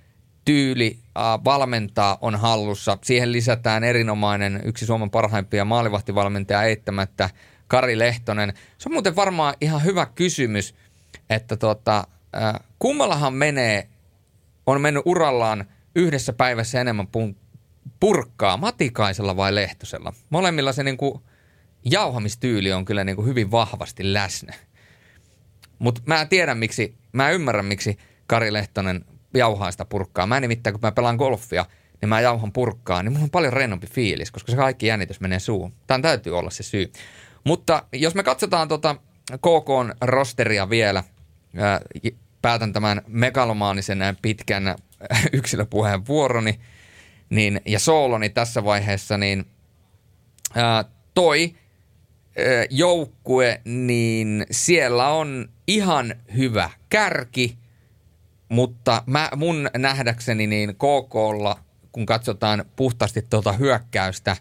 [0.46, 0.98] tyyli
[1.44, 2.98] valmentaa on hallussa.
[3.02, 7.30] Siihen lisätään erinomainen yksi Suomen parhaimpia maalivahtivalmentaja eittämättä
[7.68, 8.52] Kari Lehtonen.
[8.78, 10.74] Se on muuten varmaan ihan hyvä kysymys,
[11.30, 12.06] että tota,
[12.78, 13.88] kummallahan menee,
[14.66, 15.64] on mennyt urallaan
[15.94, 17.08] yhdessä päivässä enemmän
[18.00, 20.12] purkkaa, Matikaisella vai Lehtosella?
[20.30, 21.22] Molemmilla se niinku
[21.84, 24.54] jauhamistyyli on kyllä niinku hyvin vahvasti läsnä.
[25.78, 29.04] Mutta mä tiedän miksi, mä ymmärrän miksi Kari Lehtonen
[29.36, 30.26] jauhaa sitä purkkaa.
[30.26, 31.66] Mä nimittäin, kun mä pelaan golfia,
[32.00, 35.38] niin mä jauhan purkkaa, niin mulla on paljon rennompi fiilis, koska se kaikki jännitys menee
[35.38, 35.72] suuhun.
[35.86, 36.92] Tämä täytyy olla se syy.
[37.44, 38.96] Mutta jos me katsotaan tota
[39.32, 41.04] KK rosteria vielä.
[41.56, 41.80] Ää,
[42.42, 44.76] päätän tämän megalomaanisen pitkän
[45.32, 46.60] yksilöpuheen vuoroni
[47.30, 49.46] niin, ja sooloni tässä vaiheessa, niin
[50.54, 50.84] ää,
[51.14, 57.58] toi ää, joukkue, niin siellä on ihan hyvä kärki,
[58.48, 61.58] mutta mä, mun nähdäkseni niin KKlla,
[61.92, 64.36] kun katsotaan puhtaasti tuota hyökkäystä,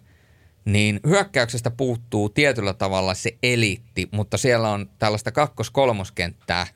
[0.65, 6.67] niin hyökkäyksestä puuttuu tietyllä tavalla se eliitti, mutta siellä on tällaista kakkos-kolmoskenttää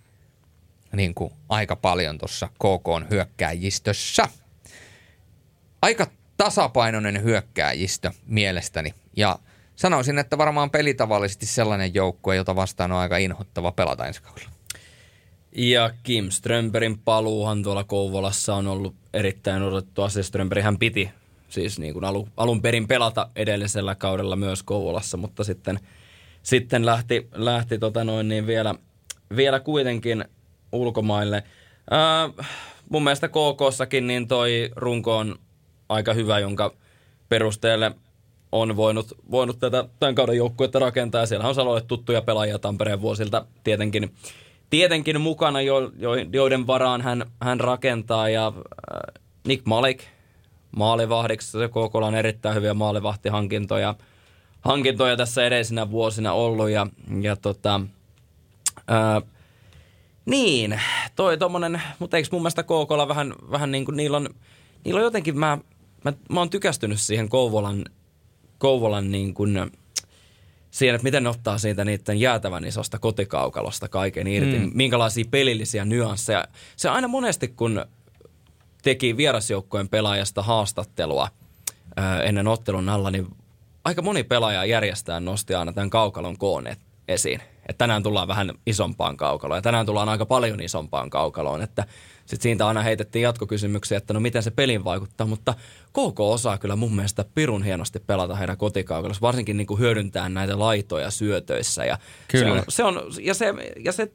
[0.96, 4.28] niin kuin aika paljon tuossa KK hyökkääjistössä.
[5.82, 6.08] Aika
[6.38, 9.40] tasapainoinen hyökkääjistö mielestäni ja
[9.76, 14.49] sanoisin, että varmaan pelitavallisesti sellainen joukkue, jota vastaan on aika inhottava pelata ensi kaudella.
[15.56, 20.24] Ja Kim Strömberin paluuhan tuolla Kouvolassa on ollut erittäin odotettu asia.
[20.24, 21.10] Strömberihän piti
[21.50, 25.80] siis niin kuin alun, alun perin pelata edellisellä kaudella myös Kouvolassa, mutta sitten,
[26.44, 28.76] sitten lähti, lähti tota noin niin vielä,
[29.36, 30.26] vielä kuitenkin
[30.72, 31.44] ulkomaille.
[31.92, 32.30] Ää,
[32.90, 35.40] mun mielestä KKssakin niin toi runko on
[35.90, 36.74] aika hyvä, jonka
[37.30, 37.92] perusteelle
[38.52, 41.26] on voinut, voinut tätä tämän kauden joukkuetta rakentaa.
[41.26, 44.12] Siellä on Salolle tuttuja pelaajia Tampereen vuosilta tietenkin,
[44.70, 48.30] tietenkin mukana, jo, jo, joiden varaan hän, hän rakentaa.
[48.30, 50.04] Ja äh, Nick Malik
[50.72, 53.96] maalivahdiksi, KKlla on erittäin hyviä maalivahtihankintoja
[54.62, 56.70] hankintoja tässä edellisinä vuosina ollut.
[56.70, 56.88] Ja,
[57.22, 57.82] ja tota,
[58.88, 59.22] ää,
[60.26, 60.82] niin,
[61.16, 64.30] toi tommonen, mutta eikö mun mielestä KKlla vähän, vähän niin kuin niillä on,
[64.86, 65.58] niillä on jotenkin, mä,
[66.04, 67.86] mä, mä oon tykästynyt siihen Kouvolan
[68.58, 69.72] Kouvolan niin kuin,
[70.72, 74.72] siihen, että miten ne ottaa siitä niiden jäätävän isosta kotikaukalosta kaiken irti, mm.
[74.74, 76.46] minkälaisia pelillisiä nyansseja.
[76.76, 77.86] Se aina monesti, kun
[78.82, 81.28] teki vierasjoukkojen pelaajasta haastattelua
[81.96, 83.28] ää, ennen ottelun alla, niin
[83.84, 86.68] aika moni pelaaja järjestää nosti aina tämän kaukalon koon
[87.08, 87.42] esiin.
[87.70, 91.62] Että tänään tullaan vähän isompaan kaukaloon ja tänään tullaan aika paljon isompaan kaukaloon.
[91.62, 91.86] Että
[92.30, 95.54] sitten siitä aina heitettiin jatkokysymyksiä, että no miten se pelin vaikuttaa, mutta
[95.90, 100.60] KK osaa kyllä mun mielestä pirun hienosti pelata heidän kotikaukalossa, varsinkin niin kuin hyödyntää näitä
[100.60, 101.86] laitoja syötöissä.
[101.86, 101.98] Ja
[102.28, 102.64] kyllä.
[102.70, 103.54] Se on, se on, ja se,
[103.86, 104.12] ja se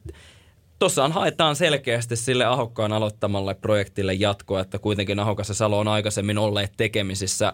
[0.79, 6.39] Tuossahan haetaan selkeästi sille Ahokkaan aloittamalle projektille jatkoa, että kuitenkin Ahokas ja Salo on aikaisemmin
[6.39, 7.53] olleet tekemisissä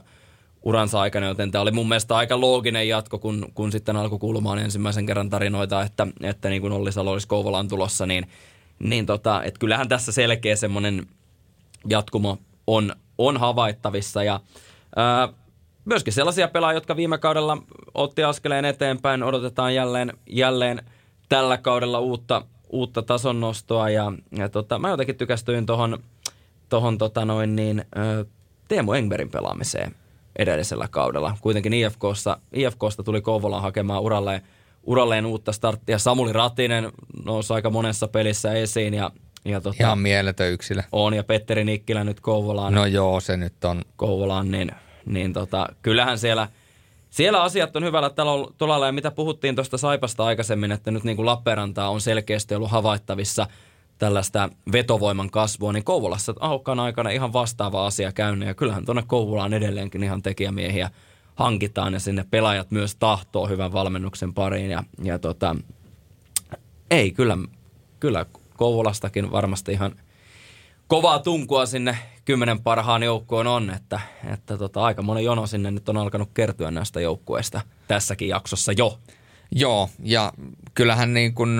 [0.62, 4.58] uransa aikana, joten tämä oli mun mielestä aika looginen jatko, kun, kun sitten alkoi kuulumaan
[4.58, 8.26] ensimmäisen kerran tarinoita, että, että niin kuin Olli Salo olisi Kouvolan tulossa, niin
[8.80, 11.06] niin tota, et kyllähän tässä selkeä semmoinen
[11.88, 14.40] jatkumo on, on havaittavissa ja
[14.96, 15.28] ää,
[15.84, 17.62] myöskin sellaisia pelaajia, jotka viime kaudella
[17.94, 20.82] otti askeleen eteenpäin, odotetaan jälleen, jälleen
[21.28, 25.98] tällä kaudella uutta, uutta tason nostoa ja, ja tota, mä jotenkin tykästyin tuohon
[26.68, 28.24] tohon, tota noin niin, ää,
[28.68, 29.94] Teemu Engberin pelaamiseen
[30.36, 31.36] edellisellä kaudella.
[31.40, 34.42] Kuitenkin IFKssa, IFKsta tuli Kouvolaan hakemaan uralleen–
[34.82, 35.98] uralleen uutta starttia.
[35.98, 36.92] Samuli Ratinen
[37.24, 39.10] nousi aika monessa pelissä esiin ja
[39.44, 40.82] ja tota, Ihan mieletön yksilö.
[40.92, 42.74] On, ja Petteri Nikkilä nyt Kouvolaan.
[42.74, 43.82] No joo, se nyt on.
[43.96, 44.70] Kouvolaan, niin,
[45.06, 46.48] niin tota, kyllähän siellä,
[47.10, 48.10] siellä asiat on hyvällä
[48.58, 48.86] tolalla.
[48.86, 53.46] Ja mitä puhuttiin tuosta Saipasta aikaisemmin, että nyt niin kuin Lappeenrantaa on selkeästi ollut havaittavissa
[53.98, 58.48] tällaista vetovoiman kasvua, niin Kouvolassa ahokkaan aikana ihan vastaava asia käynyt.
[58.48, 60.90] Ja kyllähän tuonne Kouvolaan edelleenkin ihan tekijämiehiä–
[61.40, 64.70] hankitaan ja sinne pelaajat myös tahtoo hyvän valmennuksen pariin.
[64.70, 65.56] Ja, ja tota,
[66.90, 67.38] ei, kyllä,
[68.00, 68.26] kyllä
[68.56, 69.92] Kouvolastakin varmasti ihan
[70.86, 74.00] kovaa tunkua sinne kymmenen parhaan joukkoon on, että,
[74.32, 78.98] että tota, aika moni jono sinne nyt on alkanut kertyä näistä joukkueista tässäkin jaksossa jo.
[79.52, 80.32] Joo, ja
[80.74, 81.58] kyllähän niin kuin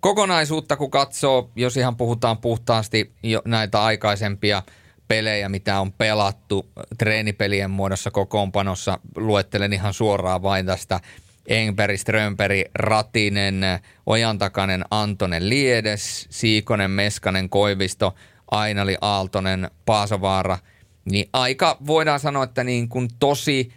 [0.00, 4.62] kokonaisuutta kun katsoo, jos ihan puhutaan puhtaasti jo näitä aikaisempia–
[5.08, 6.66] pelejä, mitä on pelattu
[6.98, 8.98] treenipelien muodossa kokoonpanossa.
[9.16, 11.00] Luettelen ihan suoraan vain tästä
[11.46, 13.60] Engberg, Strömperi, Ratinen,
[14.06, 18.14] Ojantakanen, Antonen Liedes, Siikonen, Meskanen, Koivisto,
[18.50, 20.58] Ainali, Aaltonen, Paasovaara.
[21.04, 23.72] Niin aika voidaan sanoa, että niin kuin tosi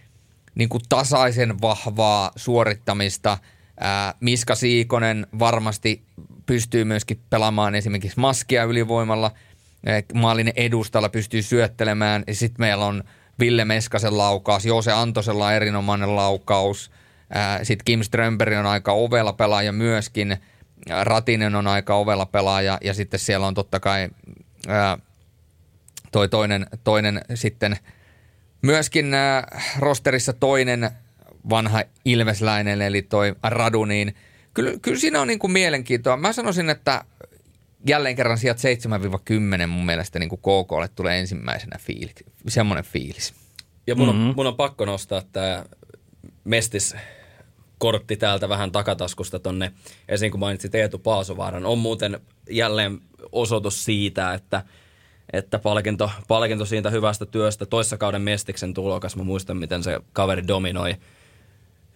[0.55, 3.37] niin kuin tasaisen vahvaa suorittamista.
[3.79, 6.03] Ää, Miska Siikonen varmasti
[6.45, 9.31] pystyy myöskin pelaamaan esimerkiksi maskia ylivoimalla–
[10.13, 12.23] maalin edustalla pystyy syöttelemään.
[12.31, 13.03] Sitten meillä on
[13.39, 16.91] Ville Meskasen laukaus, Joose Antosella on erinomainen laukaus.
[17.63, 20.37] Sitten Kim Strömberg on aika ovella pelaaja myöskin.
[21.03, 24.09] Ratinen on aika ovella pelaaja ja sitten siellä on totta kai
[24.67, 24.97] ää,
[26.11, 27.77] toi toinen, toinen sitten
[28.61, 30.91] myöskin ää, rosterissa toinen
[31.49, 34.15] vanha ilvesläinen eli toi Radu, niin
[34.53, 36.17] kyllä, kyllä siinä on niin kuin mielenkiintoa.
[36.17, 37.05] Mä sanoisin, että
[37.87, 38.57] jälleen kerran sijat
[39.63, 42.15] 7-10 mun mielestä niin kuin KKlle tulee ensimmäisenä fiilis,
[42.47, 43.33] semmoinen fiilis.
[43.87, 44.33] Ja mun on, mm-hmm.
[44.35, 45.65] mun on pakko nostaa tämä
[46.43, 46.95] Mestis
[47.77, 49.71] kortti täältä vähän takataskusta tonne
[50.09, 51.65] esiin, kun mainitsit Eetu Paasovaaran.
[51.65, 52.99] On muuten jälleen
[53.31, 54.63] osoitus siitä, että,
[55.33, 57.65] että palkinto, palkinto siitä hyvästä työstä.
[57.65, 60.95] Toissa kauden Mestiksen tulokas, mä muistan, miten se kaveri dominoi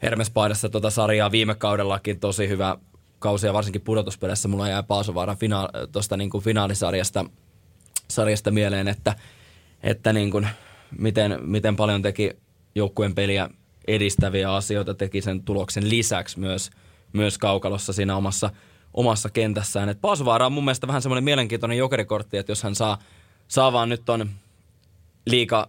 [0.01, 2.77] Hermes-paidassa tuota sarjaa viime kaudellakin tosi hyvä
[3.19, 7.25] kausi ja varsinkin pudotuspeleissä mulla jää Paasovaaran fina- tuosta niin finaalisarjasta
[8.09, 9.15] sarjasta mieleen, että,
[9.83, 10.47] että niin kuin,
[10.99, 12.31] miten, miten paljon teki
[12.75, 13.49] joukkueen peliä
[13.87, 16.69] edistäviä asioita, teki sen tuloksen lisäksi myös,
[17.13, 18.49] myös kaukalossa siinä omassa,
[18.93, 19.89] omassa kentässään.
[19.89, 22.97] Et Paasuvaara on mun mielestä vähän semmoinen mielenkiintoinen jokerikortti, että jos hän saa,
[23.47, 24.29] saa vaan nyt ton
[25.25, 25.67] liika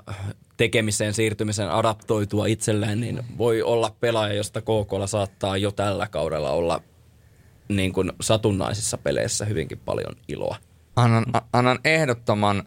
[0.57, 6.83] tekemiseen, siirtymiseen adaptoitua itselleen, niin voi olla pelaaja, josta KKlla saattaa jo tällä kaudella olla
[7.69, 10.57] niin kuin satunnaisissa peleissä hyvinkin paljon iloa.
[10.97, 12.63] Annan, annan ehdottoman,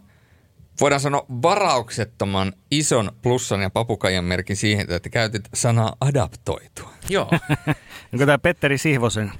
[0.80, 6.90] voidaan sanoa varauksettoman ison plussan ja papukajan merkin siihen, että käytit sanaa adaptoitua.
[7.08, 7.30] Joo.
[8.12, 9.32] Onko tämä Petteri Sihvosen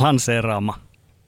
[0.00, 0.78] lanseeraama?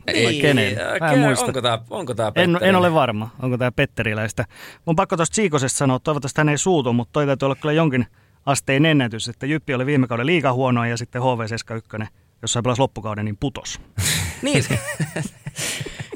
[0.07, 0.77] Ei, Vai kenen?
[1.01, 1.45] Mä en muista.
[1.45, 4.45] Onko tämä onko tää En, en ole varma, onko tämä Petteriläistä.
[4.85, 8.07] Mun pakko tuosta Siikosesta sanoa, toivottavasti hän ei suutu, mutta toi täytyy olla kyllä jonkin
[8.47, 12.07] asteen ennätys, että Jyppi oli viime kauden liiga huonoa ja sitten HV71,
[12.43, 13.81] jossa pelasi loppukauden, niin putos.
[14.43, 14.65] Niin,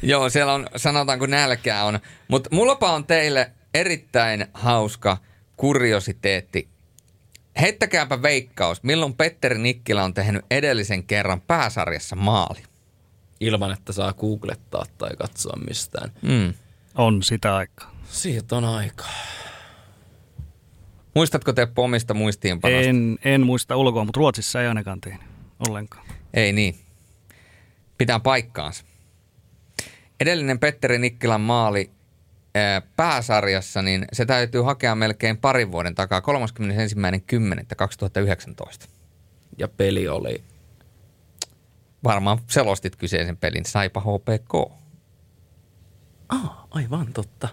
[0.03, 1.99] Joo, siellä on, sanotaanko nälkää on.
[2.29, 5.17] Mutta mullapa on teille erittäin hauska
[5.57, 6.69] kuriositeetti.
[7.61, 12.63] Heittäkääpä veikkaus, milloin Petteri Nikkilä on tehnyt edellisen kerran pääsarjassa maali.
[13.41, 16.13] ilman että saa googlettaa tai katsoa mistään.
[16.23, 16.55] Mm.
[16.95, 17.95] On sitä aikaa.
[18.09, 19.13] Siitä on aikaa.
[21.15, 22.89] Muistatko te pomista muistiinpanosta?
[22.89, 25.32] En, en muista ulkoa, mutta Ruotsissa ei ainakaan tehnyt
[25.69, 26.07] ollenkaan.
[26.35, 26.75] Ei niin.
[27.99, 28.85] Pitää paikkaansa.
[30.21, 31.91] Edellinen Petteri Nikkilän maali
[32.55, 38.89] ää, pääsarjassa, niin se täytyy hakea melkein parin vuoden takaa 31.10.2019.
[39.59, 40.45] Ja peli oli
[42.05, 44.73] Varmaan selostit kyseisen pelin Saipa HPK.
[46.29, 47.49] Ah, aivan totta.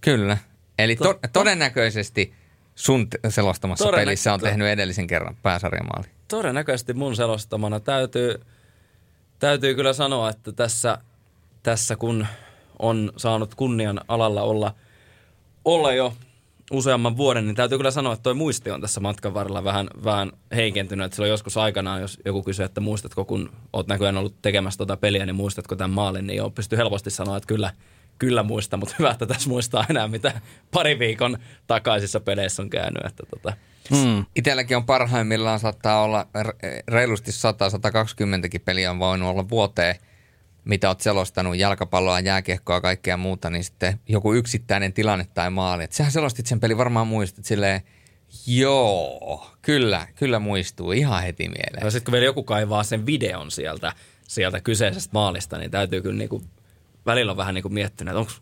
[0.00, 0.38] Kyllä.
[0.78, 2.34] Eli to- todennäköisesti
[2.74, 6.08] sun selostamassa Todennäkö- pelissä on tehnyt edellisen kerran pääsarjamaali.
[6.30, 8.40] Todennäköisesti mun selostamana täytyy,
[9.38, 10.98] täytyy kyllä sanoa, että tässä,
[11.62, 12.26] tässä kun
[12.78, 14.74] on saanut kunnian alalla olla,
[15.64, 16.12] olla jo
[16.70, 20.32] useamman vuoden, niin täytyy kyllä sanoa, että toi muisti on tässä matkan varrella vähän, vähän
[20.54, 21.04] heikentynyt.
[21.04, 24.96] Että silloin joskus aikanaan, jos joku kysyy, että muistatko, kun oot näköjään ollut tekemässä tuota
[24.96, 27.72] peliä, niin muistatko tämän maalin, niin joo, pystyy helposti sanoa, että kyllä,
[28.20, 30.40] kyllä muista, mutta hyvä, että tässä muistaa enää, mitä
[30.70, 33.06] pari viikon takaisissa peleissä on käynyt.
[33.06, 33.56] Että tota,
[33.90, 34.26] Mm.
[34.36, 36.26] Itelläkin on parhaimmillaan saattaa olla
[36.88, 39.94] reilusti 100-120kin peliä on voinut olla vuoteen,
[40.64, 45.84] mitä oot selostanut, jalkapalloa, jääkiekkoa, kaikkea muuta, niin sitten joku yksittäinen tilanne tai maali.
[45.84, 47.80] Et sähän selostit sen peli varmaan muistat silleen,
[48.46, 51.84] joo, kyllä, kyllä muistuu ihan heti mieleen.
[51.84, 53.92] No sitten kun vielä joku kaivaa sen videon sieltä,
[54.28, 56.42] sieltä kyseisestä maalista, niin täytyy kyllä niinku,
[57.06, 58.32] välillä on vähän niinku miettinyt, että onko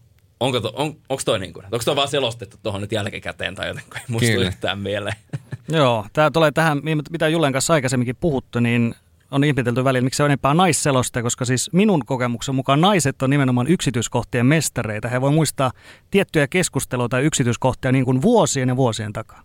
[0.41, 3.69] onko, to, on, onko toi niin kuin, onko toi vaan selostettu tuohon nyt jälkikäteen tai
[3.69, 4.47] jotenkin, ei musta Kyllä.
[4.49, 5.17] yhtään mieleen.
[5.69, 6.81] Joo, tämä tulee tähän,
[7.11, 8.95] mitä Julen kanssa aikaisemminkin puhuttu, niin
[9.31, 13.31] on ihmetelty välillä, miksi se on enempää naisselosta, koska siis minun kokemuksen mukaan naiset on
[13.31, 15.09] nimenomaan yksityiskohtien mestareita.
[15.09, 15.73] He voi muistaa
[16.11, 19.43] tiettyjä keskusteluja tai yksityiskohtia niin kuin vuosien ja vuosien takaa.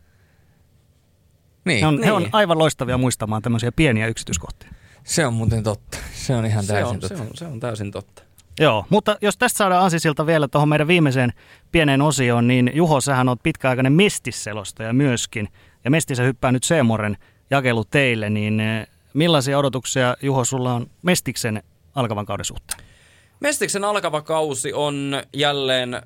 [1.66, 2.04] Niin, He on, Niin.
[2.04, 4.70] he on aivan loistavia muistamaan tämmöisiä pieniä yksityiskohtia.
[5.04, 5.98] se on muuten totta.
[6.14, 7.24] Se on ihan Se täysin on, se, totta.
[7.24, 8.24] on, se on täysin totta.
[8.60, 11.34] Joo, mutta jos tästä saadaan Ansisilta vielä tuohon meidän viimeiseen
[11.72, 15.50] pieneen osioon, niin Juho, sähän oot pitkäaikainen mestisselostaja myöskin.
[15.84, 17.18] Ja Mestissä hyppää nyt Seemoren
[17.50, 21.64] jakelu teille, niin eh, millaisia odotuksia Juho sulla on Mestiksen
[21.96, 22.80] alkavan kauden suhteen?
[23.40, 26.02] Mestiksen alkava kausi on jälleen ö,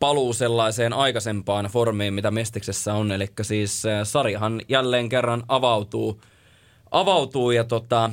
[0.00, 3.12] paluu sellaiseen aikaisempaan formiin, mitä Mestiksessä on.
[3.12, 6.20] Eli siis ö, sarjahan jälleen kerran avautuu,
[6.90, 8.10] avautuu ja tota,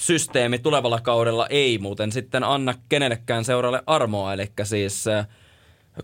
[0.00, 4.32] systeemi tulevalla kaudella ei muuten sitten anna kenellekään seuralle armoa.
[4.32, 5.24] Eli siis ö,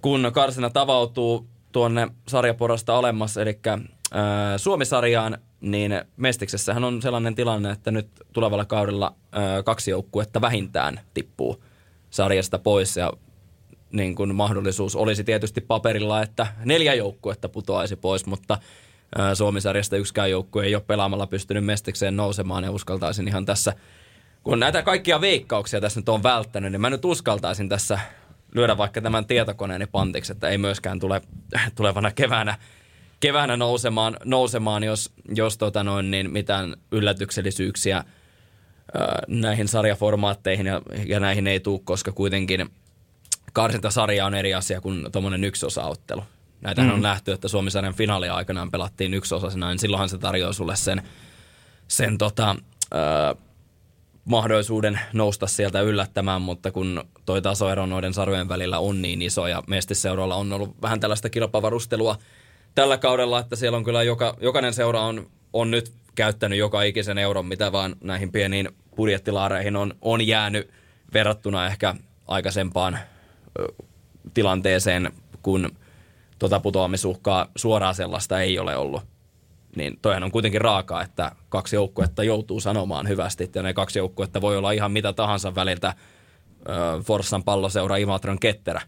[0.01, 3.79] kun karsinat avautuu tuonne sarjaporasta alemmas, eli ö,
[4.57, 9.15] Suomi-sarjaan, niin Mestiksessähän on sellainen tilanne, että nyt tulevalla kaudella
[9.59, 11.65] ö, kaksi joukkuetta vähintään tippuu
[12.11, 13.13] sarjasta pois ja
[13.93, 18.59] niin kuin mahdollisuus olisi tietysti paperilla, että neljä joukkuetta putoaisi pois, mutta
[19.35, 23.73] Suomi-sarjasta yksikään joukkue ei ole pelaamalla pystynyt Mestikseen nousemaan ja uskaltaisin ihan tässä,
[24.43, 27.99] kun näitä kaikkia veikkauksia tässä nyt on välttänyt, niin mä nyt uskaltaisin tässä
[28.55, 31.23] lyödä vaikka tämän tietokoneeni pantiksi, että ei myöskään tule
[31.77, 32.59] tulevana keväänä,
[33.21, 38.05] keväänä nousemaan, nousemaan jos, jos tota noin, niin mitään yllätyksellisyyksiä
[39.29, 42.71] näihin sarjaformaatteihin ja, ja näihin ei tule, koska kuitenkin
[43.53, 46.25] karsintasarja on eri asia kuin tuommoinen yksiosaottelu.
[46.61, 46.95] Näitähän mm.
[46.95, 51.03] on nähty, että Suomisarjan finaalia aikanaan pelattiin yksosasena, niin silloinhan se tarjoaa sulle sen,
[51.89, 52.57] sen tota,
[52.95, 53.37] ö,
[54.25, 59.63] mahdollisuuden nousta sieltä yllättämään, mutta kun toi tasoero noiden sarjojen välillä on niin iso ja
[59.67, 62.19] Mestisseuralla on ollut vähän tällaista kilpavarustelua
[62.75, 67.19] tällä kaudella, että siellä on kyllä joka, jokainen seura on, on nyt käyttänyt joka ikisen
[67.19, 70.71] euron, mitä vaan näihin pieniin budjettilaareihin on, on jäänyt
[71.15, 71.95] verrattuna ehkä
[72.29, 72.99] aikaisempaan
[73.59, 73.85] ö,
[74.35, 75.13] tilanteeseen,
[75.43, 75.71] kun
[76.39, 79.03] tota putoamisuhkaa suoraan sellaista ei ole ollut.
[79.77, 84.41] Niin toihan on kuitenkin raakaa, että kaksi joukkuetta joutuu sanomaan hyvästi, ja ne kaksi joukkuetta
[84.41, 85.95] voi olla ihan mitä tahansa väliltä
[87.05, 88.81] Forssan palloseura Imatran ketterä.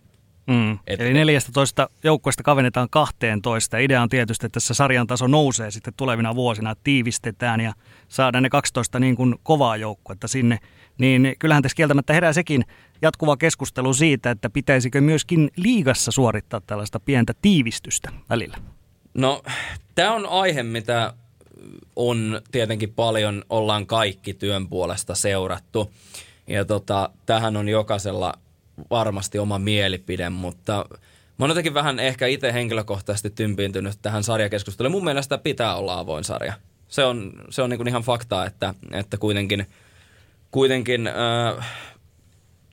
[0.47, 0.79] Mm.
[0.87, 3.79] Et, Eli 14 joukkueesta kavennetaan 12.
[3.79, 7.73] Idea on tietysti, että tässä sarjan taso nousee sitten tulevina vuosina, että tiivistetään ja
[8.09, 10.59] saadaan ne 12 niin kuin kovaa joukkuetta sinne.
[10.99, 12.65] Niin kyllähän tässä kieltämättä herää sekin
[13.03, 18.57] jatkuva keskustelu siitä, että pitäisikö myöskin liigassa suorittaa tällaista pientä tiivistystä välillä.
[19.15, 19.43] No,
[19.95, 21.13] tämä on aihe, mitä
[21.97, 25.93] on tietenkin paljon, ollaan kaikki työn puolesta seurattu.
[26.47, 28.35] Ja tota, tähän on jokaisella
[28.91, 30.87] varmasti oma mielipide, mutta
[31.39, 34.93] mä oon jotenkin vähän ehkä itse henkilökohtaisesti tympiintynyt tähän sarjakeskusteluun.
[34.93, 36.53] Mun mielestä pitää olla avoin sarja.
[36.89, 39.67] Se on, se on niin ihan faktaa, että, että kuitenkin,
[40.51, 41.67] kuitenkin äh,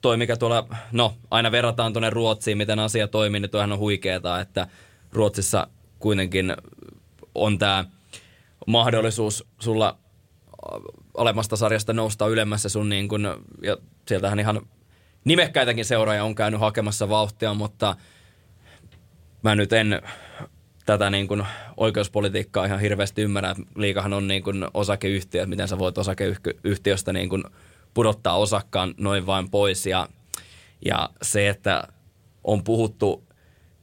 [0.04, 4.40] toi mikä tuolla, no aina verrataan tuonne Ruotsiin, miten asia toimii, niin toihan on huikeeta,
[4.40, 4.68] että
[5.12, 5.68] Ruotsissa
[6.00, 6.56] kuitenkin
[7.36, 7.86] on tämä
[8.68, 9.98] mahdollisuus sulla
[11.18, 13.78] alemmasta sarjasta nousta ylemmässä sun niin kun, ja
[14.08, 14.62] sieltähän ihan
[15.24, 17.96] nimekkäitäkin seuraajia on käynyt hakemassa vauhtia, mutta
[19.44, 20.02] mä nyt en
[20.86, 21.46] tätä niin kuin
[21.78, 23.56] oikeuspolitiikkaa ihan hirveästi ymmärrä.
[23.76, 27.44] Liikahan on niin kuin osakeyhtiö, miten sä voit osakeyhtiöstä niin kuin
[27.94, 29.86] pudottaa osakkaan noin vain pois.
[29.86, 30.08] Ja,
[30.86, 31.88] ja se, että
[32.44, 33.24] on puhuttu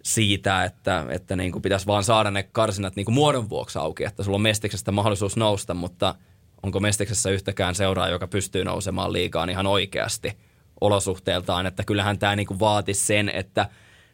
[0.03, 4.05] siitä, että, että niin kuin pitäisi vaan saada ne karsinat niin kuin muodon vuoksi auki,
[4.05, 6.15] että sulla on Mestiksestä mahdollisuus nousta, mutta
[6.62, 10.32] onko Mestiksessä yhtäkään seuraa, joka pystyy nousemaan liikaan ihan oikeasti–
[10.81, 13.69] olosuhteeltaan, että kyllähän tämä niinku vaatisi sen, että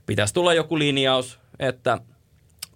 [0.07, 1.99] pitäisi tulla joku linjaus, että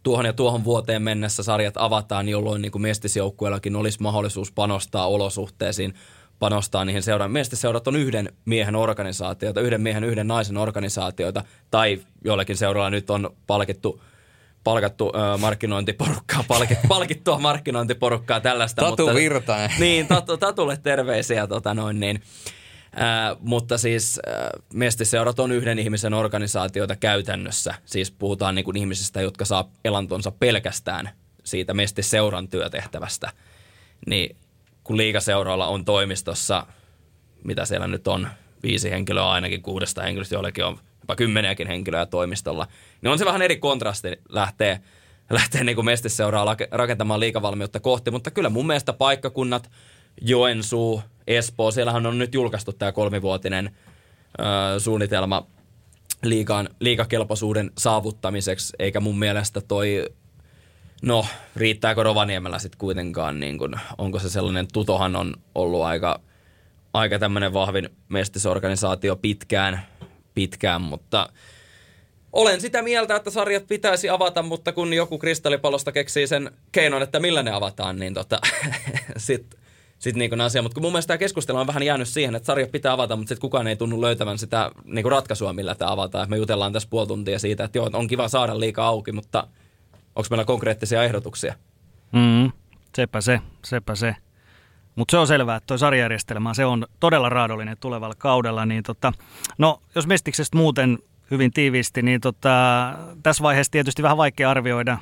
[0.02, 5.94] tuohon ja tuohon vuoteen mennessä sarjat avataan, jolloin niin kuin mestisjoukkueellakin olisi mahdollisuus panostaa olosuhteisiin,
[6.40, 7.30] panostaa niihin seuraan.
[7.30, 13.36] Mestiseurat on yhden miehen organisaatioita, yhden miehen, yhden naisen organisaatioita, tai joillakin seuralla nyt on
[13.46, 14.02] palkittu
[14.64, 18.82] palkattu ö, markkinointiporukkaa, palkit, palkittua markkinointiporukkaa tällaista.
[18.82, 19.70] Tatu mutta, Virtanen.
[19.78, 21.46] Niin, tatu, Tatulle terveisiä.
[21.46, 22.22] Tota noin, niin.
[22.96, 24.34] Ää, mutta siis äh,
[24.74, 27.74] mestiseurat on yhden ihmisen organisaatioita käytännössä.
[27.84, 31.10] Siis puhutaan niin kuin ihmisistä, jotka saa elantonsa pelkästään
[31.44, 33.32] siitä mestiseuran työtehtävästä.
[34.06, 34.36] Niin
[34.90, 36.66] kun liikaseuroilla on toimistossa,
[37.44, 38.28] mitä siellä nyt on,
[38.62, 42.66] viisi henkilöä ainakin, kuudesta henkilöstä, joillekin on jopa kymmeniäkin henkilöä toimistolla,
[43.02, 44.80] niin on se vähän eri kontrasti lähtee,
[45.30, 49.70] lähtee niin kuin mestiseuraa rakentamaan liikavalmiutta kohti, mutta kyllä mun mielestä paikkakunnat,
[50.20, 53.76] Joensuu, Espoo, siellähän on nyt julkaistu tämä kolmivuotinen
[54.40, 55.46] ö, suunnitelma
[56.22, 60.06] liikan, liikakelpoisuuden saavuttamiseksi, eikä mun mielestä toi,
[61.02, 66.20] no riittääkö Rovaniemellä sitten kuitenkaan, niin kun, onko se sellainen, Tutohan on ollut aika,
[66.94, 69.86] aika tämmöinen vahvin mestisorganisaatio pitkään,
[70.34, 71.28] pitkään, mutta
[72.32, 77.20] olen sitä mieltä, että sarjat pitäisi avata, mutta kun joku kristallipallosta keksii sen keinon, että
[77.20, 78.38] millä ne avataan, niin tota,
[79.16, 79.60] sitten
[79.98, 80.62] sit niinku asia.
[80.62, 83.40] Mutta mun mielestä tämä keskustelu on vähän jäänyt siihen, että sarja pitää avata, mutta sitten
[83.40, 86.30] kukaan ei tunnu löytävän sitä niinku ratkaisua, millä tämä avataan.
[86.30, 89.46] Me jutellaan tässä puoli tuntia siitä, että joo, on kiva saada liikaa auki, mutta
[90.16, 91.54] onko meillä konkreettisia ehdotuksia?
[92.12, 92.52] Mm,
[92.96, 94.16] sepä se, sepä se.
[94.96, 98.66] Mutta se on selvää, että tuo sarjajärjestelmä se on todella raadollinen tulevalla kaudella.
[98.66, 99.12] Niin tota,
[99.58, 100.98] no, jos Mestiksestä muuten
[101.30, 102.50] hyvin tiiviisti, niin tota,
[103.22, 104.98] tässä vaiheessa tietysti vähän vaikea arvioida.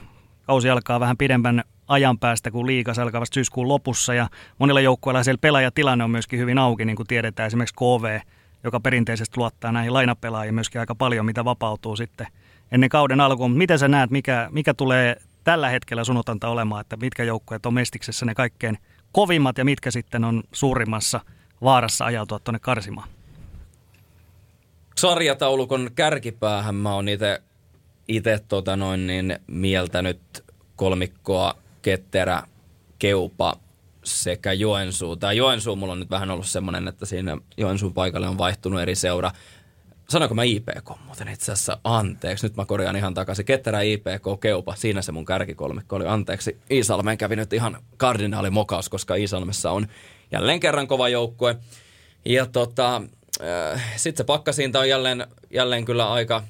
[0.47, 4.14] Kausi alkaa vähän pidemmän ajan päästä, kun liikas alkaa vasta syyskuun lopussa.
[4.14, 4.28] Ja
[4.59, 8.20] monilla joukkueilla siellä pelaajatilanne on myöskin hyvin auki, niin kuin tiedetään esimerkiksi KV,
[8.64, 12.26] joka perinteisesti luottaa näihin lainapelaajiin myöskin aika paljon, mitä vapautuu sitten
[12.73, 13.57] ennen kauden alkuun.
[13.57, 18.27] Miten sä näet, mikä, mikä tulee tällä hetkellä sunotanta olemaan, että mitkä joukkueet on Mestiksessä
[18.27, 18.78] ne kaikkein
[19.12, 21.20] kovimmat ja mitkä sitten on suurimmassa
[21.62, 23.09] vaarassa ajautua tuonne karsimaan?
[24.97, 27.07] Sarjataulukon kärkipäähän mä oon
[28.09, 30.45] itse tota noin niin mieltänyt
[30.77, 32.43] kolmikkoa Ketterä,
[32.99, 33.57] Keupa
[34.05, 35.16] sekä Joensuu.
[35.16, 38.95] Tämä Joensuu mulla on nyt vähän ollut semmoinen, että siinä Joensuun paikalle on vaihtunut eri
[38.95, 39.31] seura.
[40.10, 41.78] Sanoinko mä IPK muuten itse asiassa?
[41.85, 43.44] Anteeksi, nyt mä korjaan ihan takaisin.
[43.44, 46.06] Ketterä, IPK, Keupa, siinä se mun kärkikolmikko oli.
[46.06, 49.86] Anteeksi, Iisalmeen kävi nyt ihan kardinaali mokaus, koska Iisalmessa on
[50.32, 51.56] jälleen kerran kova joukkue.
[52.24, 53.02] Ja tota,
[53.43, 56.43] äh, sitten se pakkasinta on jälleen, jälleen kyllä aika,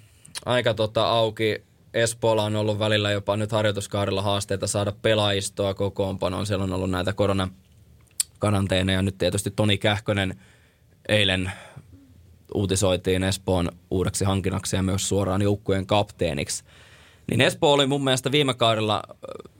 [0.46, 1.62] aika tota auki
[1.94, 6.46] Espoolla on ollut välillä jopa nyt harjoituskaudella haasteita saada pelaajistoa kokoonpanoon.
[6.46, 7.48] Siellä on ollut näitä korona
[8.38, 9.02] karanteeneja.
[9.02, 10.40] Nyt tietysti Toni Kähkönen
[11.08, 11.52] eilen
[12.54, 16.64] uutisoitiin Espoon uudeksi hankinnaksi ja myös suoraan joukkueen kapteeniksi.
[17.30, 19.02] Niin Espoo oli mun mielestä viime kaudella,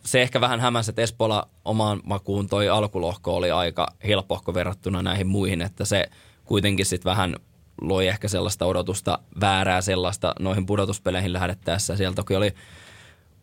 [0.05, 5.27] se ehkä vähän hämäsi, että Espoolla omaan makuun toi alkulohko oli aika helpohko verrattuna näihin
[5.27, 6.06] muihin, että se
[6.44, 7.36] kuitenkin sitten vähän
[7.81, 11.97] loi ehkä sellaista odotusta, väärää sellaista noihin pudotuspeleihin lähdettäessä.
[11.97, 12.55] Siellä toki oli,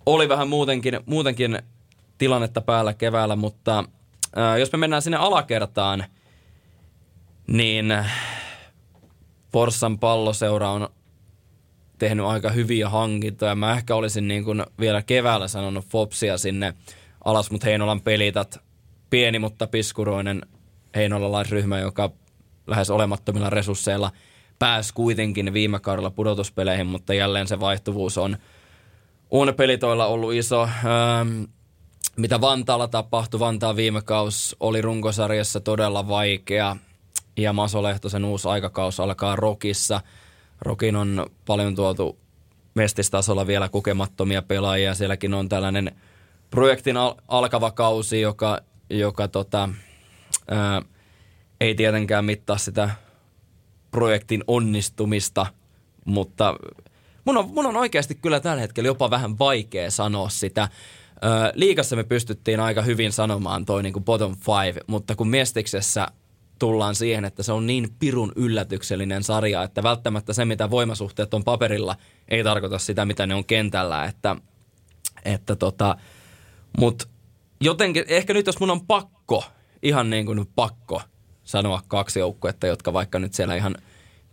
[0.06, 1.60] oli vähän muutenkin, muutenkin
[2.18, 3.84] tilannetta päällä keväällä, mutta
[4.36, 6.04] ää, jos me mennään sinne alakertaan,
[7.48, 7.94] niin
[9.56, 10.90] Forssan palloseura on
[11.98, 13.56] tehnyt aika hyviä hankintoja.
[13.56, 16.73] Mä ehkä olisin niin kuin vielä keväällä sanonut Fopsia sinne
[17.26, 18.60] alas, mutta Heinolan pelitat,
[19.10, 20.41] pieni mutta piskuroinen
[20.95, 22.11] heinolalaisryhmä, joka
[22.68, 24.11] lähes olemattomilla resursseilla
[24.60, 28.38] pääsi kuitenkin viime kaudella pudotuspeleihin, mutta jälleen se vaihtuvuus on,
[29.32, 30.61] on pelitoilla ollut iso.
[30.64, 31.44] Ähm,
[32.18, 36.76] mitä Vantaalla tapahtui, Vantaa viime kaus oli runkosarjassa todella vaikea
[37.38, 40.02] ja Maso Lehtosen uusi aikakaus alkaa Rokissa.
[40.62, 42.20] Rokin on paljon tuotu
[42.74, 44.95] mestistasolla vielä kokemattomia pelaajia.
[44.95, 45.95] Sielläkin on tällainen
[46.49, 48.60] projektin al- alkava kausi, joka,
[48.90, 49.70] joka tota,
[50.48, 50.82] ää,
[51.62, 52.90] ei tietenkään mittaa sitä
[53.91, 55.45] projektin onnistumista,
[56.06, 56.56] mutta
[57.26, 60.70] mun on, mun on oikeasti kyllä tällä hetkellä jopa vähän vaikea sanoa sitä.
[61.53, 66.07] liikassa me pystyttiin aika hyvin sanomaan toi niin kuin bottom five, mutta kun Miestiksessä
[66.60, 71.44] tullaan siihen, että se on niin pirun yllätyksellinen sarja, että välttämättä se, mitä voimasuhteet on
[71.44, 71.95] paperilla,
[72.30, 74.06] ei tarkoita sitä, mitä ne on kentällä.
[74.06, 74.36] Että,
[75.26, 75.98] että tota,
[76.77, 77.07] Mutta
[77.61, 79.44] jotenkin, ehkä nyt jos mun on pakko,
[79.84, 81.02] ihan niin kuin pakko
[81.44, 83.76] sanoa kaksi joukkuetta, jotka vaikka nyt siellä ihan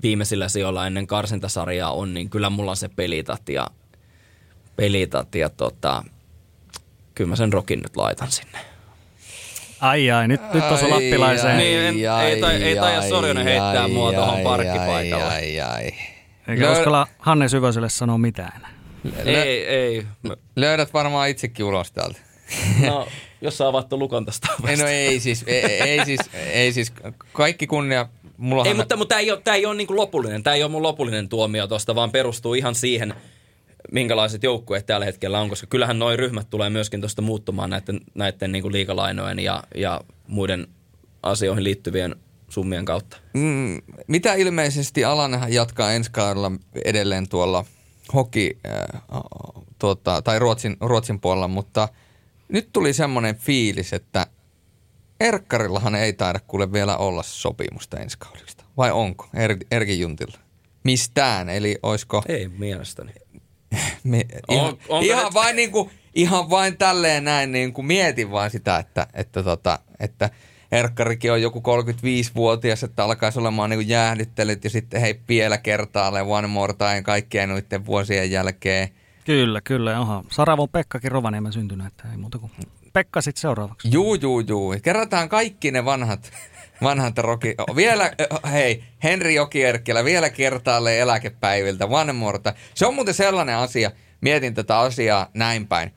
[0.03, 3.67] viimeisillä sijoilla ennen karsintasarjaa on, niin kyllä mulla on se pelitat ja,
[4.77, 6.05] pelitat ja tota,
[7.15, 8.72] kyllä mä sen rokin nyt laitan sinne.
[9.83, 11.57] Ai ai, nyt, nyt on lappilaiseen.
[11.57, 15.25] Niin, en, ai, ei, tai, ei taida Sorjonen heittää ai, mua tuohon parkkipaikalle.
[15.25, 15.93] Ai, ai, ai.
[16.49, 16.73] Eikä Lö...
[16.73, 18.67] uskalla Hanne Syväselle sanoa mitään.
[19.25, 19.43] Lö...
[19.43, 20.07] Ei, ei.
[20.57, 22.19] Löydät varmaan itsekin ulos täältä.
[22.87, 23.09] No,
[23.41, 26.93] jos sä avattu lukon tästä ei, no ei siis, ei, ei, siis, ei siis,
[27.33, 30.43] kaikki kunnia Mulla ei, mutta, mutta tämä ei ole, tämä ei ole niin kuin lopullinen.
[30.43, 33.15] Tämä ei ole mun lopullinen tuomio tuosta, vaan perustuu ihan siihen,
[33.93, 38.53] minkälaiset joukkueet tällä hetkellä on, koska kyllähän noin ryhmät tulee myöskin tuosta muuttumaan näiden, näiden
[38.53, 40.67] niin kuin liikalainojen ja, ja muiden
[41.23, 42.17] asioihin liittyvien
[42.49, 43.17] summien kautta.
[43.35, 46.53] Mm, mitä ilmeisesti Alan jatkaa ensi kaudella
[46.85, 47.65] edelleen tuolla
[48.15, 49.01] hoki, äh,
[49.79, 51.89] tuota, tai Ruotsin, Ruotsin puolella, mutta
[52.49, 54.27] nyt tuli semmoinen fiilis, että
[55.21, 58.65] Erkkarillahan ei taida kuule vielä olla sopimusta ensi kaudesta.
[58.77, 59.29] Vai onko?
[59.35, 60.39] Er, Erkin Juntilla.
[60.85, 62.23] Mistään, eli oisko...
[62.29, 63.13] Ei mielestäni.
[64.05, 65.35] Me, ihan, on, ihan, nyt...
[65.35, 69.79] vain niin kuin, ihan vain tälleen näin niin kuin mietin vaan sitä, että, että, tota,
[70.01, 70.31] että
[70.73, 76.47] Erkkarikin on joku 35-vuotias, että alkaisi olemaan niin jäähdyttelyt ja sitten hei vielä kertaalleen one
[76.47, 78.89] more time kaikkien noiden vuosien jälkeen.
[79.25, 80.01] Kyllä, kyllä.
[80.01, 80.25] Oha.
[80.31, 82.53] Saravon Pekkakin Rovaniemen syntynyt, että ei muuta kuin
[82.93, 83.89] Pekka sitten seuraavaksi.
[83.93, 84.75] Juu, juu, juu.
[84.83, 86.33] Kerrataan kaikki ne vanhat,
[86.83, 87.55] vanhat roki.
[87.77, 88.13] Vielä,
[88.53, 92.55] hei, Henri Jokierkkilä vielä kertaalleen eläkepäiviltä, time.
[92.75, 93.91] Se on muuten sellainen asia,
[94.21, 95.91] mietin tätä asiaa näin päin,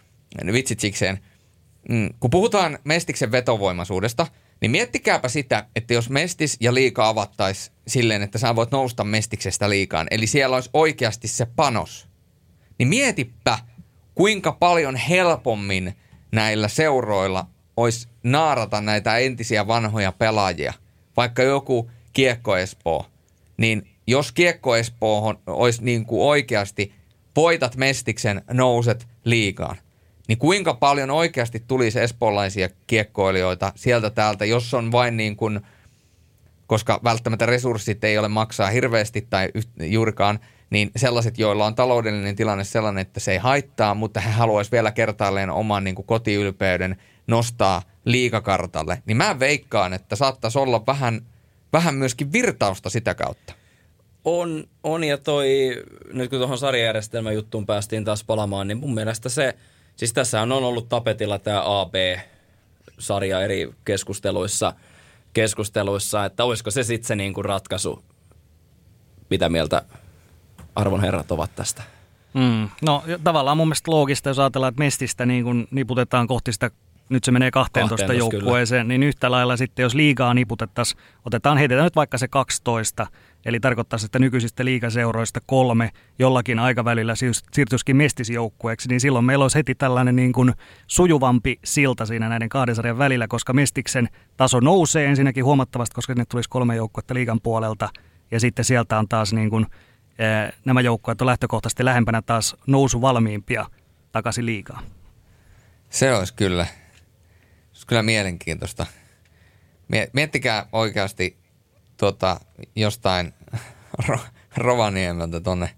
[0.53, 1.19] vitsit sikseen.
[1.89, 4.27] Mm, kun puhutaan Mestiksen vetovoimaisuudesta,
[4.61, 9.69] niin miettikääpä sitä, että jos Mestis ja liika avattaisi silleen, että sä voit nousta Mestiksestä
[9.69, 12.07] liikaan, eli siellä olisi oikeasti se panos,
[12.79, 13.59] niin mietipä,
[14.15, 15.93] kuinka paljon helpommin–
[16.35, 20.73] näillä seuroilla olisi naarata näitä entisiä vanhoja pelaajia,
[21.17, 23.05] vaikka joku Kiekko Espoo,
[23.57, 26.93] niin jos Kiekko Espoo olisi niin kuin oikeasti
[27.35, 29.75] voitat mestiksen, nouset liikaan,
[30.27, 35.61] niin kuinka paljon oikeasti tulisi espoolaisia kiekkoilijoita sieltä täältä, jos on vain niin kuin,
[36.67, 39.49] koska välttämättä resurssit ei ole maksaa hirveästi tai
[39.79, 40.39] juurikaan–
[40.69, 44.91] niin sellaiset, joilla on taloudellinen tilanne sellainen, että se ei haittaa, mutta he haluaisivat vielä
[44.91, 46.95] kertaalleen oman niin kuin kotiylpeyden
[47.27, 51.21] nostaa liikakartalle, niin mä veikkaan, että saattaisi olla vähän,
[51.73, 53.53] vähän myöskin virtausta sitä kautta.
[54.25, 55.47] On, on ja toi,
[56.13, 59.55] nyt kun tuohon sarjajärjestelmän juttuun päästiin taas palamaan, niin mun mielestä se,
[59.95, 64.73] siis tässä on ollut tapetilla tämä AB-sarja eri keskusteluissa,
[65.33, 68.03] keskusteluissa, että olisiko se sitten se niinku ratkaisu,
[69.29, 69.81] mitä mieltä
[70.75, 71.83] arvon herrat ovat tästä?
[72.33, 72.69] Mm.
[72.81, 76.71] No tavallaan mun mielestä loogista, jos ajatellaan, että Mestistä niin kun niputetaan kohti sitä
[77.09, 81.83] nyt se menee 12, 12 joukkueeseen, niin yhtä lailla sitten, jos liigaa niputettaisiin, otetaan, heitetään
[81.83, 83.07] nyt vaikka se 12,
[83.45, 89.57] eli tarkoittaa, että nykyisistä liigaseuroista kolme jollakin aikavälillä siir- siirtyisikin mestisjoukkueeksi, niin silloin meillä olisi
[89.57, 90.53] heti tällainen niin kuin
[90.87, 96.25] sujuvampi silta siinä näiden kahden sarjan välillä, koska mestiksen taso nousee ensinnäkin huomattavasti, koska sinne
[96.25, 97.89] tulisi kolme joukkuetta liigan puolelta,
[98.31, 99.65] ja sitten sieltä on taas niin kuin,
[100.19, 103.65] eh, nämä joukkueet on lähtökohtaisesti lähempänä taas nousu valmiimpia
[104.11, 104.83] takaisin liigaan.
[105.89, 106.67] Se olisi kyllä,
[107.87, 108.85] kyllä mielenkiintoista.
[109.87, 111.37] Mie- Miettikää oikeasti
[111.97, 112.39] tuota,
[112.75, 113.33] jostain
[114.07, 114.19] Ro-
[114.57, 115.69] Rovaniemeltä tonne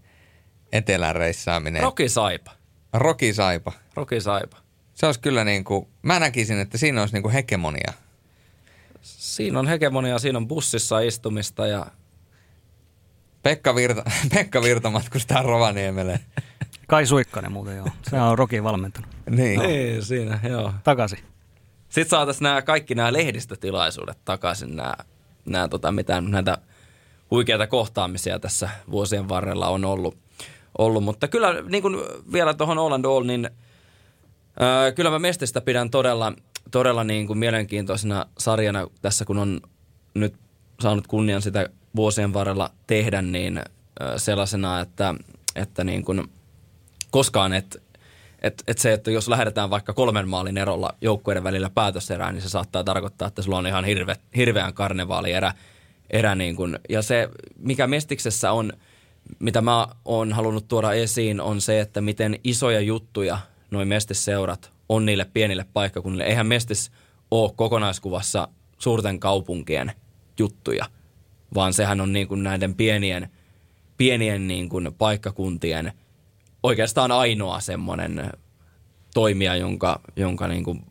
[0.71, 1.81] etelän reissaaminen.
[1.81, 2.51] Roki Saipa.
[2.93, 3.71] Roki Saipa.
[3.95, 4.57] Roki Saipa.
[4.93, 7.93] Se olisi kyllä niin kuin, mä näkisin, että siinä olisi niin kuin hegemonia.
[9.01, 11.85] Siinä on hegemonia, siinä on bussissa istumista ja
[13.43, 14.03] Pekka Virta,
[14.33, 16.19] Pekka Virta matkustaa Rovaniemelle.
[16.87, 17.87] Kai Suikkanen muuten joo.
[18.09, 19.09] Se on Rokin valmentanut.
[19.29, 19.59] Niin.
[19.59, 20.73] niin, siinä, joo.
[20.83, 21.19] Takaisin.
[21.89, 24.93] Sitten saataisiin nämä kaikki nämä lehdistötilaisuudet takaisin, nämä,
[25.45, 26.57] nämä tota, mitä näitä
[27.31, 30.17] huikeita kohtaamisia tässä vuosien varrella on ollut.
[30.77, 31.03] ollut.
[31.03, 31.95] Mutta kyllä niin kuin
[32.33, 33.49] vielä tuohon All and All, niin
[34.59, 36.33] ää, kyllä mä Mestistä pidän todella,
[36.71, 39.61] todella niin kuin mielenkiintoisena sarjana tässä, kun on
[40.13, 40.35] nyt
[40.79, 45.15] saanut kunnian sitä vuosien varrella tehdä, niin ää, sellaisena, että,
[45.55, 46.23] että niin kuin
[47.11, 47.83] koskaan et,
[48.41, 52.49] et, et se, että jos lähdetään vaikka kolmen maalin erolla joukkueiden välillä päätöserään, niin se
[52.49, 55.53] saattaa tarkoittaa, että sulla on ihan hirve, hirveän karnevaalierä.
[56.09, 58.73] Erä niin kuin, ja se, mikä Mestiksessä on,
[59.39, 63.37] mitä mä oon halunnut tuoda esiin, on se, että miten isoja juttuja
[63.71, 66.23] noin Mestisseurat on niille pienille paikkakunnille.
[66.23, 66.91] Eihän Mestis
[67.31, 68.47] ole kokonaiskuvassa
[68.77, 69.91] suurten kaupunkien
[70.39, 70.85] juttuja,
[71.55, 73.29] vaan sehän on niin kuin näiden pienien,
[73.97, 75.93] pienien niin kuin paikkakuntien
[76.67, 78.29] oikeastaan ainoa semmoinen
[79.13, 80.85] toimija, jonka, jonka niin kuin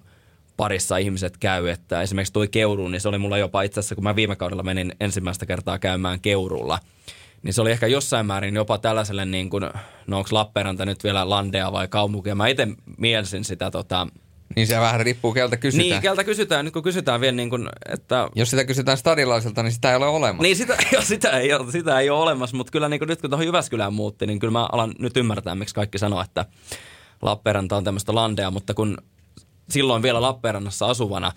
[0.57, 1.69] parissa ihmiset käy.
[1.69, 4.63] Että esimerkiksi toi Keuru, niin se oli mulla jopa itse asiassa, kun mä viime kaudella
[4.63, 6.79] menin ensimmäistä kertaa käymään Keurulla,
[7.43, 9.63] niin se oli ehkä jossain määrin jopa tällaiselle, niin kuin,
[10.07, 12.29] no onko Lappeenranta nyt vielä landea vai kaupunki.
[12.29, 14.07] Ja mä itse mielsin sitä tota,
[14.57, 15.91] Niin se vähän riippuu keltä kysytään.
[15.91, 19.73] niin, keltä kysytään, nyt kun kysytään vielä niin kuin, että Jos sitä kysytään stadilaiselta, niin
[19.73, 20.43] sitä ei ole olemassa.
[20.43, 23.21] niin sitä, jo, sitä, ei ole, sitä ei ole olemassa, mutta kyllä niin kuin nyt
[23.21, 26.45] kun tuohon Jyväskylään muutti, niin kyllä mä alan nyt ymmärtää, miksi kaikki sanoo, että
[27.23, 28.99] Lappeenranta on tämmöistä landea, mutta kun
[29.71, 31.33] silloin vielä Lappeenrannassa asuvana,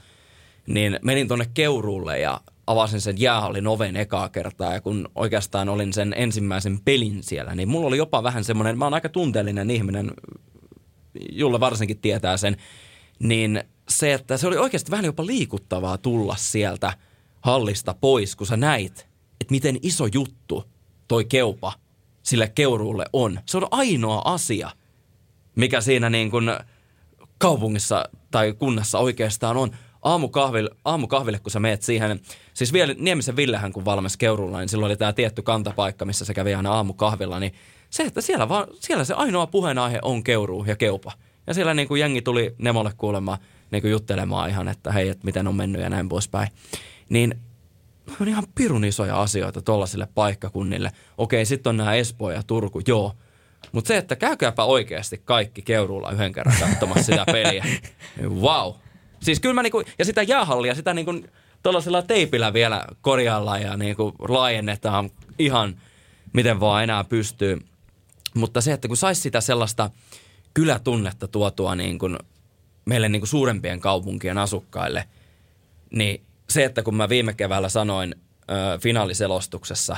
[0.68, 5.94] niin menin tuonne Keuruulle ja avasin sen jäähallin oven ekaa kertaa ja kun oikeastaan olin
[5.94, 10.12] sen ensimmäisen pelin siellä, niin mulla oli jopa vähän semmoinen, mä oon aika tunteellinen ihminen,
[11.32, 12.58] Julle varsinkin tietää sen,
[13.20, 16.94] niin se, että se oli oikeasti vähän jopa liikuttavaa tulla sieltä
[17.42, 19.08] hallista pois, kun sä näit,
[19.42, 20.64] että miten iso juttu
[21.08, 21.74] toi keupa
[22.24, 23.40] sille keuruulle on.
[23.46, 24.72] Se on ainoa asia,
[25.56, 26.52] mikä siinä niin kuin
[27.38, 29.72] kaupungissa tai kunnassa oikeastaan on.
[30.02, 32.20] Aamukahville, aamukahville, kun sä meet siihen,
[32.54, 36.34] siis vielä Niemisen Villehän kun valmis Keurulla, niin silloin oli tämä tietty kantapaikka, missä se
[36.34, 37.54] kävi aina aamukahvilla, niin
[37.90, 41.12] se, että siellä, vaan, siellä se ainoa puheenaihe on Keuruu ja Keupa.
[41.50, 43.38] Ja siellä niin kuin jengi tuli Nemolle kuulemaan,
[43.72, 46.48] niin kuin juttelemaan ihan, että hei, että miten on mennyt ja näin poispäin.
[47.10, 47.36] Niin
[48.22, 50.92] on ihan pirun isoja asioita tuollaisille paikkakunnille.
[51.18, 53.16] Okei, sitten on nämä Espoo ja Turku, joo.
[53.72, 57.66] Mutta se, että käykääpä oikeasti kaikki Keuruulla yhden kerran katsomassa sitä peliä.
[58.42, 58.74] Wow.
[59.20, 61.14] Siis kyllä mä niinku, ja sitä jäähallia, sitä niinku
[61.64, 65.10] tuollaisella teipillä vielä korjaillaan ja niinku laajennetaan
[65.40, 65.76] ihan
[66.34, 67.60] miten vaan enää pystyy.
[68.34, 69.90] Mutta se, että kun saisi sitä sellaista
[70.54, 72.18] kylätunnetta tuotua niin kuin
[72.86, 75.06] meille niin kuin suurempien kaupunkien asukkaille,
[75.92, 79.98] niin se, että kun mä viime keväällä sanoin ö, finaaliselostuksessa,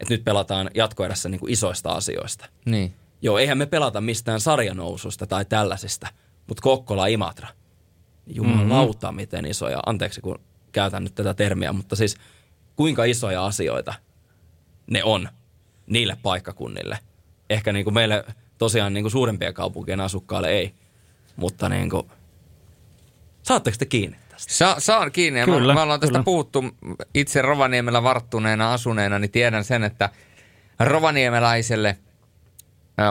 [0.00, 2.46] että nyt pelataan jatkoerässä niin kuin isoista asioista.
[2.64, 2.94] Niin.
[3.22, 6.06] Joo, eihän me pelata mistään sarjanoususta tai tällaisista,
[6.46, 7.48] mutta Kokkola Imatra.
[8.26, 9.16] Jumalauta, mm-hmm.
[9.16, 10.38] miten isoja, anteeksi kun
[10.72, 12.16] käytän nyt tätä termiä, mutta siis
[12.76, 13.94] kuinka isoja asioita
[14.90, 15.28] ne on
[15.86, 16.98] niille paikkakunnille.
[17.50, 18.24] Ehkä niin kuin meille
[18.58, 20.74] tosiaan niin kuin suurempien kaupunkien asukkaille ei,
[21.36, 22.06] mutta niin kuin,
[23.42, 24.52] saatteko te kiinni tästä?
[24.52, 25.44] Sa- saan kiinni.
[25.44, 26.24] Kyllä, mä, mä ollaan tästä kyllä.
[26.24, 26.64] puhuttu
[27.14, 30.10] itse Rovaniemellä varttuneena asuneena, niin tiedän sen, että
[30.80, 31.98] rovaniemeläiselle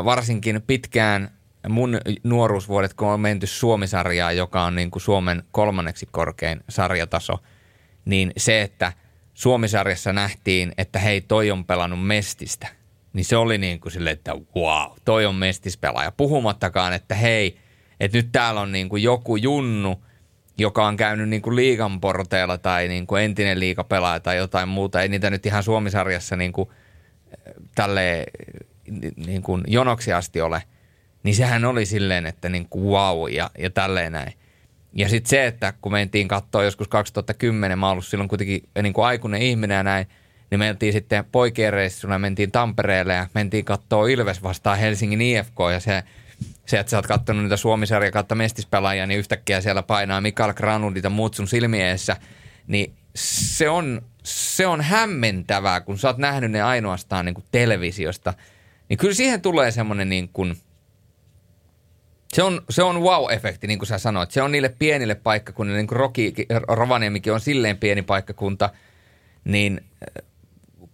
[0.05, 1.37] varsinkin pitkään
[1.69, 7.39] mun nuoruusvuodet, kun on menty Suomisarjaa, joka on niin kuin Suomen kolmanneksi korkein sarjataso,
[8.05, 8.93] niin se, että
[9.33, 12.67] Suomisarjassa nähtiin, että hei, toi on pelannut mestistä,
[13.13, 16.11] niin se oli niin kuin silleen, että wow, toi on mestispelaaja.
[16.11, 17.57] Puhumattakaan, että hei,
[17.99, 20.03] että nyt täällä on niin kuin joku junnu,
[20.57, 25.01] joka on käynyt niin kuin liigan porteilla tai niin kuin entinen liigapelaaja tai jotain muuta.
[25.01, 26.69] Ei niitä nyt ihan Suomisarjassa niin kuin,
[27.75, 28.25] tälle
[29.25, 30.63] niin kuin jonoksi asti ole.
[31.23, 34.33] Niin sehän oli silleen, että niin kuin wow ja, ja tälleen näin.
[34.93, 38.93] Ja sitten se, että kun mentiin katsoa joskus 2010, mä oon ollut silloin kuitenkin niin
[38.93, 40.07] kuin aikuinen ihminen ja näin,
[40.51, 45.79] niin mentiin sitten poikien reissulla, mentiin Tampereelle ja mentiin katsoa Ilves vastaan Helsingin IFK ja
[45.79, 46.03] se,
[46.65, 51.03] se että sä oot katsonut niitä Suomisarja kautta mestispelaajia, niin yhtäkkiä siellä painaa Mikael Granlundit
[51.03, 52.17] ja muut sun silmiessä,
[52.67, 58.33] niin se on, se on hämmentävää, kun sä oot nähnyt ne ainoastaan niin kuin televisiosta.
[58.89, 60.57] Niin kyllä siihen tulee semmoinen niin kuin,
[62.33, 64.31] se on, se on wow-efekti, niin kuin sä sanoit.
[64.31, 66.33] Se on niille pienille paikkakunnille, niin kuin Roki,
[66.67, 68.69] Rovaniemikin on silleen pieni paikkakunta,
[69.43, 69.81] niin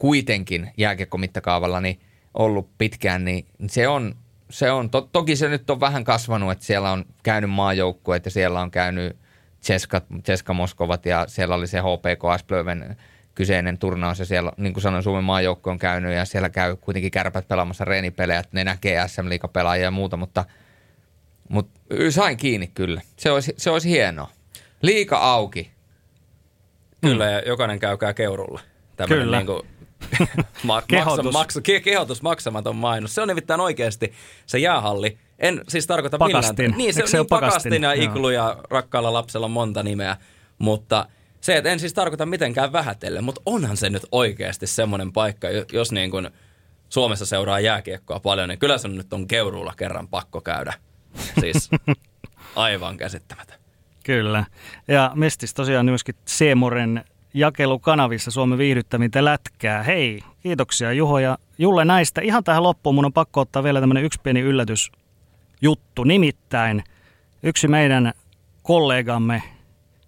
[0.03, 1.99] kuitenkin jääkiekkomittakaavalla niin
[2.33, 4.15] ollut pitkään, niin se on,
[4.49, 8.31] se on to, toki se nyt on vähän kasvanut, että siellä on käynyt maajoukkueet ja
[8.31, 9.17] siellä on käynyt
[9.61, 12.97] Ceskat, Ceska Moskovat ja siellä oli se HPK Asplöven
[13.35, 17.11] kyseinen turnaus ja siellä, niin kuin sanoin, Suomen maajoukkue on käynyt ja siellä käy kuitenkin
[17.11, 20.45] kärpät pelaamassa reenipelejä, että ne näkee SM pelaajia ja muuta, mutta,
[21.49, 23.01] mutta sain kiinni kyllä.
[23.17, 24.29] Se olisi, se olisi hienoa.
[24.81, 25.71] Liika auki.
[27.01, 28.59] Kyllä, ja jokainen käykää keurulla.
[28.95, 29.37] Tämmöinen Kyllä.
[29.37, 29.72] Niin kuin
[30.87, 31.33] kehotus.
[31.33, 33.15] Maksa, maksa, kehotus maksamaton mainos.
[33.15, 34.13] Se on nimittäin oikeasti
[34.45, 35.17] se jäähalli.
[35.39, 36.63] En siis tarkoita pakastin.
[36.63, 36.77] millään.
[36.77, 40.17] Niin, se, se niin, pakastin, pakastin ja iglu ja rakkaalla lapsella monta nimeä.
[40.57, 41.05] Mutta
[41.41, 45.91] se, että en siis tarkoita mitenkään vähätellen, mutta onhan se nyt oikeasti semmoinen paikka, jos
[45.91, 46.29] niin kuin
[46.89, 50.73] Suomessa seuraa jääkiekkoa paljon, niin kyllä se on nyt on keuruulla kerran pakko käydä.
[51.39, 51.69] Siis
[52.55, 53.59] aivan käsittämätön.
[54.03, 54.45] Kyllä.
[54.87, 59.83] Ja Mestis tosiaan myöskin Seemoren jakelukanavissa Suomen viihdyttämintä lätkää.
[59.83, 62.21] Hei, kiitoksia Juho ja Julle näistä.
[62.21, 66.03] Ihan tähän loppuun mun on pakko ottaa vielä tämmöinen yksi pieni yllätysjuttu.
[66.03, 66.83] Nimittäin
[67.43, 68.13] yksi meidän
[68.63, 69.43] kollegamme,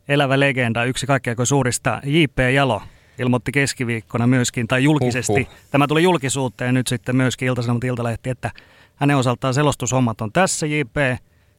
[0.08, 2.40] elävä legenda, yksi kaikkein suurista, J.P.
[2.54, 2.82] Jalo,
[3.20, 5.48] ilmoitti keskiviikkona myöskin, tai julkisesti, Uhuh.
[5.72, 8.52] tämä tuli julkisuuteen nyt sitten myöskin Ilta-Sanomat Iltalehti, että
[8.96, 10.96] hänen osaltaan selostushommat on tässä, J.P.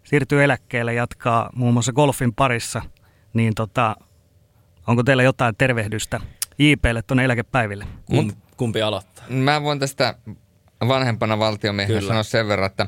[0.04, 2.82] siirtyy eläkkeelle, jatkaa muun muassa golfin parissa,
[3.34, 3.96] niin tota,
[4.86, 6.20] Onko teillä jotain tervehdystä
[6.58, 7.86] JPlle tuonne eläkepäiville?
[8.06, 9.24] Kum, kumpi aloittaa?
[9.28, 10.14] Mä voin tästä
[10.88, 12.86] vanhempana valtiomiehenä sanoa sen verran, että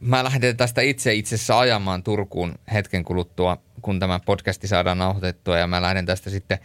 [0.00, 5.58] mä lähden tästä itse itse asiassa ajamaan Turkuun hetken kuluttua, kun tämä podcasti saadaan nauhoitettua
[5.58, 6.58] ja mä lähden tästä sitten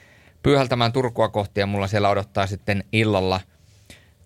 [0.44, 3.40] pyyhältämään Turkua kohti ja mulla siellä odottaa sitten illalla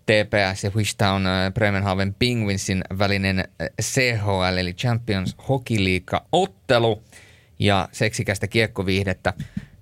[0.06, 1.22] TPS ja Wishtown
[1.54, 3.48] Bremenhaven Penguinsin välinen
[3.82, 7.02] CHL eli Champions Hockey League ottelu
[7.58, 9.32] ja seksikästä kiekkoviihdettä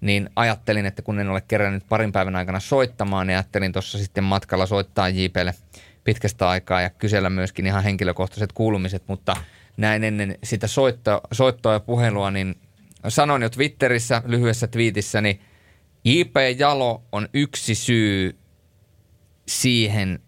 [0.05, 4.24] niin ajattelin, että kun en ole kerännyt parin päivän aikana soittamaan, niin ajattelin tuossa sitten
[4.24, 5.55] matkalla soittaa JPlle
[6.05, 9.36] pitkästä aikaa ja kysellä myöskin ihan henkilökohtaiset kuulumiset, mutta
[9.76, 12.55] näin ennen sitä soittoa, soittoa ja puhelua, niin
[13.09, 15.40] sanoin jo Twitterissä lyhyessä twiitissä, niin
[16.05, 18.39] JP Jalo on yksi syy
[19.48, 20.18] siihen,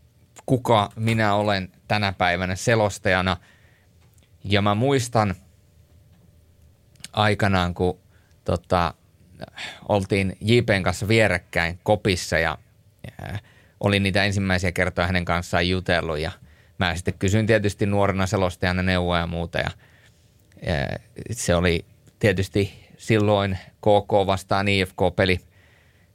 [0.46, 3.36] kuka minä olen tänä päivänä selostajana.
[4.44, 5.34] Ja mä muistan
[7.12, 7.98] aikanaan, kun
[8.44, 8.94] tota,
[9.88, 12.58] oltiin JPn kanssa vierekkäin kopissa ja,
[13.20, 13.38] ja
[13.80, 16.32] oli niitä ensimmäisiä kertoja hänen kanssaan jutellut ja
[16.78, 19.70] mä sitten kysyin tietysti nuorena selostajana neuvoa ja muuta ja,
[21.30, 21.84] se oli
[22.18, 25.40] tietysti silloin KK vastaan IFK-peli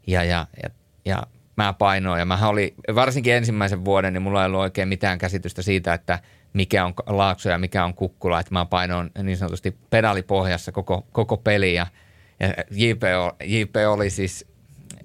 [0.07, 0.69] ja, ja, ja,
[1.05, 1.23] ja
[1.55, 5.61] mä painoin ja mä oli varsinkin ensimmäisen vuoden, niin mulla ei ollut oikein mitään käsitystä
[5.61, 6.19] siitä, että
[6.53, 11.37] mikä on Laakso ja mikä on Kukkula, että mä painoin niin sanotusti pedalipohjassa koko, koko
[11.37, 11.87] peli ja–
[12.41, 13.03] ja JP,
[13.43, 14.45] JP oli siis,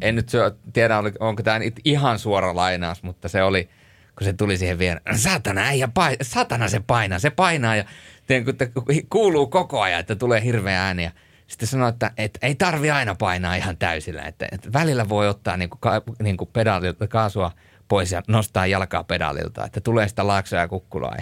[0.01, 0.31] en nyt
[0.73, 3.69] tiedä onko tämä ihan suora lainaus, mutta se oli,
[4.19, 7.85] kun se tuli siihen vielä, satana äijä, paina, satana se painaa, se painaa ja
[9.11, 11.11] kuuluu koko ajan, että tulee hirveä ääni ja
[11.47, 15.57] sitten sanoi, että, että ei tarvi aina painaa ihan täysillä, että, että välillä voi ottaa
[15.57, 15.81] niin kuin,
[16.23, 17.53] niin kuin pedaalilta kaasua
[17.89, 21.17] pois ja nostaa jalkaa pedaalilta, että tulee sitä laaksoa ja kukkulaa.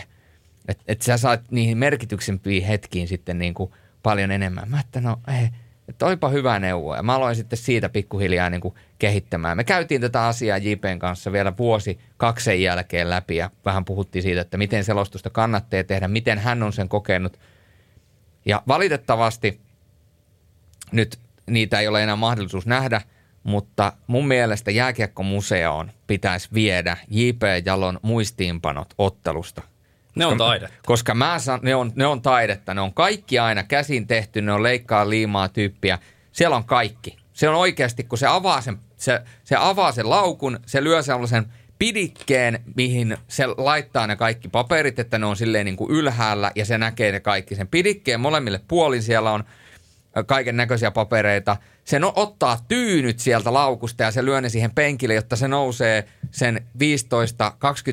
[0.68, 3.72] Että, että sä saat niihin merkityksempiin hetkiin sitten niin kuin
[4.02, 4.70] paljon enemmän.
[4.70, 5.48] Mä että no ei,
[5.88, 6.96] että olipa hyvä neuvo.
[6.96, 9.56] Ja mä aloin sitten siitä pikkuhiljaa niin kuin kehittämään.
[9.56, 14.40] Me käytiin tätä asiaa JPn kanssa vielä vuosi kaksen jälkeen läpi ja vähän puhuttiin siitä,
[14.40, 17.40] että miten selostusta kannattaa tehdä, miten hän on sen kokenut.
[18.46, 19.60] Ja valitettavasti
[20.92, 23.00] nyt niitä ei ole enää mahdollisuus nähdä,
[23.42, 27.42] mutta mun mielestä jääkiekkomuseoon pitäisi viedä J.P.
[27.64, 29.62] Jalon muistiinpanot ottelusta–
[30.14, 30.78] ne on taidetta.
[30.86, 32.74] Koska mä san, ne, on, ne on taidetta.
[32.74, 35.98] Ne on kaikki aina käsin tehty, ne on leikkaa liimaa tyyppiä.
[36.32, 37.16] Siellä on kaikki.
[37.32, 41.46] Se on oikeasti, kun se avaa sen, se, se avaa sen laukun, se lyö sellaisen
[41.78, 46.64] pidikkeen, mihin se laittaa ne kaikki paperit, että ne on silleen niin kuin ylhäällä ja
[46.64, 47.54] se näkee ne kaikki.
[47.54, 49.44] Sen pidikkeen molemmille puolin siellä on
[50.26, 51.56] kaiken näköisiä papereita.
[51.84, 56.04] Se no, ottaa tyynyt sieltä laukusta ja se lyö ne siihen penkille, jotta se nousee
[56.30, 56.80] sen 15-20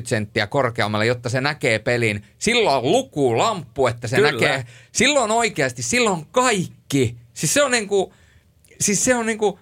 [0.04, 2.24] senttiä korkeammalle, jotta se näkee pelin.
[2.38, 4.32] Silloin on luku, lamppu, että se Kyllä.
[4.32, 4.64] näkee.
[4.92, 7.18] Silloin oikeasti, silloin kaikki kaikki.
[7.34, 8.12] Siis se on niinku,
[8.80, 9.58] siis se on niinku,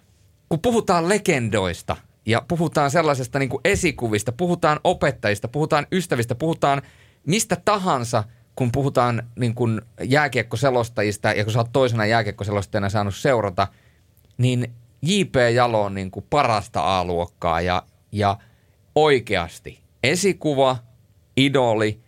[0.49, 1.97] kun puhutaan legendoista
[2.27, 6.83] ja puhutaan sellaisesta niinku esikuvista, puhutaan opettajista, puhutaan ystävistä, puhutaan
[7.27, 8.25] mistä tahansa,
[8.57, 13.69] kun puhutaan niin kuin jääkiekkoselostajista ja kun sä oot toisena jääkiekkoselostajana saanut seurata,
[14.39, 15.37] niin J.P.
[15.55, 17.83] Jalo on niin parasta A-luokkaa ja,
[18.13, 18.37] ja
[18.95, 20.77] oikeasti esikuva,
[21.37, 22.01] idoli,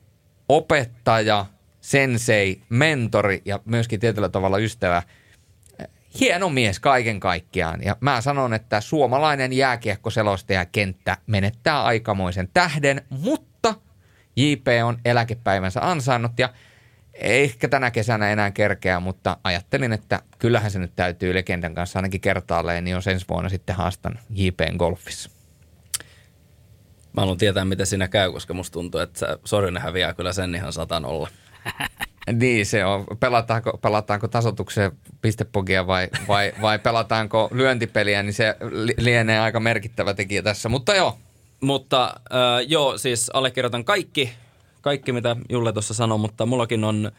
[0.48, 1.47] opettaja,
[1.81, 5.02] sensei, mentori ja myöskin tietyllä tavalla ystävä.
[6.20, 7.82] Hieno mies kaiken kaikkiaan.
[7.85, 13.52] Ja mä sanon, että suomalainen jääkiekkoselostajakenttä menettää aikamoisen tähden, mutta
[14.36, 16.48] JP on eläkepäivänsä ansainnut ja
[17.14, 22.20] ehkä tänä kesänä enää kerkeä, mutta ajattelin, että kyllähän se nyt täytyy legendan kanssa ainakin
[22.20, 25.30] kertaalleen, niin jos ensi vuonna sitten haastan JPn golfissa.
[27.12, 30.72] Mä haluan tietää, miten siinä käy, koska musta tuntuu, että Sorinen häviää kyllä sen ihan
[30.72, 31.28] satan olla.
[32.32, 33.06] Niin, se on.
[33.20, 38.56] Pelataanko, pelataanko tasotuksen pistepogia vai, vai, vai pelataanko lyöntipeliä, niin se
[38.98, 40.68] lienee aika merkittävä tekijä tässä.
[40.68, 41.18] Mutta joo.
[41.62, 44.32] Mutta äh, joo, siis allekirjoitan kaikki,
[44.80, 47.12] kaikki mitä Julle tuossa sanoi, mutta mullakin on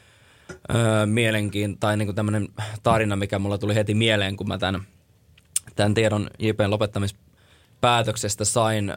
[0.51, 0.75] äh,
[1.05, 2.47] mielenkiin, tai niin tämmöinen
[2.83, 4.81] tarina, mikä mulla tuli heti mieleen, kun mä tämän,
[5.75, 8.89] tämän tiedon JPn lopettamispäätöksestä sain.
[8.89, 8.95] Äh,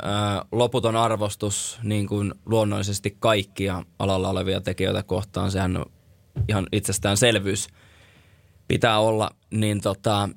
[0.52, 5.50] loputon arvostus niin kuin luonnollisesti kaikkia alalla olevia tekijöitä kohtaan.
[5.50, 5.86] Sehän on
[6.48, 7.68] ihan itsestäänselvyys
[8.68, 10.28] pitää olla, niin tota,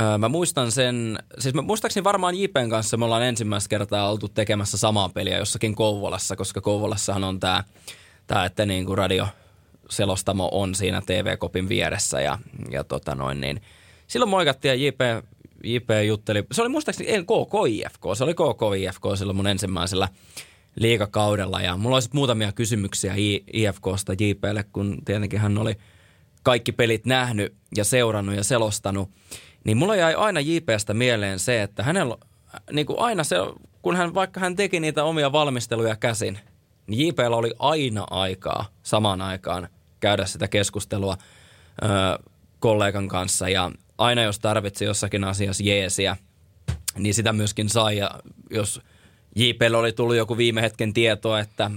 [0.00, 4.28] Öö, mä muistan sen, siis mä muistaakseni varmaan JPn kanssa me ollaan ensimmäistä kertaa oltu
[4.28, 7.64] tekemässä samaa peliä jossakin Kouvolassa, koska Kouvolassahan on tämä,
[8.26, 9.26] tää, että niin kuin radio
[9.90, 12.38] selostamo on siinä TV-kopin vieressä ja,
[12.70, 13.60] ja tota noin niin.
[14.06, 15.00] Silloin moikattiin ja JP,
[15.64, 20.08] JP jutteli, se oli muistaakseni ei KKIFK, se oli KKIFK silloin mun ensimmäisellä
[20.76, 23.14] liikakaudella ja mulla olisi muutamia kysymyksiä
[23.52, 25.76] IFKsta JPlle, kun tietenkin hän oli
[26.42, 29.10] kaikki pelit nähnyt ja seurannut ja selostanut.
[29.64, 32.16] Niin mulla jäi aina JPstä mieleen se, että hänellä
[32.72, 33.36] niin kuin aina se,
[33.82, 36.38] kun hän, vaikka hän teki niitä omia valmisteluja käsin,
[36.86, 39.68] niin JPllä oli aina aikaa samaan aikaan
[40.00, 41.16] käydä sitä keskustelua
[41.82, 41.86] ö,
[42.58, 46.16] kollegan kanssa ja aina jos tarvitsi jossakin asiassa jeesiä,
[46.98, 48.10] niin sitä myöskin sai ja
[48.50, 48.80] jos
[49.36, 51.70] JPllä oli tullut joku viime hetken tietoa, että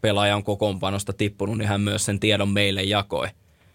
[0.00, 3.28] pelaaja on kokoonpanosta tippunut, niin hän myös sen tiedon meille jakoi,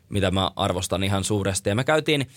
[0.10, 1.70] mitä mä arvostan ihan suuresti.
[1.70, 2.28] Ja me käytiin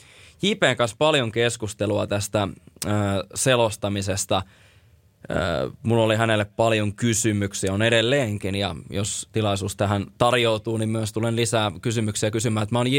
[0.42, 2.92] JPn kanssa paljon keskustelua tästä äh,
[3.34, 4.36] selostamisesta.
[4.36, 11.12] Äh, mulla oli hänelle paljon kysymyksiä, on edelleenkin, ja jos tilaisuus tähän tarjoutuu, niin myös
[11.12, 12.66] tulen lisää kysymyksiä kysymään.
[12.70, 12.92] Mä oon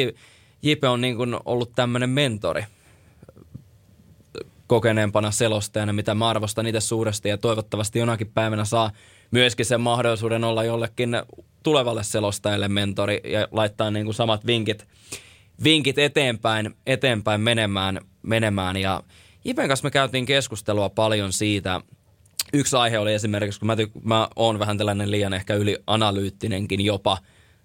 [0.61, 2.64] JP on niin kuin ollut tämmöinen mentori
[4.68, 8.91] kokeneempana selostajana, mitä mä arvostan itse suuresti ja toivottavasti jonakin päivänä saa
[9.31, 11.22] myöskin sen mahdollisuuden olla jollekin
[11.64, 14.88] tulevalle selostajalle mentori ja laittaa niin kuin samat vinkit
[15.63, 18.77] vinkit eteenpäin, eteenpäin menemään, menemään.
[18.77, 19.03] Ja
[19.45, 21.81] Ipen kanssa me käytiin keskustelua paljon siitä.
[22.53, 26.81] Yksi aihe oli esimerkiksi, kun mä, ty- mä oon vähän tällainen liian ehkä yli analyyttinenkin
[26.85, 27.17] jopa,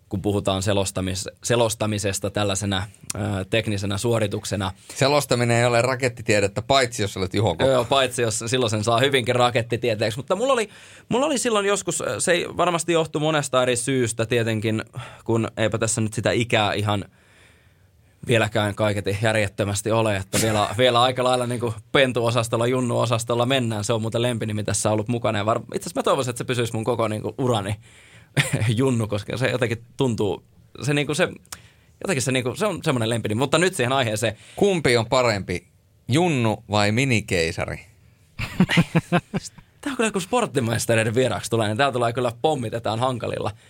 [0.08, 2.82] kun puhutaan selostamis- selostamisesta tällaisena
[3.14, 4.72] ää, teknisenä suorituksena.
[4.94, 9.36] Selostaminen ei ole rakettitiedettä, paitsi jos olet Juho Joo, paitsi jos silloin sen saa hyvinkin
[9.36, 10.18] rakettitieteeksi.
[10.18, 10.68] Mutta mulla oli,
[11.08, 14.84] mulla oli silloin joskus, se ei varmasti johtu monesta eri syystä tietenkin,
[15.24, 17.04] kun eipä tässä nyt sitä ikää ihan–
[18.26, 23.84] vieläkään kaiketi järjettömästi ole, että vielä, vielä aika lailla niin kuin pentuosastolla, junnuosastolla mennään.
[23.84, 25.38] Se on muuten lempinimi tässä ollut mukana.
[25.38, 27.76] Ja var, itse asiassa mä toivoisin, että se pysyisi mun koko niin kuin urani
[28.76, 30.44] junnu, koska se jotenkin tuntuu,
[30.82, 31.28] se, niin kuin se,
[32.00, 33.38] jotenkin se, niin kuin, se on semmoinen lempinimi.
[33.38, 34.36] Mutta nyt siihen aiheeseen.
[34.56, 35.66] Kumpi on parempi,
[36.08, 37.80] junnu vai minikeisari?
[39.80, 43.50] Tämä on kyllä kun sporttimaistereiden vieraksi tulee, niin täällä tulee kyllä pommitetaan hankalilla–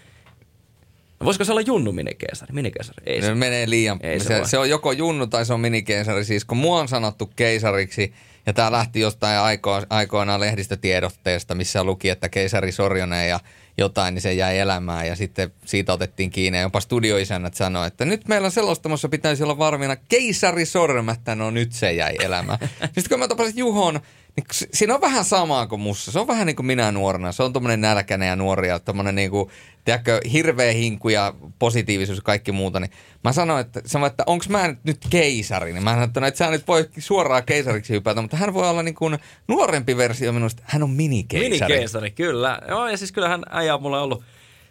[1.25, 2.53] Voisiko se olla junnu minikeisari?
[2.53, 3.03] Minikeisari?
[3.07, 3.99] Ei se, se menee liian.
[4.03, 6.25] Ei se, se, se, on joko junnu tai se on minikeisari.
[6.25, 8.13] Siis kun mua on sanottu keisariksi,
[8.47, 13.41] ja tämä lähti jostain aiko, aikoinaan lehdistötiedotteesta, missä luki, että keisari Sorjonen ja
[13.79, 15.07] jotain, niin se jäi elämään.
[15.07, 16.59] Ja sitten siitä otettiin kiinni.
[16.59, 21.35] Ja jopa studioisännät sanoi, että nyt meillä selostamassa pitäisi olla varmina keisari Sormättä.
[21.35, 22.59] No nyt se jäi elämään.
[22.85, 24.01] sitten kun mä tapasin Juhon,
[24.37, 26.13] niin siinä on vähän samaa kuin mussa.
[26.13, 27.33] Se on vähän niin kuin minä nuorena.
[27.33, 29.51] Se on tuommoinen nälkäinen ja nuori ja tuommoinen niin kuin,
[29.85, 32.81] tiedätkö, hirveä hinku ja positiivisuus ja kaikki muuta.
[32.81, 32.91] Niin
[33.25, 35.73] mä sanoin, että, sanoin, että onko mä nyt keisari?
[35.73, 38.69] Niin mä sanoin, että, no, että sä nyt voi suoraan keisariksi hypätä, mutta hän voi
[38.69, 39.19] olla niin kuin
[39.49, 40.63] nuorempi versio minusta.
[40.67, 41.51] Hän on minikeisari.
[41.51, 42.59] Minikeisari, kyllä.
[42.69, 44.23] Joo, ja siis kyllähän äijä on mulle ollut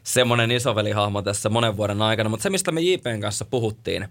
[0.03, 2.29] semmoinen isovelihahmo tässä monen vuoden aikana.
[2.29, 4.07] Mutta se, mistä me JPn kanssa puhuttiin,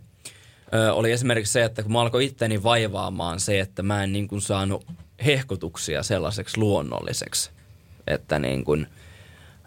[0.92, 4.40] oli esimerkiksi se, että kun mä alkoin itteni vaivaamaan se, että mä en niin kuin
[4.40, 4.86] saanut
[5.26, 7.50] hehkutuksia sellaiseksi luonnolliseksi,
[8.06, 8.86] että niin kuin,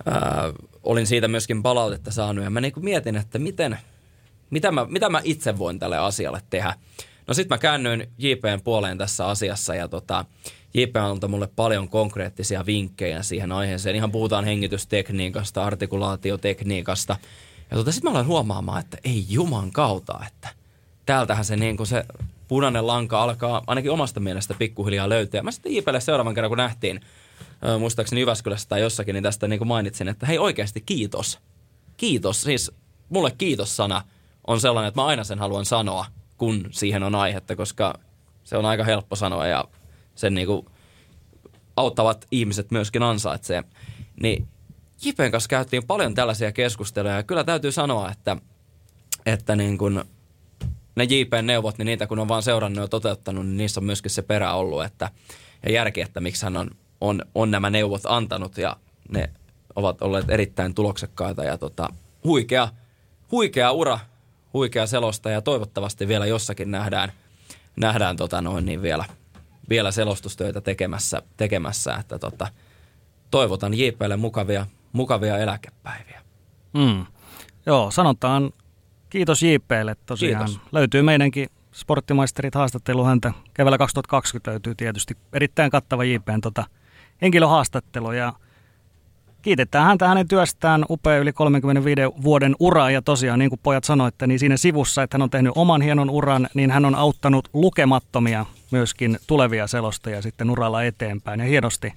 [0.05, 0.53] ää,
[0.83, 3.77] olin siitä myöskin palautetta saanut ja mä niin kuin mietin, että miten,
[4.49, 6.75] mitä mä, mitä mä itse voin tälle asialle tehdä.
[7.27, 10.25] No sit mä käännyin JPn puoleen tässä asiassa ja tota,
[10.73, 13.95] JP antaa mulle paljon konkreettisia vinkkejä siihen aiheeseen.
[13.95, 17.17] Ihan puhutaan hengitystekniikasta, artikulaatiotekniikasta.
[17.71, 20.49] Ja tota, sitten mä aloin huomaamaan, että ei juman kautta, että
[21.05, 22.05] täältähän se, niin se
[22.53, 25.43] punainen lanka alkaa ainakin omasta mielestä pikkuhiljaa löytyä.
[25.43, 27.01] Mä sitten JPlle seuraavan kerran, kun nähtiin,
[27.79, 31.39] muistaakseni Jyväskylässä tai jossakin, niin tästä niin kuin mainitsin, että hei oikeasti kiitos.
[31.97, 32.71] Kiitos, siis
[33.09, 34.01] mulle kiitos-sana
[34.47, 36.05] on sellainen, että mä aina sen haluan sanoa,
[36.37, 37.99] kun siihen on aihetta, koska
[38.43, 39.65] se on aika helppo sanoa ja
[40.15, 40.65] sen niin kuin
[41.75, 43.63] auttavat ihmiset myöskin ansaitsee.
[44.21, 44.47] Niin
[45.05, 48.37] Jipen kanssa käytiin paljon tällaisia keskusteluja ja kyllä täytyy sanoa, että,
[49.25, 50.03] että niin kuin
[50.95, 54.11] ne JPn neuvot, niin niitä kun on vaan seurannut ja toteuttanut, niin niissä on myöskin
[54.11, 55.09] se perä ollut että,
[55.65, 56.69] ja järki, että miksi hän on,
[57.01, 58.77] on, on nämä neuvot antanut ja
[59.09, 59.29] ne
[59.75, 61.89] ovat olleet erittäin tuloksekkaita ja tota,
[62.23, 62.69] huikea,
[63.31, 63.99] huikea ura,
[64.53, 67.11] huikea selosta ja toivottavasti vielä jossakin nähdään,
[67.75, 69.05] nähdään tota noin niin vielä,
[69.69, 72.47] vielä selostustöitä tekemässä, tekemässä että tota,
[73.31, 76.21] toivotan JPlle mukavia, mukavia eläkepäiviä.
[76.73, 77.05] Mm.
[77.65, 78.51] Joo, sanotaan
[79.13, 80.45] kiitos JPlle tosiaan.
[80.45, 80.61] Kiitos.
[80.71, 83.33] Löytyy meidänkin sporttimaisterit haastattelu häntä.
[83.53, 86.63] Keväällä 2020 löytyy tietysti erittäin kattava JPn tota,
[87.21, 88.33] henkilöhaastattelu ja
[89.41, 94.27] kiitetään häntä hänen työstään upea yli 35 vuoden ura ja tosiaan niin kuin pojat sanoitte,
[94.27, 98.45] niin siinä sivussa, että hän on tehnyt oman hienon uran, niin hän on auttanut lukemattomia
[98.71, 101.93] myöskin tulevia selostajia sitten uralla eteenpäin ja hienosti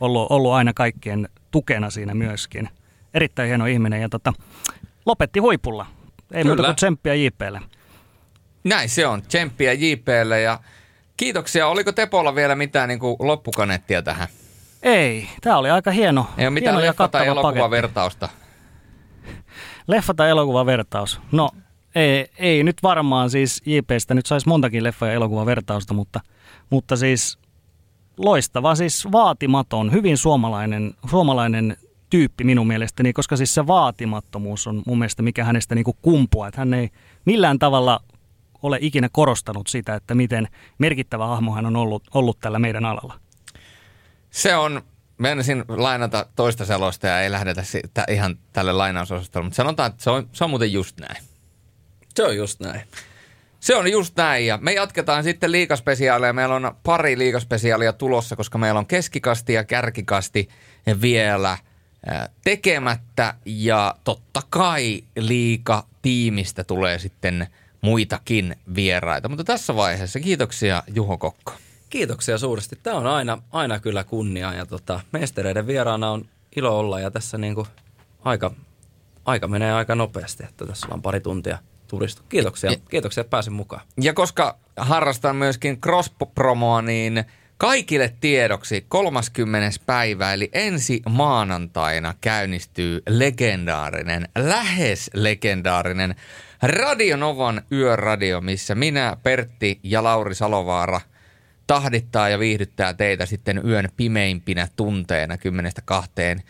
[0.00, 2.68] ollut, ollut aina kaikkien tukena siinä myöskin.
[3.14, 4.32] Erittäin hieno ihminen ja tota,
[5.06, 5.86] lopetti huipulla.
[6.32, 6.54] Ei Kyllä.
[6.54, 7.60] muuta kuin tsemppiä JPlle.
[8.64, 10.60] Näin se on, tsemppiä JPlle ja
[11.16, 11.66] kiitoksia.
[11.68, 14.28] Oliko Tepolla vielä mitään niin kuin loppukanettia tähän?
[14.82, 16.26] Ei, tämä oli aika hieno.
[16.38, 18.28] Ei ole mitään leffa- tai elokuvavertausta.
[19.88, 21.20] Leffa- tai elokuvavertaus.
[21.32, 21.50] No,
[21.94, 26.20] ei, ei nyt varmaan siis JPstä nyt saisi montakin leffa- ja elokuvavertausta, mutta,
[26.70, 27.38] mutta siis
[28.16, 31.76] loistava, siis vaatimaton, hyvin suomalainen, suomalainen
[32.10, 36.48] tyyppi minun mielestäni, koska siis se vaatimattomuus on mun mielestä mikä hänestä niin kumpuaa.
[36.48, 36.90] Että hän ei
[37.24, 38.00] millään tavalla
[38.62, 43.20] ole ikinä korostanut sitä, että miten merkittävä hahmo hän on ollut, ollut tällä meidän alalla.
[44.30, 44.82] Se on,
[45.18, 50.10] menisin lainata toista selosta ja ei lähdetä sitä ihan tälle lainausosastolle, mutta sanotaan, että se
[50.10, 51.24] on, se on muuten just näin.
[52.14, 52.82] Se on just näin.
[53.60, 56.32] Se on just näin ja me jatketaan sitten liikaspesiaalia.
[56.32, 60.48] Meillä on pari liikaspesiaalia tulossa, koska meillä on keskikasti ja kärkikasti
[61.00, 61.58] vielä
[62.44, 67.46] tekemättä ja totta kai liika tiimistä tulee sitten
[67.80, 69.28] muitakin vieraita.
[69.28, 71.52] Mutta tässä vaiheessa kiitoksia Juho Kokko.
[71.90, 72.78] Kiitoksia suuresti.
[72.82, 76.24] Tämä on aina, aina kyllä kunnia ja tota, mestereiden vieraana on
[76.56, 77.66] ilo olla ja tässä niin kuin
[78.24, 78.50] aika,
[79.24, 81.58] aika menee aika nopeasti, että tässä on pari tuntia
[81.88, 82.22] turistu.
[82.28, 83.82] Kiitoksia, kiitoksia, että pääsin mukaan.
[84.00, 87.24] Ja koska harrastan myöskin cross-promoa, niin
[87.60, 89.70] kaikille tiedoksi 30.
[89.86, 96.14] päivä eli ensi maanantaina käynnistyy legendaarinen, lähes legendaarinen
[96.62, 101.00] Radionovan yöradio, missä minä, Pertti ja Lauri Salovaara–
[101.66, 106.42] tahdittaa ja viihdyttää teitä sitten yön pimeimpinä tunteina kymmenestä kahteen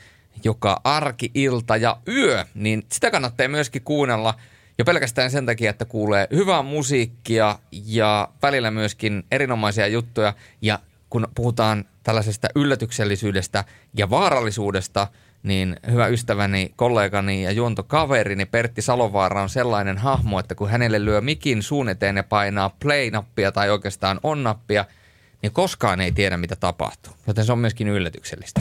[0.44, 4.34] joka arki, ilta ja yö, niin sitä kannattaa myöskin kuunnella
[4.78, 10.34] jo pelkästään sen takia, että kuulee hyvää musiikkia ja välillä myöskin erinomaisia juttuja.
[10.62, 10.78] Ja
[11.10, 13.64] kun puhutaan tällaisesta yllätyksellisyydestä
[13.96, 15.08] ja vaarallisuudesta,
[15.42, 21.20] niin hyvä ystäväni, kollegani ja juontokaverini Pertti Salovaara on sellainen hahmo, että kun hänelle lyö
[21.20, 24.84] mikin suun eteen ja painaa play-nappia tai oikeastaan on-nappia–
[25.42, 27.12] niin koskaan ei tiedä, mitä tapahtuu.
[27.26, 28.60] Joten se on myöskin yllätyksellistä.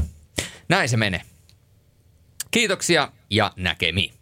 [0.70, 1.22] Näin se menee.
[2.52, 4.14] Kiitoksia ja näkemiin.